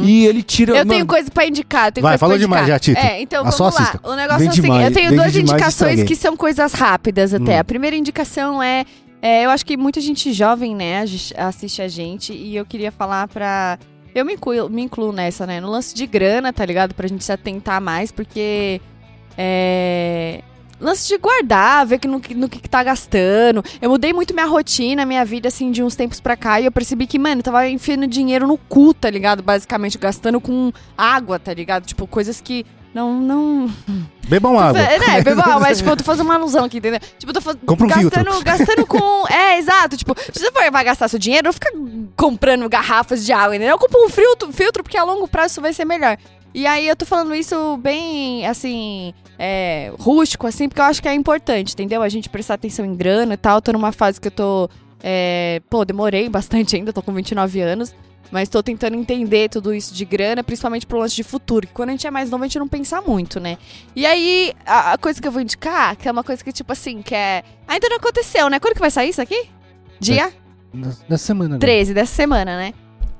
[0.02, 0.72] E ele tira.
[0.72, 1.92] Eu mano, tenho coisa pra indicar.
[1.92, 2.48] Tenho Vai, coisa pra indicar.
[2.48, 2.98] demais já, Tito.
[2.98, 3.82] É, então Ah, vamos lá.
[3.82, 4.00] assista.
[4.08, 7.34] O negócio Vem é o seguinte: demais, eu tenho duas indicações que são coisas rápidas
[7.34, 7.56] até.
[7.56, 7.60] Hum.
[7.60, 8.86] A primeira indicação é,
[9.20, 11.04] é, Eu acho que muita gente jovem, né,
[11.36, 12.32] assiste a gente.
[12.32, 13.78] E eu queria falar pra.
[14.14, 15.60] Eu me incluo, me incluo nessa, né?
[15.60, 16.94] No lance de grana, tá ligado?
[16.94, 18.80] Pra gente se atentar mais, porque.
[19.36, 20.42] É.
[20.78, 23.64] Lance de guardar, ver que no, que- no que que tá gastando.
[23.80, 26.60] Eu mudei muito minha rotina, minha vida, assim, de uns tempos pra cá.
[26.60, 29.42] E eu percebi que, mano, eu tava enfiando dinheiro no cu, tá ligado?
[29.42, 31.86] Basicamente, gastando com água, tá ligado?
[31.86, 33.14] Tipo, coisas que não.
[33.20, 33.70] não...
[34.28, 34.78] Bebam água.
[34.80, 37.00] É, bebam água, mas, tipo, eu tô fazendo uma alusão aqui, entendeu?
[37.18, 38.44] Tipo, eu tô Compra um gastando, filtro.
[38.44, 39.24] gastando com.
[39.32, 39.96] É, exato.
[39.96, 41.70] Tipo, se você for- vai gastar seu dinheiro, não fica
[42.16, 43.78] comprando garrafas de água, entendeu?
[43.78, 46.18] Compra um filtro, filtro, porque a longo prazo isso vai ser melhor.
[46.56, 51.08] E aí eu tô falando isso bem, assim, é, rústico, assim, porque eu acho que
[51.08, 52.00] é importante, entendeu?
[52.00, 53.60] A gente prestar atenção em grana e tal.
[53.60, 54.70] Tô numa fase que eu tô
[55.02, 57.94] É, pô, demorei bastante ainda, tô com 29 anos.
[58.30, 61.66] Mas tô tentando entender tudo isso de grana, principalmente pro lance de futuro.
[61.66, 63.58] Que quando a gente é mais novo, a gente não pensa muito, né?
[63.94, 66.72] E aí, a, a coisa que eu vou indicar, que é uma coisa que, tipo
[66.72, 67.44] assim, que é.
[67.68, 68.58] Ainda não aconteceu, né?
[68.58, 69.50] Quando que vai sair isso aqui?
[70.00, 70.32] Dia?
[71.06, 71.56] Da semana.
[71.56, 71.60] agora.
[71.60, 72.72] 13 dessa semana, né?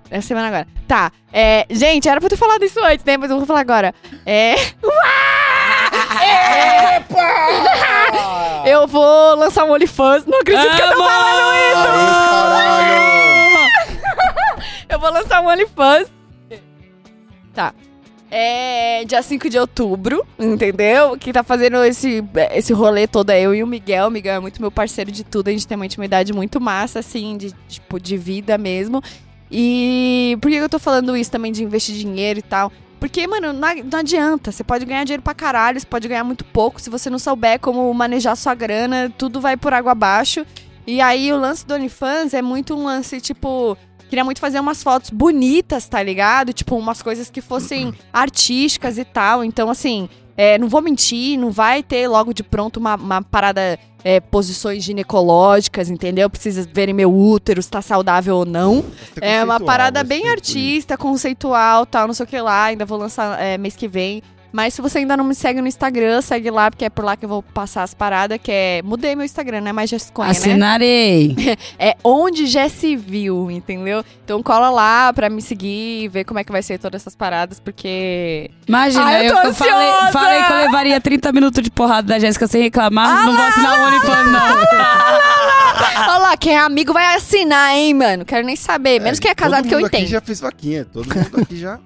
[0.08, 0.66] Dessa semana agora.
[0.86, 1.10] Tá.
[1.32, 3.16] É, gente, era pra eu ter falado isso antes, né?
[3.16, 3.94] Mas eu vou falar agora.
[4.24, 4.54] É.
[8.66, 10.26] eu vou lançar um OnlyFans.
[10.26, 11.86] Não acredito que eu tô falando isso!
[14.88, 16.08] Eu vou lançar um OnlyFans.
[17.52, 17.74] Tá.
[18.30, 21.16] É dia 5 de outubro, entendeu?
[21.18, 24.08] Quem tá fazendo esse, esse rolê todo é eu e o Miguel.
[24.08, 25.48] O Miguel é muito meu parceiro de tudo.
[25.48, 29.02] A gente tem uma intimidade muito massa, assim, de, tipo, de vida mesmo.
[29.50, 32.72] E por que eu tô falando isso também de investir dinheiro e tal?
[32.98, 34.50] Porque, mano, não, adianta.
[34.50, 36.80] Você pode ganhar dinheiro pra caralho, você pode ganhar muito pouco.
[36.80, 40.46] Se você não souber como manejar sua grana, tudo vai por água abaixo.
[40.86, 43.76] E aí o lance do OnlyFans é muito um lance, tipo.
[44.08, 46.52] Queria muito fazer umas fotos bonitas, tá ligado?
[46.52, 49.42] Tipo, umas coisas que fossem artísticas e tal.
[49.42, 53.78] Então, assim, é, não vou mentir, não vai ter logo de pronto uma, uma parada,
[54.04, 56.28] é, posições ginecológicas, entendeu?
[56.28, 58.84] Precisa verem meu útero, se tá saudável ou não.
[59.20, 62.64] É uma parada bem artista, conceitual, tal, não sei o que lá.
[62.64, 64.22] Ainda vou lançar é, mês que vem.
[64.56, 67.14] Mas se você ainda não me segue no Instagram, segue lá, porque é por lá
[67.14, 68.80] que eu vou passar as paradas, que é...
[68.82, 70.32] Mudei meu Instagram, não é mais Jessicone, né?
[70.32, 71.36] Assinarei.
[71.78, 74.02] É onde já se viu, entendeu?
[74.24, 77.14] Então cola lá pra me seguir e ver como é que vai ser todas essas
[77.14, 78.50] paradas, porque...
[78.66, 82.08] Imagina, Ai, eu eu, tô eu falei, falei que eu levaria 30 minutos de porrada
[82.08, 84.56] da Jéssica sem reclamar, mas não vou assinar o OnlyFans, não.
[86.08, 88.24] Olha lá, quem é amigo vai assinar, hein, mano?
[88.24, 89.02] Quero nem saber.
[89.02, 90.08] Menos quem é casado todo que eu mundo aqui entendo.
[90.10, 90.86] já fez vaquinha.
[90.86, 91.78] Todo mundo aqui já.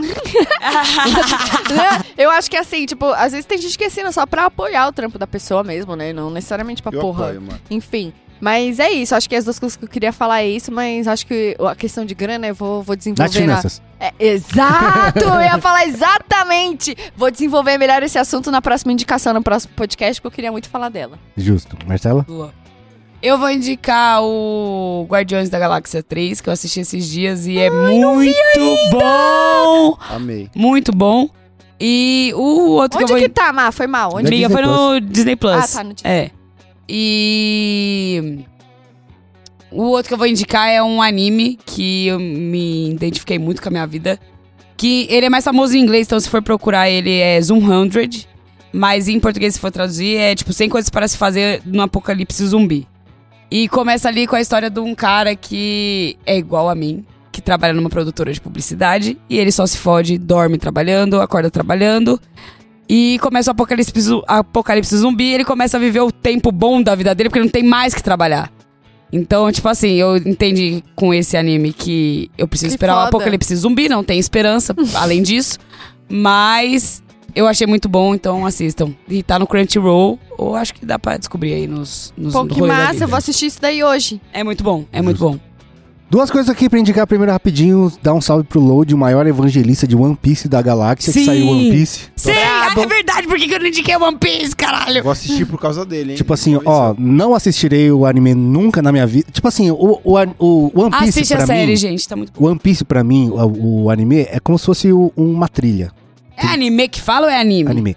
[2.16, 4.92] Eu acho que assim, tipo, às vezes tem gente que assina só pra apoiar o
[4.92, 6.12] trampo da pessoa mesmo, né?
[6.12, 7.24] Não necessariamente pra Eu porra.
[7.26, 7.60] apoio, mano.
[7.70, 8.12] Enfim.
[8.40, 11.06] Mas é isso, acho que as duas coisas que eu queria falar é isso, mas
[11.06, 13.80] acho que a questão de grana eu vou, vou Nas desenvolver na, finanças.
[14.00, 15.20] É, exato!
[15.20, 16.96] Eu ia falar exatamente!
[17.16, 20.68] Vou desenvolver melhor esse assunto na próxima indicação, no próximo podcast, porque eu queria muito
[20.68, 21.20] falar dela.
[21.36, 21.78] Justo.
[21.86, 22.24] Marcela?
[22.26, 22.52] Boa.
[23.22, 27.70] Eu vou indicar o Guardiões da Galáxia 3, que eu assisti esses dias e é
[27.70, 28.34] muito
[28.90, 29.96] bom!
[30.10, 30.50] Amei.
[30.56, 31.28] Muito bom.
[31.80, 33.70] E o outro Onde que eu vou que tá, Má?
[33.70, 34.16] Foi mal?
[34.16, 34.24] Onde?
[34.24, 35.54] Na Amiga, foi no Disney Plus.
[35.54, 36.10] Ah, tá no Disney.
[36.10, 36.30] É.
[36.88, 38.40] E.
[39.70, 43.68] O outro que eu vou indicar é um anime que eu me identifiquei muito com
[43.68, 44.18] a minha vida.
[44.76, 48.26] Que ele é mais famoso em inglês, então se for procurar ele é Zoom 100.
[48.72, 52.44] Mas em português, se for traduzir, é tipo 100 coisas para se fazer no apocalipse
[52.46, 52.88] zumbi.
[53.52, 57.42] E começa ali com a história de um cara que é igual a mim, que
[57.42, 59.18] trabalha numa produtora de publicidade.
[59.28, 62.18] E ele só se fode, dorme trabalhando, acorda trabalhando.
[62.88, 63.92] E começa o apocalipse,
[64.26, 67.44] apocalipse zumbi e ele começa a viver o tempo bom da vida dele, porque ele
[67.44, 68.50] não tem mais que trabalhar.
[69.12, 73.54] Então, tipo assim, eu entendi com esse anime que eu preciso Que esperar o apocalipse
[73.54, 75.58] zumbi, não tem esperança além disso.
[76.08, 77.02] Mas
[77.34, 78.90] eu achei muito bom, então assistam.
[79.08, 82.60] E tá no Crunchyroll, ou acho que dá pra descobrir aí nos, nos Pô, que
[82.60, 84.20] massa, eu vou assistir isso daí hoje.
[84.32, 85.38] É muito bom, é muito bom.
[86.10, 87.90] Duas coisas aqui pra indicar primeiro rapidinho.
[88.02, 91.24] Dar um salve pro Load, o maior evangelista de One Piece da galáxia, que Sim.
[91.24, 92.00] saiu One Piece.
[92.14, 95.02] Sim, é verdade, por que que eu não indiquei One Piece, caralho?
[95.02, 96.16] Vou assistir por causa dele, hein?
[96.18, 99.28] Tipo assim, ó, não assistirei o anime nunca na minha vida.
[99.32, 101.76] Tipo assim, o, o, o One Piece Assiste pra a série, mim...
[101.76, 102.46] gente, tá muito bom.
[102.46, 105.92] One Piece pra mim, o, o anime, é como se fosse o- uma trilha.
[106.42, 107.70] É anime que fala ou é anime?
[107.70, 107.96] Anime.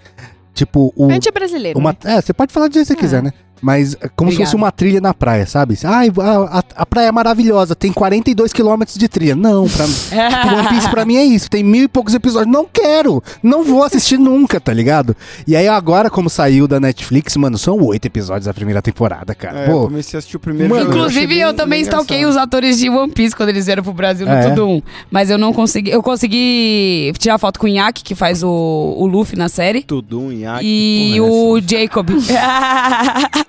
[0.54, 1.10] Tipo, o...
[1.10, 1.78] A gente é brasileiro.
[1.78, 2.18] Uma, né?
[2.18, 3.34] é, você pode falar do jeito que você quiser, né?
[3.62, 5.78] Mas é como se fosse uma trilha na praia, sabe?
[5.84, 9.36] Ai, a, a- a praia é maravilhosa, tem 42 quilômetros de trilha.
[9.36, 12.52] Não, pra, tipo, One Piece pra mim é isso, tem mil e poucos episódios.
[12.52, 15.16] Não quero, não vou assistir nunca, tá ligado?
[15.48, 19.62] E aí agora, como saiu da Netflix, mano, são oito episódios da primeira temporada, cara.
[19.62, 20.74] É, eu Pô, comecei a assistir o primeiro.
[20.74, 22.30] Mano, Inclusive, bem- eu também engraçado.
[22.30, 24.50] os atores de One Piece quando eles vieram pro Brasil no É?
[24.50, 24.82] Tudo Um.
[25.10, 25.90] Mas eu não consegui.
[25.92, 28.50] Eu consegui tirar foto com o Inaki, que faz o,
[28.98, 29.82] o Luffy na série.
[29.84, 32.10] Tudo, um Inaki, E porra, o essa- Jacob.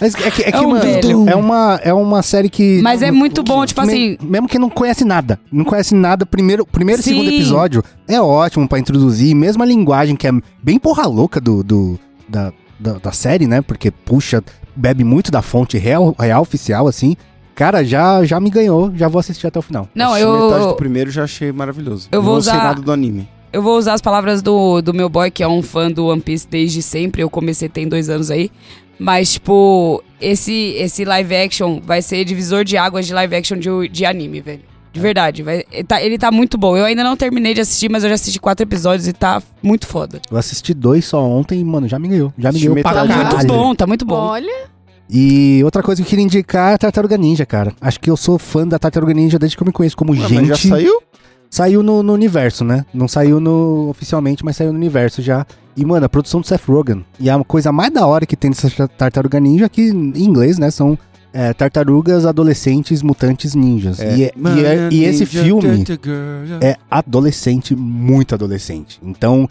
[0.00, 1.28] mas é que, é que, É um mano, velho.
[1.28, 2.80] é uma, é uma série que.
[2.82, 4.16] Mas é muito bom, tipo assim.
[4.20, 8.20] Me- mesmo que não conhece nada, não conhece nada, primeiro, primeiro e segundo episódio é
[8.20, 11.98] ótimo pra introduzir, mesmo a linguagem que é bem porra louca do, do-
[12.28, 13.60] da, da, da série, né?
[13.60, 14.42] Porque puxa,
[14.76, 17.16] bebe muito da fonte real, real oficial, assim.
[17.54, 19.88] Cara, já, já me ganhou, já vou assistir até o final.
[19.92, 20.74] Não, Assisti metade do eu.
[20.76, 22.08] primeiro já achei maravilhoso.
[22.12, 23.28] Eu vou não sei usar- nada do anime.
[23.52, 26.20] Eu vou usar as palavras do, do meu boy, que é um fã do One
[26.20, 27.22] Piece desde sempre.
[27.22, 28.50] Eu comecei tem dois anos aí.
[28.98, 33.88] Mas, tipo, esse, esse live action vai ser divisor de águas de live action de,
[33.88, 34.60] de anime, velho.
[34.92, 35.42] De verdade.
[35.42, 36.76] Vai, ele, tá, ele tá muito bom.
[36.76, 39.86] Eu ainda não terminei de assistir, mas eu já assisti quatro episódios e tá muito
[39.86, 40.20] foda.
[40.30, 42.32] Eu assisti dois só ontem e, mano, já me ganhou.
[42.36, 43.36] Já me ganhou pra Tá Caralho.
[43.36, 44.16] muito bom, tá muito bom.
[44.16, 44.66] Olha,
[45.08, 47.72] E outra coisa que eu queria indicar é a Tartaruga Ninja, cara.
[47.80, 50.18] Acho que eu sou fã da Tartaruga Ninja desde que eu me conheço como Ué,
[50.18, 50.34] gente.
[50.34, 51.00] mas já saiu?
[51.50, 52.84] Saiu no, no universo, né?
[52.92, 55.46] Não saiu no oficialmente, mas saiu no universo já.
[55.76, 57.04] E, mano, a produção do Seth Rogen.
[57.18, 60.70] E a coisa mais da hora que tem nessa Tartaruga Ninja, que em inglês, né,
[60.70, 60.98] são
[61.32, 63.98] é, tartarugas adolescentes mutantes ninjas.
[64.16, 65.60] e, é- e é- e esse filme
[66.60, 68.98] é adolescente, muito adolescente.
[69.02, 69.48] Então,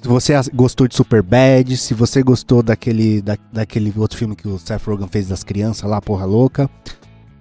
[0.00, 4.58] se você gostou de Superbad, se você gostou daquele, da, daquele outro filme que o
[4.58, 6.70] Seth Rogen fez das crianças lá, Porra Louca,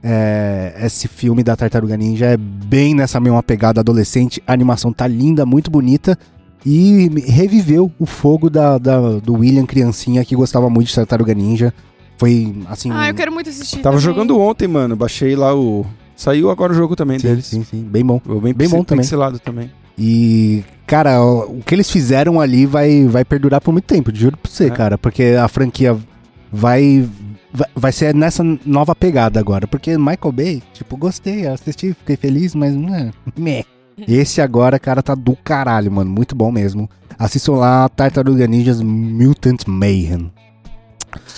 [0.07, 4.41] é, esse filme da Tartaruga Ninja é bem nessa mesma pegada adolescente.
[4.45, 6.15] A animação tá linda, muito bonita.
[6.63, 11.73] E reviveu o fogo da, da- do William criancinha que gostava muito de Tartaruga Ninja.
[12.19, 12.91] Foi, assim...
[12.93, 13.77] Ah, eu quero muito assistir.
[13.77, 13.99] Tava também.
[13.99, 14.95] jogando ontem, mano.
[14.95, 15.85] Baixei lá o.
[16.15, 17.45] Saiu agora o jogo também sim, deles.
[17.45, 18.21] sim, sim, bem bom.
[18.41, 19.01] Bem, Bem bom também.
[19.03, 19.69] pixelado também.
[19.97, 24.37] E, cara, o o que eles fizeram ali vai, vai perdurar por muito tempo, juro
[24.37, 24.69] pra você, É.
[24.69, 24.97] cara.
[24.97, 25.97] Porque a franquia
[26.51, 27.07] vai,
[27.55, 27.67] vai.
[27.75, 29.67] Vai ser nessa nova pegada agora.
[29.67, 33.11] Porque Michael Bay, tipo, gostei, assisti, fiquei feliz, mas não é.
[33.37, 33.63] Meh.
[34.07, 36.11] Esse agora, cara, tá do caralho, mano.
[36.11, 36.89] Muito bom mesmo.
[37.17, 40.31] Assistam lá Tartaruga Ninjas Mutant Mayhem.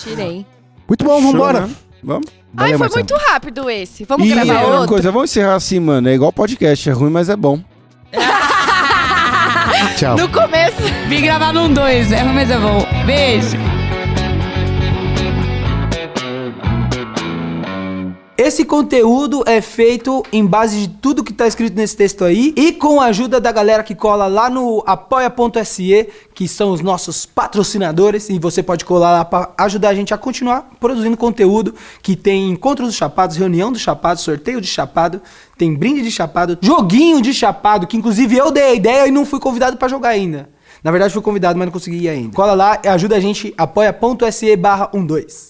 [0.02, 0.44] Tirei.
[0.88, 1.66] Muito bom, Show, vambora.
[1.66, 1.74] né?
[2.02, 2.26] Vamos?
[2.56, 3.06] Ai, Valeu, foi Marcelo.
[3.06, 4.04] muito rápido esse.
[4.04, 4.88] Vamos E gravar outra outro?
[4.88, 6.08] coisa, vamos encerrar assim, mano.
[6.08, 7.60] É igual podcast, é ruim, mas é bom.
[9.96, 10.16] Tchau.
[10.16, 10.82] No começo.
[11.08, 12.84] Vim gravar num dois, é ruim, mas é bom.
[13.06, 13.56] Beijo.
[18.40, 22.70] Esse conteúdo é feito em base de tudo que tá escrito nesse texto aí e
[22.70, 28.30] com a ajuda da galera que cola lá no apoia.se, que são os nossos patrocinadores,
[28.30, 32.48] e você pode colar lá para ajudar a gente a continuar produzindo conteúdo que tem
[32.48, 35.20] encontros dos chapados, reunião dos chapados, sorteio de chapado,
[35.58, 39.26] tem brinde de chapado, joguinho de chapado, que inclusive eu dei a ideia e não
[39.26, 40.48] fui convidado para jogar ainda.
[40.84, 42.36] Na verdade fui convidado, mas não consegui ir ainda.
[42.36, 45.46] Cola lá e ajuda a gente apoia.se barra 12.